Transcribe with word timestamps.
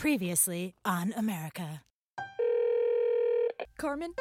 Previously 0.00 0.74
on 0.82 1.12
America. 1.14 1.82
Carmen, 3.76 4.14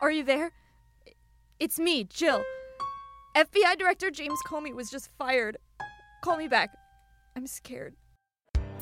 are 0.00 0.10
you 0.10 0.24
there? 0.24 0.52
It's 1.60 1.78
me, 1.78 2.04
Jill. 2.04 2.42
FBI 3.36 3.76
Director 3.76 4.10
James 4.10 4.38
Comey 4.48 4.74
was 4.74 4.90
just 4.90 5.10
fired. 5.18 5.58
Call 6.24 6.38
me 6.38 6.48
back. 6.48 6.70
I'm 7.36 7.46
scared. 7.46 7.94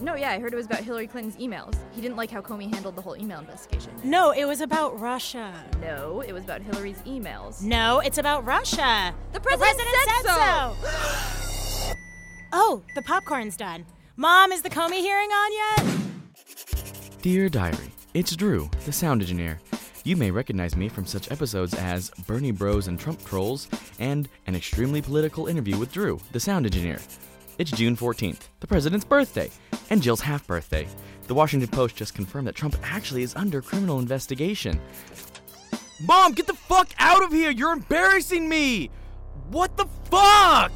No, 0.01 0.15
yeah, 0.15 0.31
I 0.31 0.39
heard 0.39 0.53
it 0.53 0.57
was 0.57 0.67
about 0.67 0.85
Hillary 0.85 1.09
Clinton's 1.09 1.35
emails. 1.37 1.75
He 1.91 2.01
didn't 2.01 2.17
like 2.17 2.31
how 2.31 2.43
Comey 2.43 2.73
handled 2.73 2.95
the 2.95 3.03
whole 3.03 3.17
email 3.17 3.41
investigation. 3.41 3.91
No, 4.05 4.31
it 4.31 4.45
was 4.45 4.61
about 4.61 5.01
Russia. 5.01 5.53
No, 5.83 6.21
it 6.21 6.33
was 6.33 6.45
about 6.45 6.63
Hillary's 6.63 7.03
emails. 7.03 7.61
No, 7.61 7.99
it's 7.99 8.19
about 8.19 8.47
Russia. 8.47 9.13
The 9.33 9.41
president, 9.41 9.81
said, 10.05 10.27
so. 10.27 10.77
oh, 12.53 12.83
the 12.95 13.03
popcorn's 13.03 13.57
done. 13.57 13.85
Mom, 14.17 14.53
is 14.53 14.63
the 14.63 14.71
Comey 14.71 15.01
hearing 15.01 15.31
on 15.31 15.53
yet? 15.53 16.10
Dear 17.23 17.49
Diary, 17.49 17.93
it's 18.15 18.35
Drew, 18.35 18.71
the 18.87 18.93
sound 18.93 19.21
engineer. 19.21 19.61
You 20.05 20.17
may 20.17 20.31
recognize 20.31 20.77
me 20.77 20.89
from 20.89 21.05
such 21.05 21.31
episodes 21.31 21.75
as 21.75 22.11
Bernie 22.27 22.51
Bros 22.51 22.89
and 22.89 22.99
Trump 22.99 23.23
Trolls 23.25 23.69
and 23.99 24.29
an 24.47 24.55
extremely 24.55 25.03
political 25.03 25.47
interview 25.47 25.79
with 25.79 25.93
Drew, 25.93 26.19
the 26.33 26.41
sound 26.41 26.65
engineer. 26.65 26.99
It's 27.59 27.71
June 27.71 27.95
14th, 27.95 28.49
the 28.61 28.67
president's 28.67 29.05
birthday, 29.05 29.51
and 29.91 30.01
Jill's 30.01 30.23
half 30.23 30.47
birthday. 30.47 30.89
The 31.27 31.35
Washington 31.35 31.69
Post 31.69 31.97
just 31.97 32.15
confirmed 32.15 32.47
that 32.47 32.55
Trump 32.55 32.77
actually 32.83 33.23
is 33.23 33.37
under 33.37 33.61
criminal 33.61 33.99
investigation. 33.99 34.81
Mom, 36.01 36.33
get 36.33 36.47
the 36.47 36.55
fuck 36.55 36.89
out 36.99 37.23
of 37.23 37.33
here! 37.33 37.51
You're 37.51 37.73
embarrassing 37.73 38.49
me! 38.49 38.91
What 39.51 39.77
the 39.77 39.87
fuck? 40.11 40.73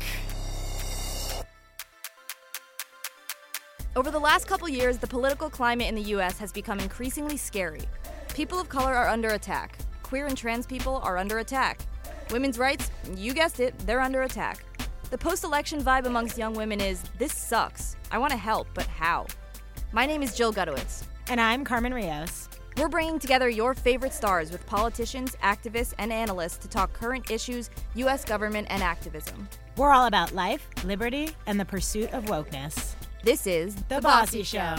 Over 3.97 4.11
the 4.11 4.19
last 4.19 4.49
couple 4.49 4.69
years, 4.69 4.99
the 4.99 5.07
political 5.07 5.49
climate 5.49 5.87
in 5.87 5.95
the 5.95 6.03
US 6.17 6.37
has 6.39 6.51
become 6.51 6.81
increasingly 6.81 7.37
scary. 7.37 7.83
People 8.35 8.59
of 8.59 8.69
color 8.69 8.93
are 8.93 9.09
under 9.09 9.29
attack. 9.29 9.79
Queer 10.03 10.27
and 10.27 10.37
trans 10.37 10.67
people 10.67 10.97
are 11.05 11.17
under 11.17 11.39
attack. 11.39 11.79
Women's 12.33 12.59
rights, 12.59 12.91
you 13.15 13.33
guessed 13.33 13.61
it, 13.61 13.79
they're 13.87 14.01
under 14.01 14.23
attack. 14.23 14.65
The 15.11 15.19
post 15.19 15.45
election 15.45 15.81
vibe 15.81 16.07
amongst 16.07 16.37
young 16.37 16.55
women 16.55 16.81
is 16.81 17.05
this 17.19 17.33
sucks. 17.33 17.95
I 18.11 18.19
want 18.19 18.33
to 18.33 18.37
help, 18.37 18.67
but 18.75 18.89
how? 18.89 19.27
My 19.93 20.07
name 20.07 20.25
is 20.25 20.35
Jill 20.35 20.53
Gutowitz. 20.53 21.05
And 21.29 21.41
I'm 21.41 21.63
Carmen 21.63 21.95
Rios. 21.95 22.49
We're 22.77 22.89
bringing 22.89 23.21
together 23.21 23.49
your 23.49 23.75
favorite 23.75 24.13
stars 24.13 24.51
with 24.51 24.67
politicians, 24.67 25.37
activists, 25.41 25.95
and 25.99 26.13
analysts 26.13 26.59
to 26.59 26.69
talk 26.69 26.93
current 26.93 27.31
issues, 27.31 27.71
U.S. 27.95 28.25
government, 28.25 28.67
and 28.71 28.83
activism. 28.83 29.49
We're 29.77 29.93
all 29.93 30.07
about 30.07 30.33
life, 30.33 30.69
liberty, 30.85 31.31
and 31.47 31.61
the 31.61 31.65
pursuit 31.65 32.13
of 32.13 32.25
wokeness. 32.25 32.97
This 33.25 33.47
is 33.47 33.75
The, 33.89 34.03
Bossy 34.03 34.43
Show. 34.43 34.77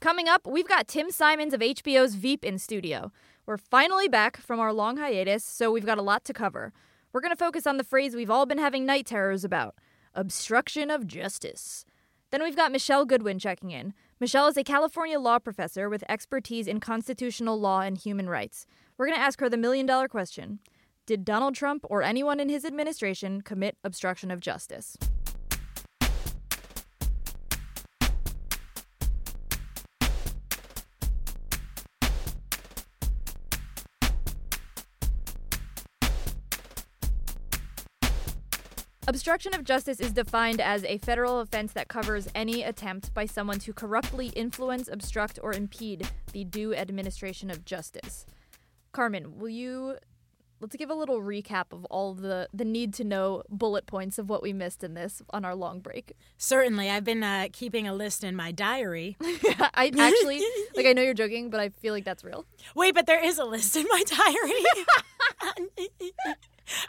Coming 0.00 0.28
up, 0.28 0.46
we've 0.46 0.68
got 0.68 0.88
Tim 0.88 1.10
Simons 1.10 1.54
of 1.54 1.60
HBO's 1.60 2.16
Veep 2.16 2.44
in 2.44 2.58
studio. 2.58 3.12
We're 3.46 3.56
finally 3.56 4.08
back 4.08 4.36
from 4.36 4.60
our 4.60 4.74
long 4.74 4.98
hiatus, 4.98 5.42
so 5.42 5.72
we've 5.72 5.86
got 5.86 5.96
a 5.96 6.02
lot 6.02 6.24
to 6.24 6.34
cover. 6.34 6.74
We're 7.14 7.22
going 7.22 7.30
to 7.30 7.36
focus 7.36 7.66
on 7.66 7.78
the 7.78 7.84
phrase 7.84 8.14
we've 8.14 8.28
all 8.28 8.44
been 8.44 8.58
having 8.58 8.84
night 8.84 9.06
terrors 9.06 9.42
about 9.42 9.74
obstruction 10.14 10.90
of 10.90 11.06
justice. 11.06 11.86
Then 12.30 12.42
we've 12.42 12.56
got 12.56 12.72
Michele 12.72 13.06
Goodwin 13.06 13.38
checking 13.38 13.70
in. 13.70 13.94
Michele 14.20 14.48
is 14.48 14.56
a 14.58 14.64
California 14.64 15.18
law 15.18 15.38
professor 15.38 15.88
with 15.88 16.04
expertise 16.10 16.66
in 16.66 16.78
constitutional 16.78 17.58
law 17.58 17.80
and 17.80 17.96
human 17.96 18.28
rights. 18.28 18.66
We're 18.98 19.06
going 19.06 19.18
to 19.18 19.24
ask 19.24 19.40
her 19.40 19.48
the 19.48 19.56
million 19.56 19.86
dollar 19.86 20.08
question 20.08 20.58
Did 21.06 21.24
Donald 21.24 21.54
Trump 21.54 21.84
or 21.88 22.02
anyone 22.02 22.40
in 22.40 22.48
his 22.48 22.64
administration 22.64 23.40
commit 23.40 23.76
obstruction 23.82 24.30
of 24.30 24.40
justice? 24.40 24.96
Obstruction 39.08 39.52
of 39.54 39.64
justice 39.64 40.00
is 40.00 40.12
defined 40.12 40.60
as 40.60 40.84
a 40.84 40.96
federal 40.98 41.40
offense 41.40 41.72
that 41.72 41.88
covers 41.88 42.28
any 42.34 42.62
attempt 42.62 43.12
by 43.12 43.26
someone 43.26 43.58
to 43.58 43.72
corruptly 43.72 44.28
influence, 44.28 44.88
obstruct, 44.88 45.38
or 45.42 45.52
impede 45.52 46.08
the 46.32 46.44
due 46.44 46.74
administration 46.74 47.50
of 47.50 47.64
justice. 47.64 48.26
Carmen, 48.92 49.38
will 49.38 49.48
you 49.48 49.96
let's 50.62 50.76
give 50.76 50.90
a 50.90 50.94
little 50.94 51.20
recap 51.20 51.72
of 51.72 51.84
all 51.86 52.14
the 52.14 52.48
the 52.54 52.64
need 52.64 52.94
to 52.94 53.04
know 53.04 53.42
bullet 53.50 53.86
points 53.86 54.18
of 54.18 54.30
what 54.30 54.42
we 54.42 54.52
missed 54.52 54.82
in 54.84 54.94
this 54.94 55.20
on 55.30 55.44
our 55.44 55.54
long 55.54 55.80
break. 55.80 56.12
Certainly, 56.38 56.88
I've 56.88 57.04
been 57.04 57.22
uh, 57.22 57.48
keeping 57.52 57.86
a 57.86 57.94
list 57.94 58.24
in 58.24 58.36
my 58.36 58.52
diary. 58.52 59.16
I 59.20 59.90
actually 59.98 60.40
like 60.74 60.86
I 60.86 60.92
know 60.92 61.02
you're 61.02 61.14
joking, 61.14 61.50
but 61.50 61.60
I 61.60 61.68
feel 61.70 61.92
like 61.92 62.04
that's 62.04 62.24
real. 62.24 62.46
Wait, 62.74 62.94
but 62.94 63.06
there 63.06 63.22
is 63.22 63.38
a 63.38 63.44
list 63.44 63.76
in 63.76 63.86
my 63.90 64.02
diary. 64.06 64.62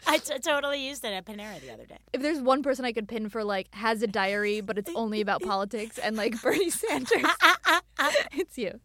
I 0.06 0.18
t- 0.18 0.38
totally 0.38 0.86
used 0.86 1.04
it 1.04 1.08
at 1.08 1.26
Panera 1.26 1.60
the 1.60 1.72
other 1.72 1.84
day. 1.84 1.98
If 2.12 2.22
there's 2.22 2.40
one 2.40 2.62
person 2.62 2.84
I 2.84 2.92
could 2.92 3.08
pin 3.08 3.28
for 3.28 3.44
like 3.44 3.74
has 3.74 4.02
a 4.02 4.06
diary, 4.06 4.60
but 4.60 4.78
it's 4.78 4.90
only 4.94 5.20
about 5.20 5.42
politics 5.42 5.98
and 5.98 6.16
like 6.16 6.40
Bernie 6.40 6.70
Sanders, 6.70 7.10
it's 8.32 8.56
you. 8.56 8.80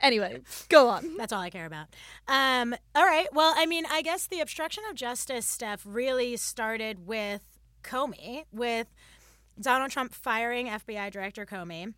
Anyway, 0.00 0.40
go 0.68 0.88
on. 0.88 1.16
That's 1.16 1.32
all 1.32 1.40
I 1.40 1.50
care 1.50 1.66
about. 1.66 1.86
Um, 2.26 2.74
all 2.94 3.04
right. 3.04 3.32
Well, 3.32 3.54
I 3.56 3.66
mean, 3.66 3.84
I 3.88 4.02
guess 4.02 4.26
the 4.26 4.40
obstruction 4.40 4.82
of 4.90 4.96
justice 4.96 5.46
stuff 5.46 5.82
really 5.84 6.36
started 6.36 7.06
with 7.06 7.42
Comey, 7.84 8.44
with 8.52 8.88
Donald 9.60 9.90
Trump 9.90 10.12
firing 10.12 10.66
FBI 10.66 11.10
Director 11.10 11.46
Comey. 11.46 11.94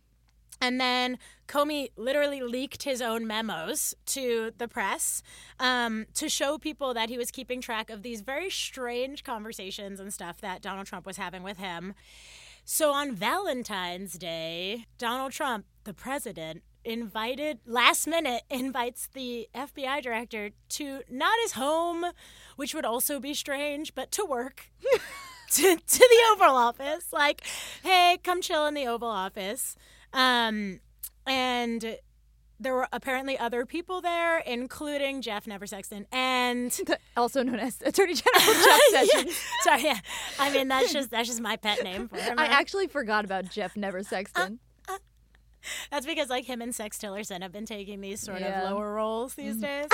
And 0.61 0.79
then 0.79 1.17
Comey 1.47 1.89
literally 1.97 2.41
leaked 2.41 2.83
his 2.83 3.01
own 3.01 3.27
memos 3.27 3.93
to 4.07 4.51
the 4.57 4.67
press 4.67 5.21
um, 5.59 6.05
to 6.13 6.29
show 6.29 6.57
people 6.57 6.93
that 6.93 7.09
he 7.09 7.17
was 7.17 7.29
keeping 7.31 7.59
track 7.59 7.89
of 7.89 8.03
these 8.03 8.21
very 8.21 8.49
strange 8.49 9.23
conversations 9.23 9.99
and 9.99 10.13
stuff 10.13 10.39
that 10.41 10.61
Donald 10.61 10.87
Trump 10.87 11.05
was 11.05 11.17
having 11.17 11.43
with 11.43 11.57
him. 11.57 11.93
So 12.63 12.91
on 12.91 13.13
Valentine's 13.13 14.13
Day, 14.13 14.85
Donald 14.97 15.33
Trump, 15.33 15.65
the 15.83 15.93
president, 15.93 16.63
invited 16.85 17.59
last 17.65 18.07
minute 18.07 18.43
invites 18.49 19.07
the 19.13 19.49
FBI 19.55 20.01
director 20.01 20.51
to 20.69 21.01
not 21.09 21.33
his 21.43 21.53
home, 21.53 22.05
which 22.55 22.73
would 22.73 22.85
also 22.85 23.19
be 23.19 23.33
strange, 23.33 23.95
but 23.95 24.11
to 24.13 24.25
work. 24.25 24.71
to, 25.51 25.75
to 25.75 25.99
the 25.99 26.23
Oval 26.33 26.55
Office. 26.55 27.11
Like, 27.11 27.41
hey, 27.83 28.17
come 28.23 28.41
chill 28.41 28.65
in 28.67 28.73
the 28.73 28.87
Oval 28.87 29.09
Office. 29.09 29.75
Um, 30.13 30.79
and 31.27 31.97
there 32.59 32.73
were 32.73 32.87
apparently 32.91 33.37
other 33.37 33.65
people 33.65 34.01
there, 34.01 34.39
including 34.39 35.21
Jeff 35.21 35.45
Never 35.47 35.67
Sexton 35.67 36.07
and 36.11 36.77
also 37.17 37.43
known 37.43 37.59
as 37.59 37.81
Attorney 37.81 38.13
General 38.13 38.63
Jeff 38.63 38.81
Sessions. 38.91 39.25
yeah. 39.25 39.63
Sorry, 39.63 39.83
yeah. 39.83 39.99
I 40.39 40.51
mean 40.51 40.67
that's 40.67 40.93
just 40.93 41.11
that's 41.11 41.27
just 41.27 41.41
my 41.41 41.57
pet 41.57 41.83
name 41.83 42.07
for 42.07 42.17
him. 42.17 42.39
I 42.39 42.45
actually 42.45 42.87
forgot 42.87 43.25
about 43.25 43.49
Jeff 43.49 43.75
Never 43.75 44.03
Sexton. 44.03 44.53
Uh, 44.53 44.74
that's 45.91 46.05
because 46.05 46.29
like 46.29 46.45
him 46.45 46.61
and 46.61 46.73
Sex 46.73 46.97
Tillerson 46.97 47.41
have 47.41 47.51
been 47.51 47.65
taking 47.65 48.01
these 48.01 48.19
sort 48.21 48.41
Yeah. 48.41 48.63
of 48.63 48.71
lower 48.71 48.93
roles 48.93 49.35
these 49.35 49.55
Mhm. 49.57 49.61
days. 49.61 49.89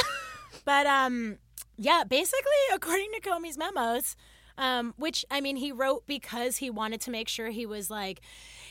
but 0.65 0.85
um, 0.85 1.37
yeah, 1.77 2.03
basically 2.03 2.51
according 2.73 3.11
to 3.13 3.21
Comey's 3.21 3.57
memos, 3.57 4.15
um, 4.57 4.93
which 4.97 5.25
I 5.31 5.41
mean 5.41 5.55
he 5.55 5.71
wrote 5.71 6.05
because 6.07 6.57
he 6.57 6.69
wanted 6.69 7.01
to 7.01 7.11
make 7.11 7.27
sure 7.27 7.49
he 7.49 7.65
was 7.65 7.89
like 7.89 8.21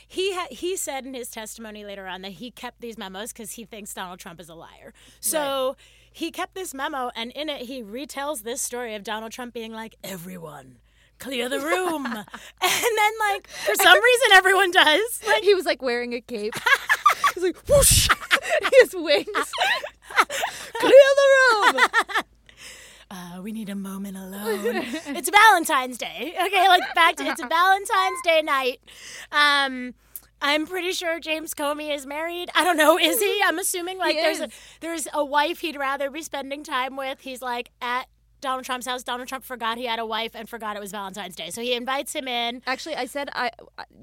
he 0.07 0.33
ha- 0.33 0.47
he 0.51 0.75
said 0.75 1.05
in 1.05 1.13
his 1.13 1.29
testimony 1.31 1.83
later 1.85 2.05
on 2.07 2.21
that 2.21 2.33
he 2.33 2.51
kept 2.51 2.81
these 2.81 2.97
memos 2.97 3.31
because 3.33 3.53
he 3.53 3.65
thinks 3.65 3.93
Donald 3.93 4.19
Trump 4.19 4.39
is 4.41 4.49
a 4.49 4.55
liar. 4.55 4.93
So 5.21 5.75
he 6.11 6.29
kept 6.31 6.53
this 6.53 6.73
memo, 6.73 7.11
and 7.15 7.31
in 7.31 7.47
it 7.49 7.61
he 7.67 7.81
retells 7.81 8.43
this 8.43 8.61
story 8.61 8.93
of 8.93 9.03
Donald 9.03 9.31
Trump 9.31 9.53
being 9.53 9.71
like, 9.71 9.95
"Everyone, 10.03 10.79
clear 11.21 11.47
the 11.47 11.59
room," 11.59 12.05
and 12.05 12.15
then 12.97 13.13
like 13.31 13.47
for 13.47 13.75
some 13.75 14.03
reason 14.03 14.27
everyone 14.33 14.71
does. 14.71 15.21
Like, 15.25 15.43
he 15.43 15.53
was 15.53 15.65
like 15.65 15.81
wearing 15.81 16.13
a 16.13 16.21
cape. 16.21 16.53
He's 17.33 17.43
like 17.43 17.57
whoosh. 17.67 18.09
His 18.81 18.93
wings. 18.93 19.51
Clear 20.73 20.91
the 21.15 21.73
room. 21.73 21.87
uh, 23.11 23.41
we 23.41 23.51
need 23.51 23.69
a 23.69 23.75
moment 23.75 24.17
alone. 24.17 24.61
it's 25.07 25.29
Valentine's 25.29 25.97
Day. 25.97 26.33
Okay, 26.45 26.67
like 26.67 26.83
back 26.95 27.15
to 27.17 27.23
it's 27.23 27.41
Valentine's 27.41 28.21
Day 28.23 28.41
night. 28.41 28.79
Um, 29.31 29.93
I'm 30.41 30.65
pretty 30.65 30.91
sure 30.91 31.19
James 31.19 31.53
Comey 31.53 31.93
is 31.95 32.05
married. 32.05 32.49
I 32.55 32.63
don't 32.63 32.77
know, 32.77 32.97
is 32.97 33.19
he? 33.19 33.41
I'm 33.45 33.59
assuming 33.59 33.97
like 33.97 34.15
He 34.15 34.21
there's 34.21 34.41
a 34.41 34.49
there's 34.81 35.07
a 35.13 35.23
wife 35.23 35.59
he'd 35.59 35.77
rather 35.77 36.09
be 36.09 36.23
spending 36.23 36.63
time 36.63 36.97
with. 36.97 37.21
He's 37.21 37.41
like 37.41 37.69
at 37.81 38.07
Donald 38.41 38.65
Trump's 38.65 38.85
house. 38.87 39.03
Donald 39.03 39.29
Trump 39.29 39.43
forgot 39.43 39.77
he 39.77 39.85
had 39.85 39.99
a 39.99 40.05
wife 40.05 40.31
and 40.35 40.49
forgot 40.49 40.75
it 40.75 40.79
was 40.79 40.91
Valentine's 40.91 41.35
Day, 41.35 41.49
so 41.51 41.61
he 41.61 41.73
invites 41.73 42.13
him 42.13 42.27
in. 42.27 42.61
Actually, 42.67 42.95
I 42.95 43.05
said 43.05 43.29
I 43.33 43.51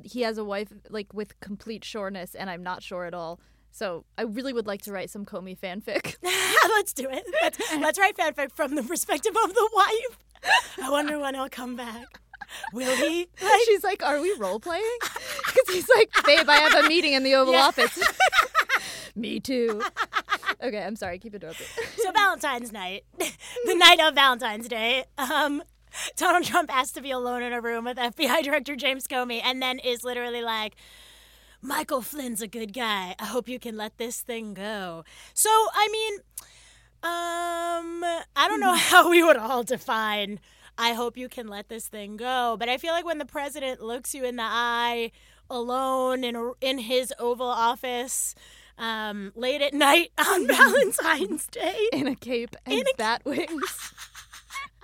he 0.02 0.22
has 0.22 0.38
a 0.38 0.44
wife 0.44 0.68
like 0.88 1.12
with 1.12 1.38
complete 1.40 1.84
sureness, 1.84 2.34
and 2.34 2.48
I'm 2.48 2.62
not 2.62 2.82
sure 2.82 3.04
at 3.04 3.14
all. 3.14 3.40
So 3.70 4.04
I 4.16 4.22
really 4.22 4.52
would 4.52 4.66
like 4.66 4.82
to 4.82 4.92
write 4.92 5.10
some 5.10 5.24
Comey 5.26 5.56
fanfic. 5.56 6.16
let's 6.70 6.92
do 6.94 7.06
it. 7.10 7.24
Let's, 7.42 7.58
let's 7.78 7.98
write 7.98 8.16
fanfic 8.16 8.50
from 8.52 8.74
the 8.74 8.82
perspective 8.82 9.36
of 9.44 9.54
the 9.54 9.70
wife. 9.74 10.18
I 10.82 10.90
wonder 10.90 11.18
when 11.18 11.34
he'll 11.34 11.48
come 11.50 11.76
back. 11.76 12.06
Will 12.72 12.96
he? 12.96 13.28
Like, 13.42 13.60
She's 13.66 13.84
like, 13.84 14.02
"Are 14.02 14.20
we 14.20 14.32
role 14.38 14.58
playing?" 14.58 14.82
Because 15.02 15.68
he's 15.74 15.88
like, 15.94 16.10
"Babe, 16.24 16.48
I 16.48 16.56
have 16.56 16.84
a 16.84 16.88
meeting 16.88 17.12
in 17.12 17.22
the 17.22 17.34
Oval 17.34 17.52
Yeah. 17.52 17.66
Office." 17.66 17.98
Me 19.18 19.40
too. 19.40 19.82
Okay, 20.60 20.82
I'm 20.82 20.96
sorry. 20.96 21.20
Keep 21.20 21.36
it 21.36 21.44
open. 21.44 21.64
so 21.98 22.10
Valentine's 22.10 22.72
night, 22.72 23.04
the 23.18 23.76
night 23.76 24.00
of 24.00 24.16
Valentine's 24.16 24.66
Day, 24.66 25.04
um, 25.16 25.62
Donald 26.16 26.42
Trump 26.42 26.68
asked 26.74 26.96
to 26.96 27.00
be 27.00 27.12
alone 27.12 27.44
in 27.44 27.52
a 27.52 27.60
room 27.60 27.84
with 27.84 27.96
FBI 27.96 28.42
Director 28.42 28.74
James 28.74 29.06
Comey, 29.06 29.40
and 29.40 29.62
then 29.62 29.78
is 29.78 30.02
literally 30.02 30.42
like, 30.42 30.74
"Michael 31.62 32.02
Flynn's 32.02 32.42
a 32.42 32.48
good 32.48 32.72
guy. 32.72 33.14
I 33.20 33.26
hope 33.26 33.48
you 33.48 33.60
can 33.60 33.76
let 33.76 33.98
this 33.98 34.20
thing 34.20 34.52
go." 34.52 35.04
So 35.32 35.48
I 35.48 35.88
mean, 35.92 36.14
um, 37.04 38.02
I 38.34 38.48
don't 38.48 38.58
know 38.58 38.74
how 38.74 39.08
we 39.08 39.22
would 39.22 39.36
all 39.36 39.62
define. 39.62 40.40
I 40.76 40.94
hope 40.94 41.16
you 41.16 41.28
can 41.28 41.46
let 41.46 41.68
this 41.68 41.86
thing 41.86 42.16
go, 42.16 42.56
but 42.58 42.68
I 42.68 42.78
feel 42.78 42.94
like 42.94 43.04
when 43.04 43.18
the 43.18 43.24
president 43.24 43.80
looks 43.80 44.12
you 44.12 44.24
in 44.24 44.34
the 44.34 44.42
eye 44.44 45.12
alone 45.48 46.24
in 46.24 46.52
in 46.60 46.78
his 46.78 47.12
Oval 47.18 47.46
Office. 47.46 48.34
Um, 48.78 49.32
late 49.34 49.60
at 49.60 49.74
night 49.74 50.12
on 50.18 50.46
Valentine's 50.46 51.46
Day. 51.48 51.88
In 51.92 52.06
a 52.06 52.14
cape 52.14 52.54
and 52.64 52.84
bat 52.96 53.22
wings. 53.24 53.92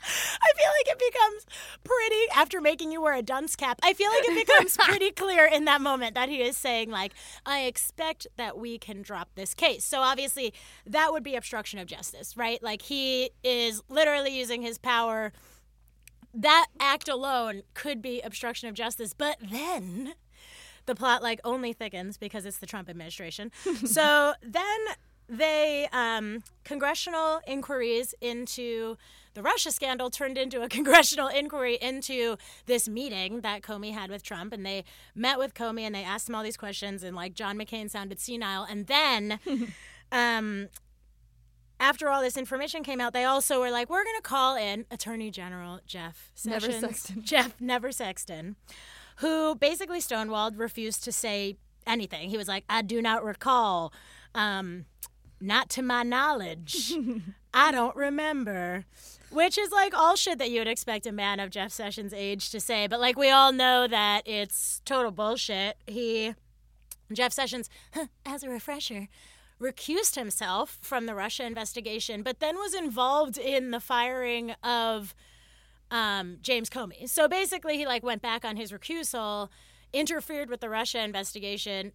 I 0.05 0.53
feel 0.57 0.69
like 0.79 0.97
it 0.97 1.13
becomes 1.13 1.47
pretty 1.83 2.31
after 2.37 2.61
making 2.61 2.93
you 2.93 3.01
wear 3.01 3.15
a 3.15 3.23
dunce 3.23 3.57
cap. 3.57 3.79
I 3.83 3.95
feel 3.95 4.11
like 4.11 4.25
it 4.29 4.47
becomes 4.47 4.77
pretty 4.81 5.11
clear 5.11 5.47
in 5.47 5.65
that 5.65 5.81
moment 5.81 6.15
that 6.15 6.29
he 6.29 6.43
is 6.43 6.57
saying 6.57 6.91
like, 6.91 7.13
"I 7.47 7.63
expect 7.63 8.27
that 8.37 8.59
we 8.59 8.79
can 8.79 9.03
drop 9.03 9.31
this 9.35 9.55
case." 9.55 9.85
So 9.85 10.01
obviously, 10.01 10.53
that 10.87 11.13
would 11.13 11.23
be 11.23 11.37
obstruction 11.37 11.79
of 11.79 11.87
justice, 11.87 12.37
right? 12.37 12.63
Like 12.63 12.83
he 12.83 13.31
is 13.43 13.83
literally 13.89 14.37
using 14.37 14.63
his 14.63 14.79
power. 14.79 15.33
That 16.35 16.67
act 16.81 17.09
alone 17.09 17.63
could 17.75 18.03
be 18.03 18.21
obstruction 18.21 18.69
of 18.69 18.75
justice, 18.75 19.15
but 19.15 19.37
then 19.41 20.15
the 20.87 20.95
plot 20.95 21.23
like 21.23 21.41
only 21.45 21.73
thickens 21.73 22.17
because 22.17 22.45
it's 22.45 22.59
the 22.59 22.67
Trump 22.67 22.89
administration. 22.89 23.51
so 23.85 24.35
then 24.43 24.79
they 25.29 25.89
um, 25.93 26.43
congressional 26.65 27.41
inquiries 27.47 28.15
into 28.21 28.97
the 29.35 29.43
Russia 29.43 29.71
scandal 29.71 30.11
turned 30.11 30.39
into 30.39 30.63
a 30.63 30.69
congressional 30.79 31.29
inquiry 31.29 31.79
into 31.81 32.37
this 32.67 32.89
meeting 32.89 33.41
that 33.41 33.63
Comey 33.63 33.93
had 33.93 34.11
with 34.11 34.23
Trump, 34.23 34.53
and 34.53 34.65
they 34.65 34.85
met 35.15 35.39
with 35.39 35.55
Comey 35.55 35.83
and 35.83 35.95
they 35.95 36.05
asked 36.05 36.29
him 36.29 36.35
all 36.35 36.43
these 36.43 36.57
questions, 36.57 37.03
and 37.03 37.17
like 37.17 37.35
John 37.35 37.59
McCain 37.59 37.91
sounded 37.91 38.21
senile, 38.21 38.65
and 38.65 38.87
then. 38.87 39.39
um, 40.13 40.69
after 41.81 42.09
all 42.09 42.23
this 42.23 42.37
information 42.37 42.85
came 42.85 43.01
out, 43.01 43.13
they 43.13 43.25
also 43.25 43.59
were 43.59 43.71
like, 43.71 43.91
"We're 43.91 44.05
going 44.05 44.17
to 44.17 44.23
call 44.23 44.57
in 44.57 44.87
Attorney 44.93 45.31
General 45.31 45.81
Jeff 45.87 46.31
Never 46.45 46.67
Sessions, 46.67 46.81
Sexton. 46.81 47.23
Jeff 47.25 47.61
Never 47.61 47.91
Sexton, 47.91 48.55
who 49.17 49.55
basically 49.55 50.01
stonewalled, 50.01 50.59
refused 50.59 51.05
to 51.05 51.13
say 51.13 51.57
anything. 51.87 52.31
He 52.31 52.37
was 52.37 52.49
like, 52.49 52.65
"I 52.69 52.83
do 52.83 53.01
not 53.03 53.25
recall, 53.25 53.93
um, 54.35 54.87
not 55.41 55.69
to 55.71 55.83
my 55.83 56.03
knowledge, 56.03 56.93
I 57.55 57.73
don't 57.73 57.97
remember." 57.97 58.85
Which 59.31 59.59
is 59.59 59.73
like 59.73 59.95
all 59.95 60.15
shit 60.15 60.39
that 60.39 60.51
you 60.51 60.61
would 60.61 60.69
expect 60.69 61.07
a 61.07 61.13
man 61.13 61.41
of 61.41 61.51
Jeff 61.51 61.73
Sessions' 61.73 62.13
age 62.13 62.51
to 62.51 62.61
say, 62.61 62.87
but 62.87 63.01
like 63.01 63.19
we 63.19 63.31
all 63.31 63.53
know 63.53 63.89
that 63.89 64.23
it's 64.27 64.81
total 64.85 65.11
bullshit. 65.11 65.77
He 65.89 66.35
Jeff 67.13 67.33
Sessions, 67.33 67.69
as 68.27 68.43
a 68.43 68.49
refresher, 68.49 69.09
recused 69.61 70.17
himself 70.17 70.79
from 70.81 71.07
the 71.07 71.15
Russia 71.15 71.45
investigation, 71.45 72.23
but 72.23 72.41
then 72.41 72.57
was 72.57 72.75
involved 72.75 73.39
in 73.39 73.71
the 73.71 73.81
firing 73.81 74.53
of 74.63 75.15
um, 75.95 76.39
James 76.43 76.69
Comey. 76.69 77.09
So 77.09 77.29
basically, 77.29 77.77
he 77.79 77.87
like 77.87 78.03
went 78.03 78.21
back 78.21 78.45
on 78.45 78.57
his 78.57 78.73
recusal, 78.73 79.49
interfered 79.93 80.51
with 80.51 80.61
the 80.61 80.69
Russia 80.69 81.03
investigation, 81.03 81.93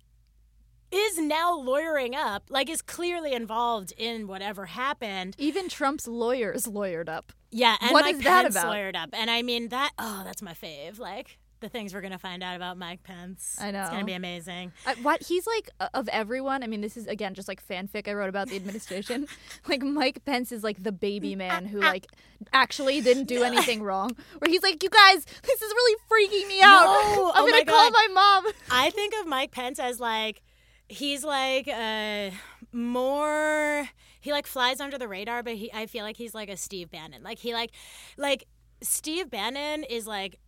is 0.92 1.20
now 1.20 1.54
lawyering 1.54 2.16
up, 2.16 2.44
like 2.50 2.70
is 2.70 2.82
clearly 2.82 3.34
involved 3.34 3.92
in 3.98 4.26
whatever 4.26 4.68
happened. 4.68 5.36
Even 5.38 5.68
Trump's 5.68 6.08
lawyers 6.08 6.66
lawyered 6.66 7.10
up. 7.10 7.34
Yeah, 7.52 7.76
and 7.82 7.92
What 7.92 8.06
Mike 8.06 8.16
is 8.16 8.22
that 8.24 8.46
about? 8.50 8.68
lawyered 8.68 8.96
up, 8.96 9.10
and 9.12 9.30
I 9.30 9.42
mean 9.42 9.68
that. 9.68 9.92
Oh, 10.00 10.22
that's 10.24 10.42
my 10.42 10.54
fave. 10.54 10.98
Like 10.98 11.38
the 11.60 11.70
things 11.70 11.94
we're 11.94 12.02
gonna 12.02 12.18
find 12.20 12.42
out 12.44 12.56
about 12.56 12.78
Mike 12.78 13.04
Pence. 13.04 13.58
I 13.60 13.72
know. 13.72 13.82
it's 13.82 13.90
gonna 13.90 14.06
be 14.06 14.14
amazing. 14.14 14.72
Uh, 14.86 14.96
what 15.02 15.24
he's 15.24 15.46
like 15.46 15.70
of 15.94 16.08
everyone. 16.10 16.64
I 16.64 16.68
mean, 16.68 16.82
this 16.82 16.98
is 16.98 17.08
again 17.08 17.34
just 17.34 17.48
like 17.48 17.66
fanfic 17.66 18.08
I 18.08 18.14
wrote 18.14 18.30
about 18.30 18.48
the 18.50 18.56
administration. 18.56 19.28
like 19.68 19.82
Mike 19.82 20.24
Pence 20.26 20.52
is 20.52 20.64
like 20.64 20.82
the 20.84 20.92
baby 20.92 21.36
man 21.36 21.66
who 21.66 21.80
like 21.80 22.08
actually 22.54 23.02
didn't 23.02 23.26
do 23.26 23.44
anything 23.44 23.84
wrong. 23.84 24.16
Where 24.40 24.50
he's 24.50 24.64
like, 24.64 24.82
you 24.84 24.90
guys, 24.90 25.26
this 25.26 25.62
is 25.62 25.72
really 25.74 25.98
freaking 26.10 26.48
me 26.48 26.62
out. 26.62 26.84
No! 26.84 27.32
I'm 27.34 27.44
Oh 27.44 27.52
gonna 27.52 27.52
my 27.52 27.64
call 27.64 27.92
my 27.92 28.08
mom. 28.14 28.54
I 28.72 28.90
think 28.90 29.14
of 29.20 29.28
Mike 29.28 29.52
Pence 29.52 29.80
as 29.80 30.00
like 30.00 30.42
he's 30.88 31.24
like 31.24 31.68
uh 31.68 32.32
more 32.72 33.88
he 34.22 34.32
like 34.32 34.48
flies 34.48 34.80
under 34.80 34.98
the 34.98 35.08
radar, 35.08 35.44
but 35.44 35.56
he 35.56 35.72
I 35.74 35.86
feel 35.86 36.04
like 36.04 36.18
he's 36.18 36.34
like 36.34 36.50
a 36.50 36.58
Steve 36.58 36.92
Bannon. 36.92 37.24
Like 37.24 37.40
he 37.40 37.54
like 37.54 37.72
like 38.18 38.46
Steve 38.82 39.30
Bannon 39.30 39.84
is 39.84 40.08
like 40.08 40.40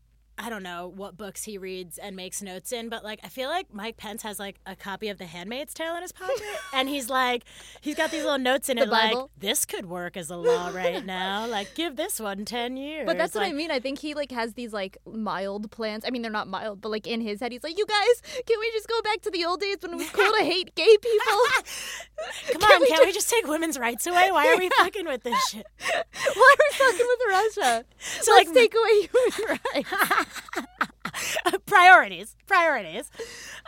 I 0.41 0.49
don't 0.49 0.63
know 0.63 0.91
what 0.95 1.17
books 1.17 1.43
he 1.43 1.59
reads 1.59 1.99
and 1.99 2.15
makes 2.15 2.41
notes 2.41 2.71
in, 2.71 2.89
but 2.89 3.03
like 3.03 3.19
I 3.23 3.27
feel 3.27 3.47
like 3.47 3.71
Mike 3.71 3.97
Pence 3.97 4.23
has 4.23 4.39
like 4.39 4.55
a 4.65 4.75
copy 4.75 5.09
of 5.09 5.19
The 5.19 5.25
Handmaid's 5.25 5.71
Tale 5.71 5.95
in 5.95 6.01
his 6.01 6.11
pocket, 6.11 6.41
and 6.73 6.89
he's 6.89 7.11
like, 7.11 7.43
he's 7.79 7.95
got 7.95 8.09
these 8.09 8.23
little 8.23 8.39
notes 8.39 8.67
in 8.67 8.77
The 8.77 8.83
it, 8.83 8.89
like 8.89 9.17
this 9.37 9.65
could 9.65 9.85
work 9.85 10.17
as 10.17 10.31
a 10.31 10.37
law 10.37 10.69
right 10.69 11.05
now. 11.05 11.45
Like 11.45 11.75
give 11.75 11.95
this 11.95 12.19
one 12.19 12.43
10 12.45 12.75
years. 12.75 13.05
But 13.05 13.19
that's 13.19 13.35
what 13.35 13.43
I 13.43 13.53
mean. 13.53 13.69
I 13.69 13.79
think 13.79 13.99
he 13.99 14.15
like 14.15 14.31
has 14.31 14.53
these 14.53 14.73
like 14.73 14.97
mild 15.05 15.69
plans. 15.69 16.05
I 16.07 16.09
mean, 16.09 16.23
they're 16.23 16.31
not 16.31 16.47
mild, 16.47 16.81
but 16.81 16.89
like 16.89 17.05
in 17.05 17.21
his 17.21 17.39
head, 17.39 17.51
he's 17.51 17.63
like, 17.63 17.77
"You 17.77 17.85
guys, 17.85 18.41
can 18.47 18.59
we 18.59 18.71
just 18.71 18.87
go 18.87 18.99
back 19.03 19.21
to 19.21 19.29
the 19.29 19.45
old 19.45 19.59
days 19.59 19.77
when 19.81 19.93
it 19.93 19.97
was 19.97 20.09
cool 20.09 20.31
to 20.39 20.43
hate 20.43 20.73
gay 20.73 20.97
people? 20.97 21.21
Come 22.51 22.61
Can 22.61 22.71
on, 22.71 22.81
we 22.81 22.87
can't 22.87 23.05
we 23.05 23.11
just 23.11 23.29
take 23.29 23.47
women's 23.47 23.77
rights 23.77 24.07
away? 24.07 24.31
Why 24.31 24.47
are 24.47 24.57
we 24.57 24.69
fucking 24.77 25.05
with 25.05 25.23
this 25.23 25.39
shit? 25.49 25.65
Why 25.79 26.55
are 26.55 26.57
we 26.59 26.77
fucking 26.77 27.07
with 27.07 27.19
Russia? 27.29 27.85
So, 27.99 28.33
Let's 28.33 28.47
like, 28.49 28.55
take 28.55 28.73
away 28.75 29.09
human 29.11 29.59
rights." 29.73 30.30
priorities, 31.65 32.35
priorities. 32.47 33.09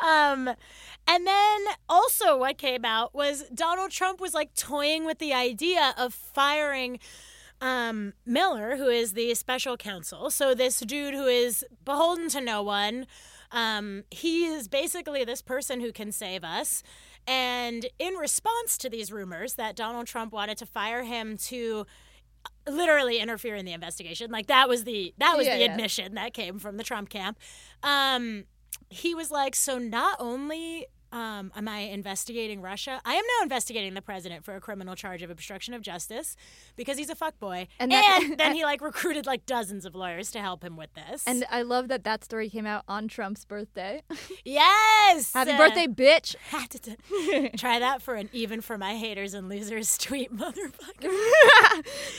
Um, 0.04 0.50
and 1.08 1.28
then 1.28 1.62
also 1.90 2.38
what 2.38 2.58
came 2.58 2.86
out 2.86 3.14
was 3.14 3.44
Donald 3.54 3.92
Trump 3.92 4.20
was 4.20 4.34
like 4.34 4.54
toying 4.56 5.06
with 5.06 5.20
the 5.20 5.34
idea 5.34 5.94
of 5.98 6.14
firing 6.14 7.00
um, 7.62 8.14
Mueller, 8.26 8.76
who 8.78 8.88
is 8.88 9.14
the 9.14 9.34
special 9.36 9.78
counsel. 9.78 10.30
So 10.30 10.54
this 10.54 10.80
dude 10.80 11.14
who 11.14 11.26
is 11.26 11.66
beholden 11.86 12.30
to 12.30 12.42
no 12.42 12.62
one. 12.62 13.08
Um, 13.52 14.04
he 14.12 14.46
is 14.46 14.68
basically 14.68 15.24
this 15.24 15.42
person 15.42 15.80
who 15.80 15.92
can 15.92 16.12
save 16.12 16.44
us. 16.44 16.84
And 17.26 17.86
in 18.00 18.16
response 18.16 18.78
to 18.80 18.90
these 18.90 19.12
rumors 19.12 19.54
that 19.54 19.76
Donald 19.76 20.08
Trump 20.08 20.34
wanted 20.34 20.58
to 20.58 20.66
fire 20.66 21.04
him 21.04 21.38
to 21.38 21.86
literally 22.68 23.20
interfere 23.20 23.56
in 23.56 23.66
the 23.66 23.74
investigation. 23.74 24.32
Like 24.32 24.48
that 24.48 24.70
was 24.70 24.84
the 24.84 25.14
that 25.18 25.38
was 25.38 25.46
Yeah, 25.48 25.56
the 25.58 25.64
yeah. 25.66 25.72
admission 25.72 26.16
that 26.16 26.34
came 26.34 26.60
from 26.60 26.78
the 26.78 26.84
Trump 26.84 27.10
camp. 27.10 27.38
Um, 27.84 28.46
he 28.90 29.14
was 29.16 29.32
like, 29.32 29.56
so 29.56 29.78
not 29.78 30.18
only 30.20 30.88
um, 31.14 31.52
am 31.56 31.68
I 31.68 31.80
investigating 31.82 32.60
Russia, 32.62 33.00
I 33.06 33.14
am 33.14 33.24
now 33.40 33.44
investigating 33.44 33.94
the 33.94 34.02
president 34.02 34.44
for 34.44 34.56
a 34.56 34.60
criminal 34.60 34.96
charge 34.96 35.22
of 35.22 35.30
obstruction 35.30 35.74
of 35.76 35.82
justice 35.84 36.36
because 36.76 36.98
he's 36.98 37.10
a 37.12 37.16
fuckboy. 37.16 37.68
And 37.80 37.94
And, 37.94 38.32
that- 38.32 38.38
then 38.40 38.56
he 38.56 38.64
like 38.66 38.82
recruited 38.82 39.26
like 39.28 39.46
dozens 39.46 39.86
of 39.86 39.94
lawyers 39.96 40.32
to 40.32 40.40
help 40.40 40.64
him 40.64 40.76
with 40.76 40.94
this. 40.96 41.24
And 41.28 41.46
I 41.52 41.62
love 41.62 41.88
that 41.90 42.04
that 42.04 42.24
story 42.24 42.50
came 42.50 42.66
out 42.66 42.84
on 42.88 43.08
Trump's 43.08 43.46
birthday. 43.46 44.02
yes, 44.44 45.34
Happy 45.34 45.52
uh, 45.52 45.58
birthday, 45.58 45.86
bitch! 45.86 46.36
had 46.50 46.70
to 46.72 46.80
t- 46.80 47.50
try 47.58 47.78
that 47.80 48.02
for 48.02 48.16
an 48.16 48.30
even 48.34 48.60
for 48.62 48.78
my 48.78 48.96
haters 48.96 49.36
and 49.36 49.48
losers 49.50 49.98
tweet 50.00 50.36
motherfucker. 50.36 51.12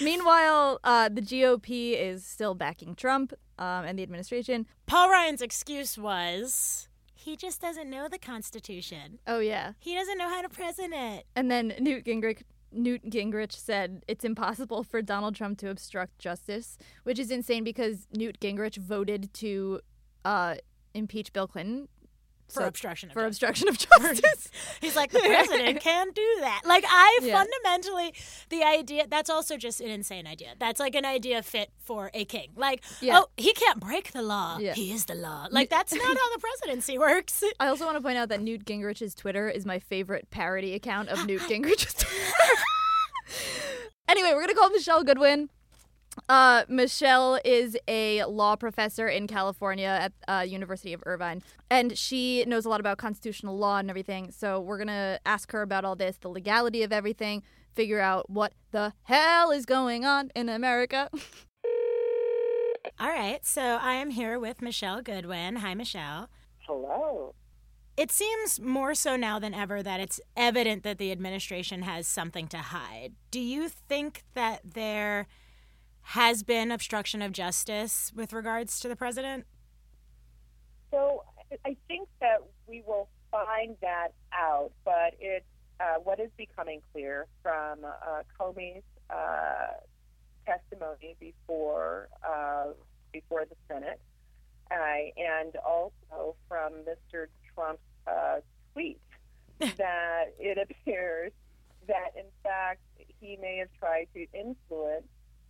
Meanwhile, 0.03 0.79
uh, 0.85 1.09
the 1.09 1.21
GOP 1.21 1.99
is 2.01 2.25
still 2.25 2.55
backing 2.55 2.95
Trump 2.95 3.33
um, 3.59 3.85
and 3.85 3.99
the 3.99 4.03
administration. 4.05 4.67
Paul 4.87 5.11
Ryan's 5.11 5.43
excuse 5.43 5.99
was 5.99 6.89
he 7.25 7.37
just 7.37 7.61
doesn't 7.61 7.89
know 7.89 8.09
the 8.09 8.19
Constitution. 8.19 9.19
Oh 9.27 9.39
yeah, 9.39 9.73
He 9.81 9.95
doesn't 9.95 10.19
know 10.19 10.29
how 10.29 10.43
to 10.43 10.49
present 10.49 10.93
it. 10.95 11.27
and 11.35 11.51
then 11.51 11.75
Newt 11.81 12.05
Gingrich. 12.05 12.43
Newt 12.77 13.09
Gingrich 13.09 13.53
said 13.53 14.03
it's 14.09 14.25
impossible 14.25 14.83
for 14.83 15.01
Donald 15.01 15.37
Trump 15.37 15.59
to 15.59 15.71
obstruct 15.71 16.19
justice, 16.19 16.77
which 17.05 17.19
is 17.21 17.31
insane 17.31 17.63
because 17.63 18.09
Newt 18.13 18.41
Gingrich 18.41 18.77
voted 18.77 19.33
to 19.35 19.81
uh, 20.25 20.57
impeach 20.93 21.33
Bill 21.33 21.47
Clinton 21.47 21.89
For 22.49 22.61
So- 22.61 22.67
obstruction 22.69 23.09
of 23.09 23.15
for 23.15 23.23
justice. 23.29 23.43
obstruction 23.43 23.69
of 23.69 23.79
justice. 24.23 24.49
He's 24.81 24.95
like, 24.95 25.11
the 25.11 25.21
president 25.21 25.81
can't 25.81 26.15
do 26.15 26.37
that. 26.41 26.63
Like, 26.65 26.85
I 26.87 27.19
Yeah. 27.23 27.43
fundamentally, 27.43 28.15
the 28.51 28.63
idea, 28.63 29.07
that's 29.09 29.31
also 29.31 29.57
just 29.57 29.81
an 29.81 29.89
insane 29.89 30.27
idea. 30.27 30.55
That's 30.59 30.79
like 30.79 30.95
an 30.95 31.05
idea 31.05 31.43
fit 31.43 31.71
for 31.79 32.11
a 32.15 32.25
king. 32.25 32.51
Like, 32.57 32.85
Yeah. 33.01 33.21
oh, 33.21 33.27
he 33.37 33.53
can't 33.55 33.81
break 33.81 34.13
the 34.13 34.23
law. 34.23 34.59
Yeah. 34.59 34.75
He 34.75 34.93
is 34.93 35.07
the 35.07 35.15
law. 35.15 35.49
Like, 35.51 35.71
that's 35.71 35.93
not 35.95 36.03
how 36.05 36.35
the 36.35 36.39
presidency 36.41 36.99
works. 36.99 37.43
I 37.59 37.69
also 37.69 37.87
want 37.87 37.97
to 37.97 38.03
point 38.03 38.19
out 38.19 38.29
that 38.29 38.41
Newt 38.43 38.65
Gingrich's 38.65 39.15
Twitter 39.15 39.49
is 39.49 39.65
my 39.67 39.79
favorite 39.79 40.31
parody 40.31 40.75
account 40.75 41.09
of 41.09 41.27
Newt 41.27 41.43
Gingrich's 41.43 41.95
Twitter. 41.95 42.15
anyway, 44.09 44.33
we're 44.35 44.43
gonna 44.43 44.55
call 44.55 44.71
Michele 44.71 45.03
Goodwin. 45.03 45.51
Uh, 46.29 46.65
Michele 46.69 47.39
is 47.45 47.77
a 47.89 48.25
law 48.25 48.57
professor 48.57 49.09
in 49.09 49.27
California 49.27 49.87
at 49.87 50.13
uh, 50.29 50.43
University 50.43 50.93
of 50.93 51.03
Irvine, 51.07 51.43
and 51.71 51.97
she 51.99 52.45
knows 52.47 52.65
a 52.65 52.69
lot 52.69 52.81
about 52.81 52.99
constitutional 52.99 53.59
law 53.59 53.79
and 53.79 53.91
everything. 53.91 54.31
So 54.31 54.61
we're 54.61 54.79
gonna 54.79 55.19
ask 55.27 55.53
her 55.53 55.63
about 55.63 55.85
all 55.85 55.97
this, 55.97 56.17
the 56.19 56.29
legality 56.29 56.83
of 56.83 56.93
everything, 56.93 57.43
figure 57.75 58.01
out 58.01 58.31
what 58.31 58.53
the 58.71 58.93
hell 59.05 59.51
is 59.51 59.67
going 59.67 60.05
on 60.05 60.31
in 60.35 60.49
America. 60.49 61.11
All 63.01 63.09
right, 63.09 63.45
so 63.45 63.61
I 63.61 63.95
am 63.95 64.11
here 64.11 64.39
with 64.39 64.63
Michele 64.63 65.03
Goodwin. 65.03 65.57
Hi, 65.57 65.75
Michele. 65.75 66.29
Hello. 66.61 67.35
It 67.97 68.11
seems 68.11 68.61
more 68.61 68.95
so 68.95 69.17
now 69.17 69.39
than 69.39 69.55
ever 69.55 69.83
that 69.83 70.01
it's 70.01 70.21
evident 70.37 70.83
that 70.83 70.99
the 70.99 71.13
administration 71.13 71.83
has 71.83 72.07
something 72.07 72.49
to 72.49 72.59
hide. 72.59 73.15
Do 73.31 73.41
you 73.41 73.69
think 73.69 74.25
that 74.35 74.61
there 74.65 75.27
has 76.05 76.43
been 76.43 76.71
obstruction 76.71 77.23
of 77.23 77.33
justice 77.33 78.13
with 78.15 78.33
regards 78.33 78.79
to 78.81 78.89
the 78.89 78.97
president? 78.97 79.47
So 80.91 81.25
I 81.65 81.77
think 81.89 82.09
that 82.21 82.39
we 82.69 82.83
will 82.87 83.09
find 83.31 83.77
that 83.81 84.13
out, 84.33 84.71
but 84.85 85.15
it's 85.19 85.47
uh, 85.81 85.99
what 86.03 86.21
is 86.21 86.31
becoming 86.37 86.81
clear 86.93 87.27
from 87.43 87.85
uh, 87.85 88.23
Comey's 88.39 88.85
uh, 89.11 89.73
testimony 90.47 91.17
before 91.19 92.09
uh, 92.23 92.67
before 93.13 93.45
the 93.45 93.57
Senate, 93.69 94.01
uh, 94.71 94.75
and 95.17 95.57
also 95.57 96.37
from 96.49 96.73
Mr. 96.85 97.27
Trump's 97.55 97.81
uh, 98.07 98.41
tweet 98.73 99.01
that 99.59 100.35
it 100.39 100.59
appears 100.59 101.33
that 101.89 102.11
in 102.17 102.27
fact 102.43 102.81
he 103.21 103.37
may 103.41 103.59
have 103.59 103.69
tried 103.79 104.07
to 104.15 104.27
influence 104.33 105.07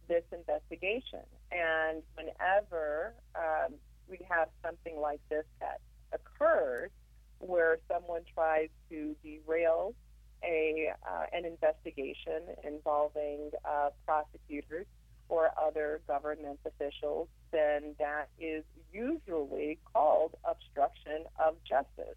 this 0.09 0.25
investigation. 0.33 1.25
And 1.51 2.03
whenever 2.15 3.15
um, 3.35 3.75
we 4.09 4.19
have 4.29 4.49
something 4.65 4.99
like 5.01 5.21
this 5.29 5.45
that 5.61 5.81
occurs, 6.13 6.91
where 7.39 7.79
someone 7.91 8.23
tries 8.35 8.69
to 8.91 9.15
derail 9.23 9.95
a 10.43 10.93
uh, 11.07 11.25
an 11.33 11.45
investigation 11.45 12.43
involving 12.63 13.51
uh, 13.65 13.91
prosecutors 14.07 14.87
or 15.29 15.51
other 15.61 16.01
government 16.07 16.59
officials, 16.67 17.29
then 17.51 17.95
that 17.99 18.29
is 18.39 18.63
usually 18.93 19.79
called 19.93 20.35
obstruction 20.45 21.25
of 21.45 21.57
justice. 21.65 22.17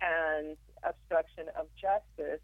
And 0.00 0.56
obstruction 0.82 1.46
of 1.58 1.66
justice 1.80 2.40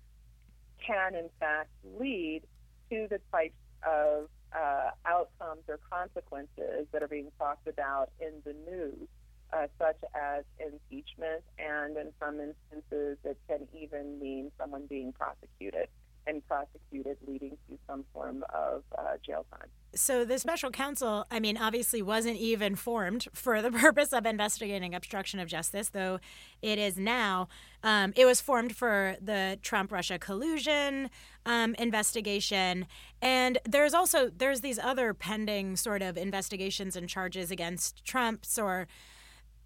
can, 0.87 1.14
in 1.14 1.28
fact, 1.40 1.71
lead 1.99 2.43
to 2.90 3.09
the 3.11 3.19
types 3.33 3.55
of 3.87 4.28
uh, 4.54 4.90
outcomes 5.04 5.62
or 5.68 5.78
consequences 5.90 6.86
that 6.92 7.02
are 7.02 7.08
being 7.08 7.30
talked 7.38 7.66
about 7.66 8.10
in 8.20 8.32
the 8.44 8.54
news, 8.70 9.08
uh, 9.52 9.66
such 9.78 9.98
as 10.14 10.44
impeachment, 10.58 11.42
and 11.58 11.96
in 11.96 12.12
some 12.20 12.40
instances, 12.40 13.18
it 13.24 13.38
can 13.48 13.66
even 13.74 14.18
mean 14.20 14.50
someone 14.58 14.86
being 14.86 15.12
prosecuted 15.12 15.88
and 16.26 16.47
prosecuted, 16.47 17.16
leading 17.26 17.56
to 17.68 17.78
some 17.87 18.04
form 18.12 18.45
of 18.54 18.83
uh, 18.99 19.02
jail 19.25 19.47
time. 19.50 19.68
So 19.95 20.25
the 20.25 20.38
special 20.38 20.71
counsel, 20.71 21.26
I 21.30 21.40
mean, 21.40 21.56
obviously 21.56 22.02
wasn't 22.02 22.37
even 22.37 22.75
formed 22.75 23.28
for 23.33 23.62
the 23.62 23.71
purpose 23.87 24.12
of 24.12 24.26
investigating 24.26 24.95
obstruction 24.95 25.40
of 25.40 25.49
justice, 25.49 25.90
though 25.90 26.21
it 26.61 26.78
is 26.78 26.99
now. 26.99 27.49
Um, 27.83 28.12
it 28.16 28.26
was 28.26 28.40
formed 28.40 28.76
for 28.76 29.16
the 29.21 29.59
Trump-Russia 29.62 30.18
collusion 30.18 31.11
um, 31.47 31.75
investigation, 31.76 32.87
and 33.23 33.59
there's 33.64 33.95
also 33.95 34.28
there's 34.28 34.61
these 34.61 34.78
other 34.78 35.14
pending 35.14 35.76
sort 35.76 36.02
of 36.02 36.16
investigations 36.16 36.97
and 36.97 37.09
charges 37.09 37.50
against 37.50 38.04
Trump's 38.04 38.59
or 38.59 38.87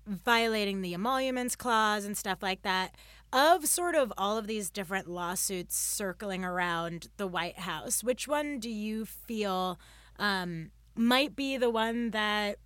violating 0.07 0.83
the 0.83 0.95
emoluments 0.95 1.55
clause 1.55 2.05
and 2.05 2.17
stuff 2.17 2.43
like 2.43 2.63
that 2.63 2.95
of 3.33 3.67
sort 3.67 3.95
of 3.95 4.13
all 4.19 4.37
of 4.37 4.47
these 4.47 4.71
different 4.71 5.09
lawsuits 5.09 5.77
circling 5.77 6.45
around 6.45 7.09
the 7.17 7.27
White 7.27 7.61
House, 7.61 8.03
which 8.03 8.27
one 8.27 8.59
do 8.59 8.69
you 8.71 9.05
feel 9.05 9.79
um, 10.19 10.71
might 10.97 11.37
be 11.37 11.57
the 11.57 11.71
one 11.71 12.11
that 12.11 12.59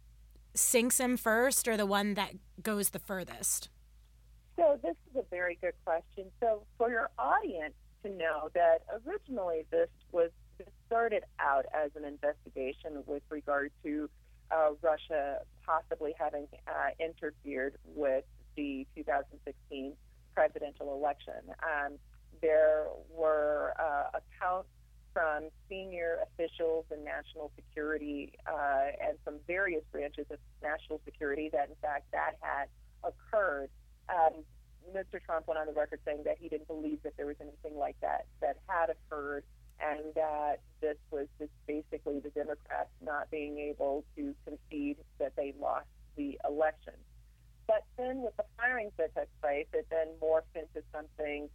sinks 0.55 0.99
him 0.99 1.17
first 1.17 1.69
or 1.69 1.77
the 1.77 1.87
one 1.87 2.15
that 2.15 2.35
goes 2.63 2.91
the 2.91 2.99
furthest? 2.99 3.69
So, 4.57 4.79
this 4.83 4.95
is 5.11 5.17
a 5.17 5.25
very 5.31 5.59
good 5.61 5.75
question. 5.85 6.27
So, 6.41 6.63
for 6.79 6.89
your 6.89 7.11
audience 7.19 7.75
to 8.05 8.11
know 8.11 8.51
that 8.55 8.83
originally 9.07 9.65
this 9.71 9.89
was 10.13 10.31
started 10.87 11.25
out 11.41 11.65
as 11.75 11.91
an 11.97 12.05
investigation 12.05 13.03
with 13.07 13.23
regard 13.31 13.73
to 13.83 14.09
uh, 14.51 14.71
Russia 14.81 15.39
possibly 15.67 16.15
having 16.19 16.47
uh, 16.69 16.91
interfered 17.01 17.75
with 17.85 18.25
the 18.57 18.87
2016 18.95 19.95
presidential 20.35 20.93
election. 20.95 21.55
Um, 21.63 21.99
there 22.43 22.87
were 23.11 23.75
uh, 23.79 24.19
accounts 24.19 24.69
from 25.13 25.49
senior 25.69 26.19
officials 26.27 26.85
in 26.91 27.05
national 27.05 27.53
security 27.55 28.33
uh, 28.47 28.91
and 29.01 29.17
from 29.25 29.37
various 29.47 29.83
branches 29.93 30.27
of 30.31 30.39
national 30.63 31.01
security 31.05 31.49
that, 31.53 31.69
in 31.69 31.77
fact, 31.81 32.11
that 32.13 32.33
had 32.41 32.67
occurred. 33.05 33.71
Um, 34.09 34.43
Mr. 34.93 35.23
Trump 35.25 35.47
went 35.47 35.59
on 35.59 35.67
the 35.67 35.73
record 35.73 36.01
saying 36.05 36.23
that 36.25 36.37
he 36.39 36.49
didn't 36.49 36.67
believe 36.67 36.99
that 37.05 37.17
there 37.17 37.27
was 37.27 37.37
anything 37.41 37.79
like 37.79 37.97
that 38.03 38.27
that 38.41 38.59
had 38.67 38.91
occurred, 38.91 39.45
and 39.81 40.13
that 40.15 40.61
this 40.81 40.97
was 41.11 41.27
just 41.39 41.53
basically 41.67 42.21
the 42.21 42.31
Democrats 42.31 42.91
not 43.01 43.31
being 43.31 43.59
able 43.59 44.05
to 44.17 44.35
concede 44.45 44.99
that 45.19 45.33
they 45.37 45.55
lost 45.59 45.87
the 46.17 46.39
election. 46.47 46.95
But 47.67 47.85
then 47.97 48.23
with 48.23 48.37
the 48.37 48.45
firings 48.57 48.93
that 48.99 49.15
took 49.15 49.29
place, 49.41 49.67
it 49.73 49.87
then 49.91 50.09
morphed 50.21 50.55
into 50.55 50.85
something 50.93 51.49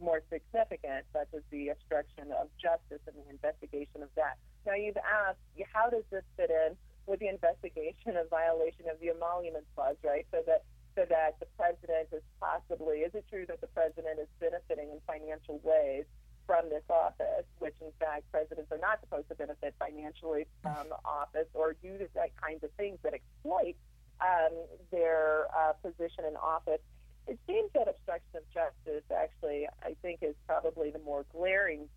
more 0.00 0.22
significant, 0.30 1.06
such 1.12 1.28
as 1.34 1.42
the 1.50 1.68
obstruction 1.68 2.32
of 2.32 2.50
justice 2.58 3.00
and 3.06 3.14
the 3.14 3.30
investigation 3.30 4.02
of 4.02 4.10
that. 4.16 4.38
Now, 4.66 4.74
you've 4.74 4.98
asked, 4.98 5.38
how 5.72 5.90
does 5.90 6.02
this 6.10 6.24
fit 6.36 6.50
in 6.50 6.74
with 7.06 7.20
the 7.20 7.28
investigation 7.28 8.16
of 8.16 8.28
violation 8.30 8.88
of 8.90 8.98
the 8.98 9.14
emolument 9.14 9.64
clause, 9.74 9.96
right? 10.02 10.26
So 10.32 10.42
that 10.46 10.64
so 10.94 11.02
that 11.10 11.34
the 11.40 11.46
president 11.58 12.06
is 12.14 12.22
possibly, 12.38 13.02
is 13.02 13.10
it 13.14 13.26
true 13.28 13.44
that 13.48 13.60
the 13.60 13.66
president 13.74 14.20
is 14.22 14.28
benefiting 14.38 14.94
in 14.94 15.02
financial 15.06 15.58
ways 15.64 16.04
from 16.46 16.68
this 16.70 16.84
office, 16.88 17.44
which 17.58 17.74
in 17.80 17.90
fact 17.98 18.30
presidents 18.30 18.70
are 18.70 18.78
not 18.78 19.00
supposed 19.00 19.28
to 19.28 19.34
benefit 19.34 19.74
financially 19.78 20.46
from 20.62 20.94
office 21.04 21.48
or 21.52 21.74
do 21.82 21.98
the 21.98 22.08
kinds 22.40 22.62
of 22.62 22.70
things 22.78 22.98
that 23.02 23.12
exploit 23.12 23.74
um, 24.20 24.52
their 24.90 25.46
uh, 25.56 25.72
position 25.82 26.24
in 26.28 26.36
office. 26.36 26.80
It 27.26 27.38
seems 27.46 27.70
that 27.74 27.88
obstruction 27.88 28.36
of 28.36 28.42
justice 28.52 29.04
actually, 29.10 29.66
I 29.82 29.96
think, 30.02 30.20
is 30.22 30.34
probably 30.46 30.90
the 30.90 30.98
more 30.98 31.24
glaring 31.32 31.88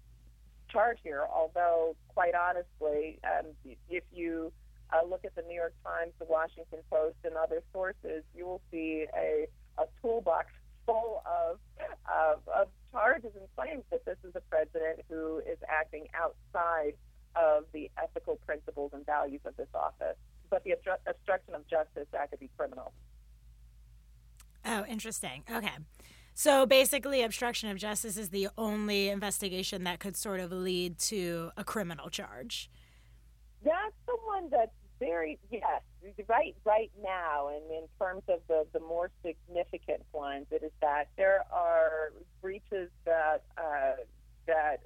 charge 0.69 1.00
here. 1.03 1.25
Although, 1.33 1.95
quite 2.07 2.33
honestly, 2.33 3.19
um, 3.24 3.47
if 3.89 4.03
you 4.13 4.51
uh, 4.93 5.05
look 5.05 5.25
at 5.25 5.36
the 5.36 5.41
New 5.41 5.55
York 5.55 5.74
Times, 5.83 6.13
the 6.19 6.25
Washington 6.25 6.79
Post, 6.89 7.17
and 7.24 7.36
other 7.36 7.62
sources, 7.74 8.24
you 8.36 8.45
will 8.45 8.62
see 8.71 9.05
a, 9.15 9.47
a 9.77 9.86
toolbox 10.01 10.47
full 10.86 11.21
of, 11.25 11.59
of, 12.07 12.39
of 12.47 12.67
charges 12.91 13.31
and 13.36 13.47
claims 13.57 13.83
that 13.91 14.05
this 14.05 14.17
is 14.24 14.33
a 14.36 14.41
president 14.50 15.00
who 15.09 15.39
is 15.39 15.57
acting 15.67 16.07
outside 16.15 16.93
of 17.36 17.65
the 17.74 17.91
ethical 18.01 18.38
principles 18.45 18.91
and 18.93 19.05
values 19.05 19.41
of 19.45 19.55
this 19.57 19.67
office 19.74 20.15
but 20.50 20.63
the 20.63 20.72
obstruction 21.08 21.56
of 21.56 21.68
justice 21.68 22.08
that 22.12 22.30
could 22.30 22.39
be 22.39 22.50
criminal. 22.58 22.94
Oh, 24.66 24.86
interesting. 24.88 25.44
Okay. 25.51 25.72
So 26.34 26.66
basically, 26.66 27.24
obstruction 27.24 27.70
of 27.70 27.77
justice 27.77 28.18
is 28.18 28.30
the 28.30 28.50
only 28.58 29.10
investigation 29.10 29.84
that 29.86 30.00
could 30.00 30.16
sort 30.16 30.39
of 30.39 30.51
lead 30.51 31.00
to 31.00 31.51
a 31.58 31.63
criminal 31.63 32.10
charge. 32.10 32.70
That's 33.63 33.96
the 34.06 34.18
one 34.24 34.50
that's 34.51 34.72
very 35.00 35.39
yes, 35.51 35.82
right 36.27 36.56
right 36.63 36.92
now, 37.04 37.50
and 37.50 37.63
in 37.72 37.88
terms 38.00 38.24
of 38.27 38.39
the 38.48 38.66
the 38.74 38.80
more 38.80 39.10
significant 39.25 40.04
ones, 40.13 40.46
it 40.51 40.63
is 40.63 40.72
that 40.82 41.10
there 41.18 41.44
are 41.51 42.13
breaches 42.42 42.89
that 43.06 43.44
uh, 43.58 43.94
that 44.46 44.82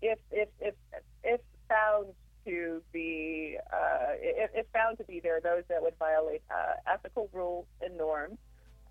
if 0.00 0.18
if 0.30 0.48
if 0.60 0.74
if 1.22 1.40
found 1.68 2.06
to 2.48 2.82
be, 2.92 3.56
uh, 3.72 4.16
if, 4.20 4.50
if, 4.54 4.66
found 4.72 4.98
to 4.98 5.04
be 5.04 5.20
there, 5.20 5.40
those 5.40 5.62
that 5.68 5.82
would 5.82 5.94
violate 5.98 6.42
uh, 6.50 6.92
ethical 6.92 7.28
rules 7.32 7.66
and 7.82 7.96
norms 7.96 8.38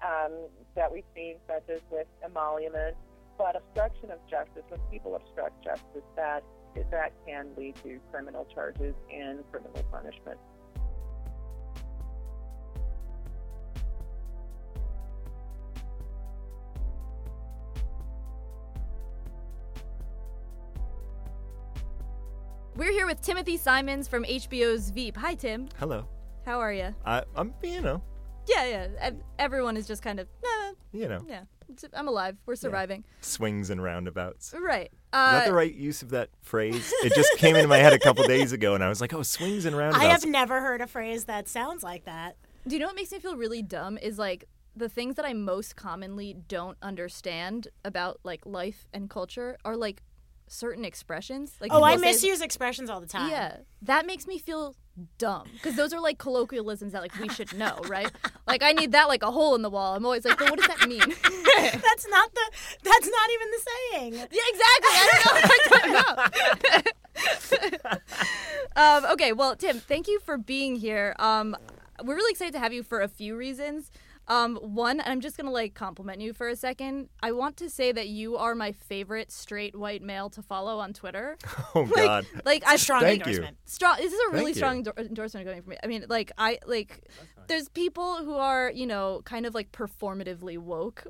um, 0.06 0.32
that 0.76 0.92
we've 0.92 1.08
seen, 1.16 1.36
such 1.48 1.64
as 1.70 1.82
with 1.92 2.08
emolument, 2.24 2.96
but 3.38 3.56
obstruction 3.56 4.12
of 4.12 4.20
justice, 4.30 4.64
when 4.70 4.80
people 4.92 5.16
obstruct 5.16 5.64
justice, 5.64 6.06
that 6.16 6.44
that 6.92 7.12
can 7.26 7.48
lead 7.58 7.76
to 7.84 8.00
criminal 8.12 8.46
charges 8.54 8.94
and 9.12 9.40
criminal 9.52 9.84
punishment. 9.92 10.38
We're 22.78 22.92
here 22.92 23.08
with 23.08 23.22
Timothy 23.22 23.58
Simons 23.58 24.08
from 24.08 24.24
HBO's 24.24 24.92
Veep. 24.92 25.18
Hi, 25.18 25.34
Tim. 25.34 25.68
Hello. 25.80 26.08
How 26.46 26.60
are 26.60 26.72
you? 26.72 26.94
I, 27.06 27.24
I'm, 27.36 27.54
you 27.64 27.82
know, 27.82 28.04
Yeah, 28.48 28.66
yeah. 28.68 28.88
ev- 29.00 29.22
Everyone 29.40 29.76
is 29.78 29.88
just 29.88 30.04
kind 30.04 30.20
of, 30.20 30.28
nah, 30.44 30.74
you 30.94 31.08
know, 31.08 31.26
yeah. 31.28 31.42
I'm 31.94 32.08
alive. 32.08 32.38
We're 32.46 32.56
surviving. 32.56 33.04
swings 33.22 33.72
and 33.72 33.82
roundabouts. 33.84 34.54
Is 34.54 34.60
Right. 34.62 34.92
that 35.12 35.44
Uh, 35.44 35.48
the 35.48 35.54
right 35.54 35.74
use 35.74 36.02
of 36.04 36.12
that 36.12 36.30
phrase? 36.44 36.94
It 37.04 37.14
just 37.16 37.30
came 37.38 37.56
into 37.56 37.68
my 37.68 37.78
head 37.80 37.94
a 37.94 38.00
couple 38.00 38.24
days 38.26 38.52
ago, 38.54 38.74
and 38.76 38.84
I 38.84 38.88
was 38.90 39.02
like, 39.02 39.14
"Oh, 39.14 39.22
swings 39.24 39.66
and 39.66 39.76
roundabouts." 39.76 40.06
I 40.06 40.10
have 40.10 40.26
never 40.26 40.62
heard 40.62 40.80
a 40.80 40.88
phrase 40.88 41.26
that 41.26 41.48
sounds 41.50 41.84
like 41.84 42.06
that. 42.06 42.38
do 42.68 42.76
you 42.76 42.80
know 42.80 42.86
what 42.88 42.96
makes 42.96 43.12
me 43.12 43.20
feel 43.20 43.36
really 43.36 43.62
dumb 43.62 43.98
is 43.98 44.18
like 44.20 44.46
the 44.78 44.88
things 44.88 45.16
that 45.16 45.26
I 45.26 45.34
most 45.34 45.76
commonly 45.76 46.36
don't 46.48 46.78
understand 46.82 47.68
about 47.84 48.20
like 48.24 48.46
life 48.46 48.88
and 48.94 49.10
culture 49.10 49.58
are 49.66 49.76
like 49.76 50.04
certain 50.48 50.86
expressions. 50.86 51.56
Like 51.60 51.72
Oh, 51.74 51.84
I 51.84 51.96
say- 51.96 52.02
misuse 52.02 52.42
expressions 52.42 52.90
all 52.90 53.00
the 53.02 53.08
time. 53.08 53.30
Yeah, 53.30 53.58
that 53.82 54.06
makes 54.06 54.28
me 54.28 54.38
feel 54.40 54.76
dumb 55.20 55.48
because 55.54 55.76
those 55.76 55.94
are 55.94 56.00
like 56.00 56.18
colloquialisms 56.18 56.92
that 56.94 57.02
like 57.02 57.18
we 57.20 57.30
should 57.30 57.54
know, 57.56 57.78
right? 57.88 58.10
like 58.48 58.64
I 58.64 58.72
need 58.72 58.92
that 58.94 59.08
like 59.08 59.22
a 59.24 59.30
hole 59.32 59.54
in 59.56 59.62
the 59.62 59.70
wall. 59.70 59.96
I'm 59.96 60.06
always 60.06 60.26
like, 60.26 60.38
but 60.40 60.50
what 60.50 60.58
does 60.60 60.68
that 60.68 60.88
mean? 60.88 61.00
That's 61.58 62.08
not 62.10 62.34
the. 62.34 62.52
That's 62.84 63.10
not 63.10 63.30
even 63.34 63.48
the 63.52 63.62
saying. 63.92 64.14
Yeah, 64.14 64.48
exactly. 64.50 64.94
I 64.94 65.22
don't 65.24 65.92
know. 65.92 66.14
I 66.16 66.84
don't 67.62 67.84
know. 67.86 68.02
um, 68.76 69.06
okay, 69.14 69.34
well, 69.34 69.56
Tim, 69.56 69.80
thank 69.80 70.08
you 70.08 70.20
for 70.20 70.38
being 70.38 70.76
here. 70.76 71.16
Um, 71.20 71.56
we're 72.04 72.16
really 72.16 72.32
excited 72.32 72.54
to 72.54 72.60
have 72.60 72.74
you 72.74 72.84
for 72.84 73.02
a 73.02 73.08
few 73.08 73.36
reasons. 73.36 73.92
Um, 74.30 74.58
one, 74.58 75.00
and 75.00 75.10
I'm 75.10 75.22
just 75.22 75.38
gonna 75.38 75.52
like 75.52 75.74
compliment 75.74 76.20
you 76.20 76.34
for 76.34 76.50
a 76.50 76.56
second. 76.56 77.10
I 77.24 77.32
want 77.32 77.56
to 77.58 77.70
say 77.70 77.92
that 77.94 78.08
you 78.10 78.36
are 78.38 78.56
my 78.56 78.74
favorite 78.74 79.32
straight 79.32 79.76
white 79.76 80.02
male 80.02 80.30
to 80.32 80.42
follow 80.42 80.80
on 80.80 80.92
Twitter. 80.94 81.38
oh 81.76 81.86
God. 81.86 82.26
Like 82.46 82.64
I 82.68 82.76
Strong 82.76 83.02
Thank 83.02 83.26
you. 83.26 83.32
endorsement. 83.34 83.58
strong 83.66 83.98
this 83.98 84.12
is 84.14 84.20
a 84.28 84.32
really 84.34 84.46
Thank 84.54 84.56
strong 84.58 84.76
endor- 84.78 84.94
endorsement 84.98 85.46
going 85.46 85.62
for 85.62 85.70
me 85.70 85.78
i 85.84 85.88
mean 85.88 86.06
like 86.10 86.32
i 86.38 86.58
like 86.66 87.04
there's 87.48 87.68
people 87.70 88.18
who 88.18 88.34
are 88.36 88.72
you 88.74 88.86
know 88.86 89.22
kind 89.26 89.46
of 89.46 89.54
like 89.56 89.72
performatively 89.72 90.58
woke 90.58 91.06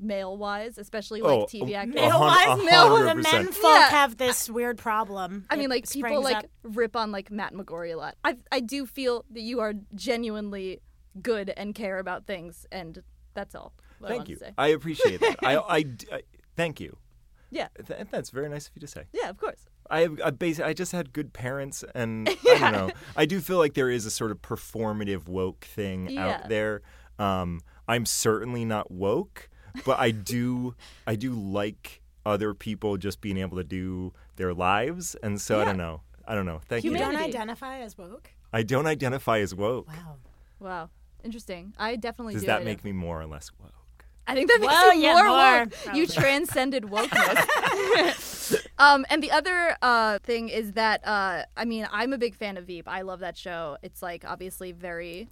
male 0.00 0.36
wise 0.36 0.78
especially 0.78 1.20
like 1.22 1.30
Oh, 1.40 1.46
tv 1.46 1.70
a 1.70 1.74
actors 1.76 2.00
hun- 2.00 2.10
Male 2.10 2.20
wise, 2.20 2.60
a 2.60 2.64
male, 2.64 2.88
hundred 2.96 3.08
the 3.10 3.14
men 3.14 3.22
percent. 3.46 3.54
folk 3.54 3.64
Yeah. 3.78 3.88
have 3.90 4.16
this 4.16 4.48
weird 4.50 4.78
problem. 4.78 5.44
i 5.50 5.56
mean 5.56 5.68
like 5.70 5.88
people 5.90 6.08
springs 6.22 6.24
like 6.24 6.36
up- 6.36 6.46
rip 6.62 6.96
on 6.96 7.10
like 7.12 7.30
matt 7.30 7.52
mcgorry 7.54 7.92
a 7.92 7.96
lot 7.96 8.16
i 8.24 8.36
i 8.52 8.60
do 8.60 8.86
feel 8.86 9.24
that 9.30 9.40
you 9.42 9.60
are 9.60 9.74
genuinely 9.94 10.80
good 11.22 11.50
and 11.56 11.74
care 11.74 11.98
about 11.98 12.26
things 12.26 12.66
and 12.72 13.02
that's 13.34 13.54
all 13.54 13.72
what 13.98 14.10
I 14.12 14.16
Thank 14.16 14.28
you. 14.28 14.36
to 14.36 14.40
say. 14.40 14.50
I 14.58 14.68
appreciate 14.68 15.20
that. 15.20 15.36
I, 15.42 15.56
I, 15.56 16.22
thank 16.56 16.80
you. 16.80 16.96
yeah 17.50 17.68
Th- 17.86 18.06
that's 18.10 18.30
very 18.30 18.48
nice 18.48 18.66
of 18.68 18.72
you 18.76 18.80
to 18.80 18.86
say. 18.86 19.04
yeah 19.12 19.28
of 19.30 19.36
course 19.38 19.66
I 19.90 20.00
have, 20.00 20.18
I 20.24 20.30
basically, 20.30 20.70
I 20.70 20.72
just 20.72 20.92
had 20.92 21.12
good 21.12 21.34
parents, 21.34 21.84
and 21.94 22.26
I 22.48 22.58
don't 22.58 22.72
know. 22.72 22.90
I 23.18 23.26
do 23.26 23.38
feel 23.42 23.58
like 23.58 23.74
there 23.74 23.90
is 23.90 24.06
a 24.06 24.10
sort 24.10 24.30
of 24.30 24.40
performative 24.40 25.28
woke 25.28 25.62
thing 25.66 26.08
Yeah. 26.08 26.26
out 26.26 26.48
there. 26.48 26.80
Um, 27.18 27.60
I'm 27.86 28.06
certainly 28.06 28.64
not 28.64 28.90
woke, 28.90 29.50
but 29.84 29.98
I 30.00 30.10
do, 30.10 30.74
I 31.06 31.16
do 31.16 31.32
like 31.34 32.00
other 32.24 32.54
people 32.54 32.96
just 32.96 33.20
being 33.20 33.36
able 33.36 33.58
to 33.58 33.62
do 33.64 34.14
their 34.36 34.54
lives, 34.54 35.16
and 35.22 35.38
so 35.38 35.60
I 35.60 35.66
don't 35.66 35.76
know. 35.76 36.00
I 36.26 36.34
don't 36.34 36.46
know. 36.46 36.62
Thank 36.66 36.84
you 36.84 36.92
you. 36.92 36.96
don't 36.96 37.16
identify 37.16 37.80
as 37.80 37.98
woke. 37.98 38.30
I 38.54 38.62
don't 38.62 38.86
identify 38.86 39.40
as 39.40 39.54
woke. 39.54 39.88
Wow. 39.88 40.16
wow 40.60 40.90
interesting 41.24 41.72
i 41.78 41.96
definitely 41.96 42.34
Does 42.34 42.42
do 42.42 42.46
that 42.48 42.60
ident- 42.62 42.64
make 42.64 42.84
me 42.84 42.92
more 42.92 43.20
or 43.20 43.26
less 43.26 43.50
woke? 43.60 43.72
I 44.26 44.34
think 44.34 44.48
that 44.50 44.58
makes 44.60 44.72
Well, 44.72 44.94
you 44.94 45.02
yeah, 45.02 45.12
more, 45.12 45.24
more, 45.24 45.58
woke. 45.60 45.70
probably. 45.82 46.00
You 46.00 46.06
transcended 46.06 46.84
wokeness. 46.94 48.56
um, 48.78 49.04
and 49.10 49.22
the 49.22 49.30
other 49.30 49.76
uh, 49.82 50.18
thing 50.20 50.48
is 50.48 50.72
that 50.72 51.06
uh, 51.06 51.44
I 51.56 51.64
mean 51.66 51.86
I'm 51.92 52.12
a 52.14 52.18
big 52.18 52.34
fan 52.34 52.56
of 52.56 52.64
Veep. 52.64 52.88
I 52.88 53.02
love 53.02 53.20
that 53.20 53.36
show. 53.36 53.76
It's 53.82 54.02
like 54.02 54.24
obviously 54.26 54.72
very 54.72 55.28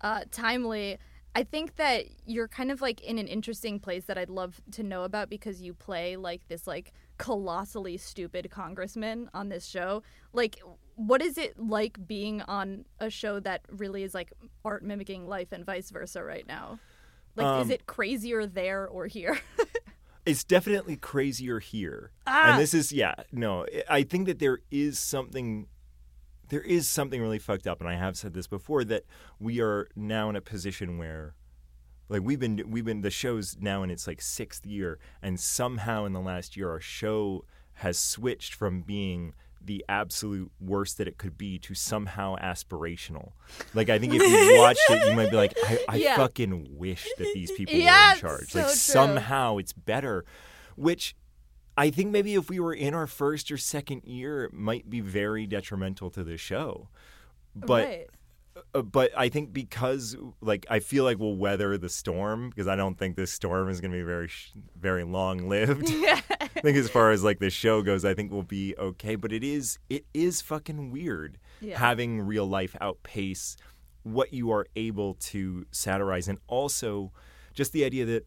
uh, 0.00 0.20
timely. 0.30 0.98
I 1.34 1.42
think 1.44 1.76
that 1.76 2.06
you're 2.26 2.48
kind 2.48 2.70
of 2.70 2.80
like 2.80 3.00
in 3.02 3.18
an 3.18 3.26
interesting 3.26 3.78
place 3.80 4.04
that 4.04 4.18
I'd 4.18 4.30
love 4.30 4.60
to 4.72 4.82
know 4.82 5.02
about 5.02 5.28
because 5.28 5.60
you 5.60 5.74
play 5.74 6.16
like 6.16 6.46
this 6.48 6.66
like 6.66 6.92
colossally 7.18 7.96
stupid 7.96 8.48
congressman 8.50 9.28
on 9.34 9.48
this 9.48 9.66
show. 9.66 10.02
Like 10.32 10.60
what 11.06 11.22
is 11.22 11.38
it 11.38 11.58
like 11.58 12.06
being 12.06 12.42
on 12.42 12.84
a 12.98 13.08
show 13.08 13.40
that 13.40 13.62
really 13.70 14.02
is 14.02 14.12
like 14.12 14.32
art 14.64 14.84
mimicking 14.84 15.26
life 15.26 15.50
and 15.50 15.64
vice 15.64 15.90
versa 15.90 16.22
right 16.22 16.46
now? 16.46 16.78
Like 17.36 17.62
is 17.62 17.66
Um, 17.68 17.72
it 17.72 17.86
crazier 17.86 18.46
there 18.46 18.86
or 18.86 19.06
here? 19.06 19.38
It's 20.26 20.44
definitely 20.44 20.96
crazier 20.96 21.60
here. 21.60 22.12
Ah. 22.26 22.52
And 22.52 22.60
this 22.60 22.74
is 22.74 22.92
yeah, 22.92 23.14
no. 23.32 23.66
I 23.88 24.02
think 24.02 24.26
that 24.26 24.38
there 24.38 24.58
is 24.70 24.98
something 24.98 25.66
there 26.50 26.60
is 26.60 26.86
something 26.88 27.22
really 27.22 27.38
fucked 27.38 27.66
up 27.66 27.80
and 27.80 27.88
I 27.88 27.94
have 27.94 28.18
said 28.18 28.34
this 28.34 28.46
before 28.46 28.84
that 28.84 29.04
we 29.38 29.60
are 29.62 29.88
now 29.96 30.28
in 30.28 30.36
a 30.36 30.42
position 30.42 30.98
where 30.98 31.34
like 32.10 32.20
we've 32.22 32.38
been 32.38 32.62
we've 32.68 32.84
been 32.84 33.00
the 33.00 33.10
show's 33.10 33.56
now 33.60 33.82
in 33.82 33.90
its 33.90 34.06
like 34.06 34.18
6th 34.20 34.66
year 34.66 34.98
and 35.22 35.40
somehow 35.40 36.04
in 36.04 36.12
the 36.12 36.20
last 36.20 36.54
year 36.56 36.68
our 36.70 36.80
show 36.80 37.44
has 37.74 37.98
switched 37.98 38.52
from 38.52 38.82
being 38.82 39.32
the 39.62 39.84
absolute 39.88 40.50
worst 40.60 40.98
that 40.98 41.06
it 41.06 41.18
could 41.18 41.36
be 41.36 41.58
to 41.58 41.74
somehow 41.74 42.36
aspirational. 42.36 43.32
Like 43.74 43.90
I 43.90 43.98
think 43.98 44.14
if 44.14 44.22
you 44.22 44.58
watched 44.60 44.80
it, 44.88 45.06
you 45.08 45.14
might 45.14 45.30
be 45.30 45.36
like, 45.36 45.52
I, 45.64 45.78
I 45.88 45.96
Yeah. 45.96 46.16
fucking 46.16 46.78
wish 46.78 47.06
that 47.18 47.28
these 47.34 47.52
people 47.52 47.74
were 47.74 47.80
in 47.80 48.16
charge. 48.18 48.48
so 48.50 48.58
like 48.60 48.68
true. 48.68 48.74
somehow 48.74 49.58
it's 49.58 49.72
better. 49.72 50.24
Which 50.76 51.14
I 51.76 51.90
think 51.90 52.10
maybe 52.10 52.34
if 52.34 52.48
we 52.48 52.58
were 52.58 52.74
in 52.74 52.94
our 52.94 53.06
first 53.06 53.50
or 53.50 53.56
second 53.58 54.04
year, 54.04 54.44
it 54.44 54.52
might 54.52 54.88
be 54.88 55.00
very 55.00 55.46
detrimental 55.46 56.10
to 56.10 56.24
the 56.24 56.36
show. 56.36 56.88
But 57.54 57.84
right. 57.86 58.06
Uh, 58.74 58.82
but 58.82 59.10
I 59.16 59.28
think 59.28 59.52
because 59.52 60.16
like 60.40 60.66
I 60.68 60.80
feel 60.80 61.04
like 61.04 61.18
we'll 61.18 61.36
weather 61.36 61.78
the 61.78 61.88
storm 61.88 62.50
because 62.50 62.66
I 62.68 62.76
don't 62.76 62.98
think 62.98 63.16
this 63.16 63.32
storm 63.32 63.68
is 63.68 63.80
going 63.80 63.92
to 63.92 63.96
be 63.96 64.02
very 64.02 64.28
sh- 64.28 64.52
very 64.78 65.04
long 65.04 65.48
lived. 65.48 65.88
I 65.90 66.46
think 66.62 66.76
as 66.76 66.90
far 66.90 67.10
as 67.12 67.22
like 67.24 67.38
the 67.38 67.50
show 67.50 67.80
goes, 67.82 68.04
I 68.04 68.14
think 68.14 68.32
we'll 68.32 68.42
be 68.42 68.74
okay. 68.78 69.14
But 69.16 69.32
it 69.32 69.44
is 69.44 69.78
it 69.88 70.04
is 70.14 70.40
fucking 70.40 70.90
weird 70.90 71.38
Yeah. 71.60 71.78
having 71.78 72.20
real 72.22 72.46
life 72.46 72.74
outpace 72.80 73.56
what 74.02 74.32
you 74.32 74.50
are 74.50 74.66
able 74.76 75.14
to 75.14 75.66
satirize, 75.70 76.26
and 76.26 76.38
also 76.48 77.12
just 77.54 77.72
the 77.72 77.84
idea 77.84 78.04
that 78.06 78.26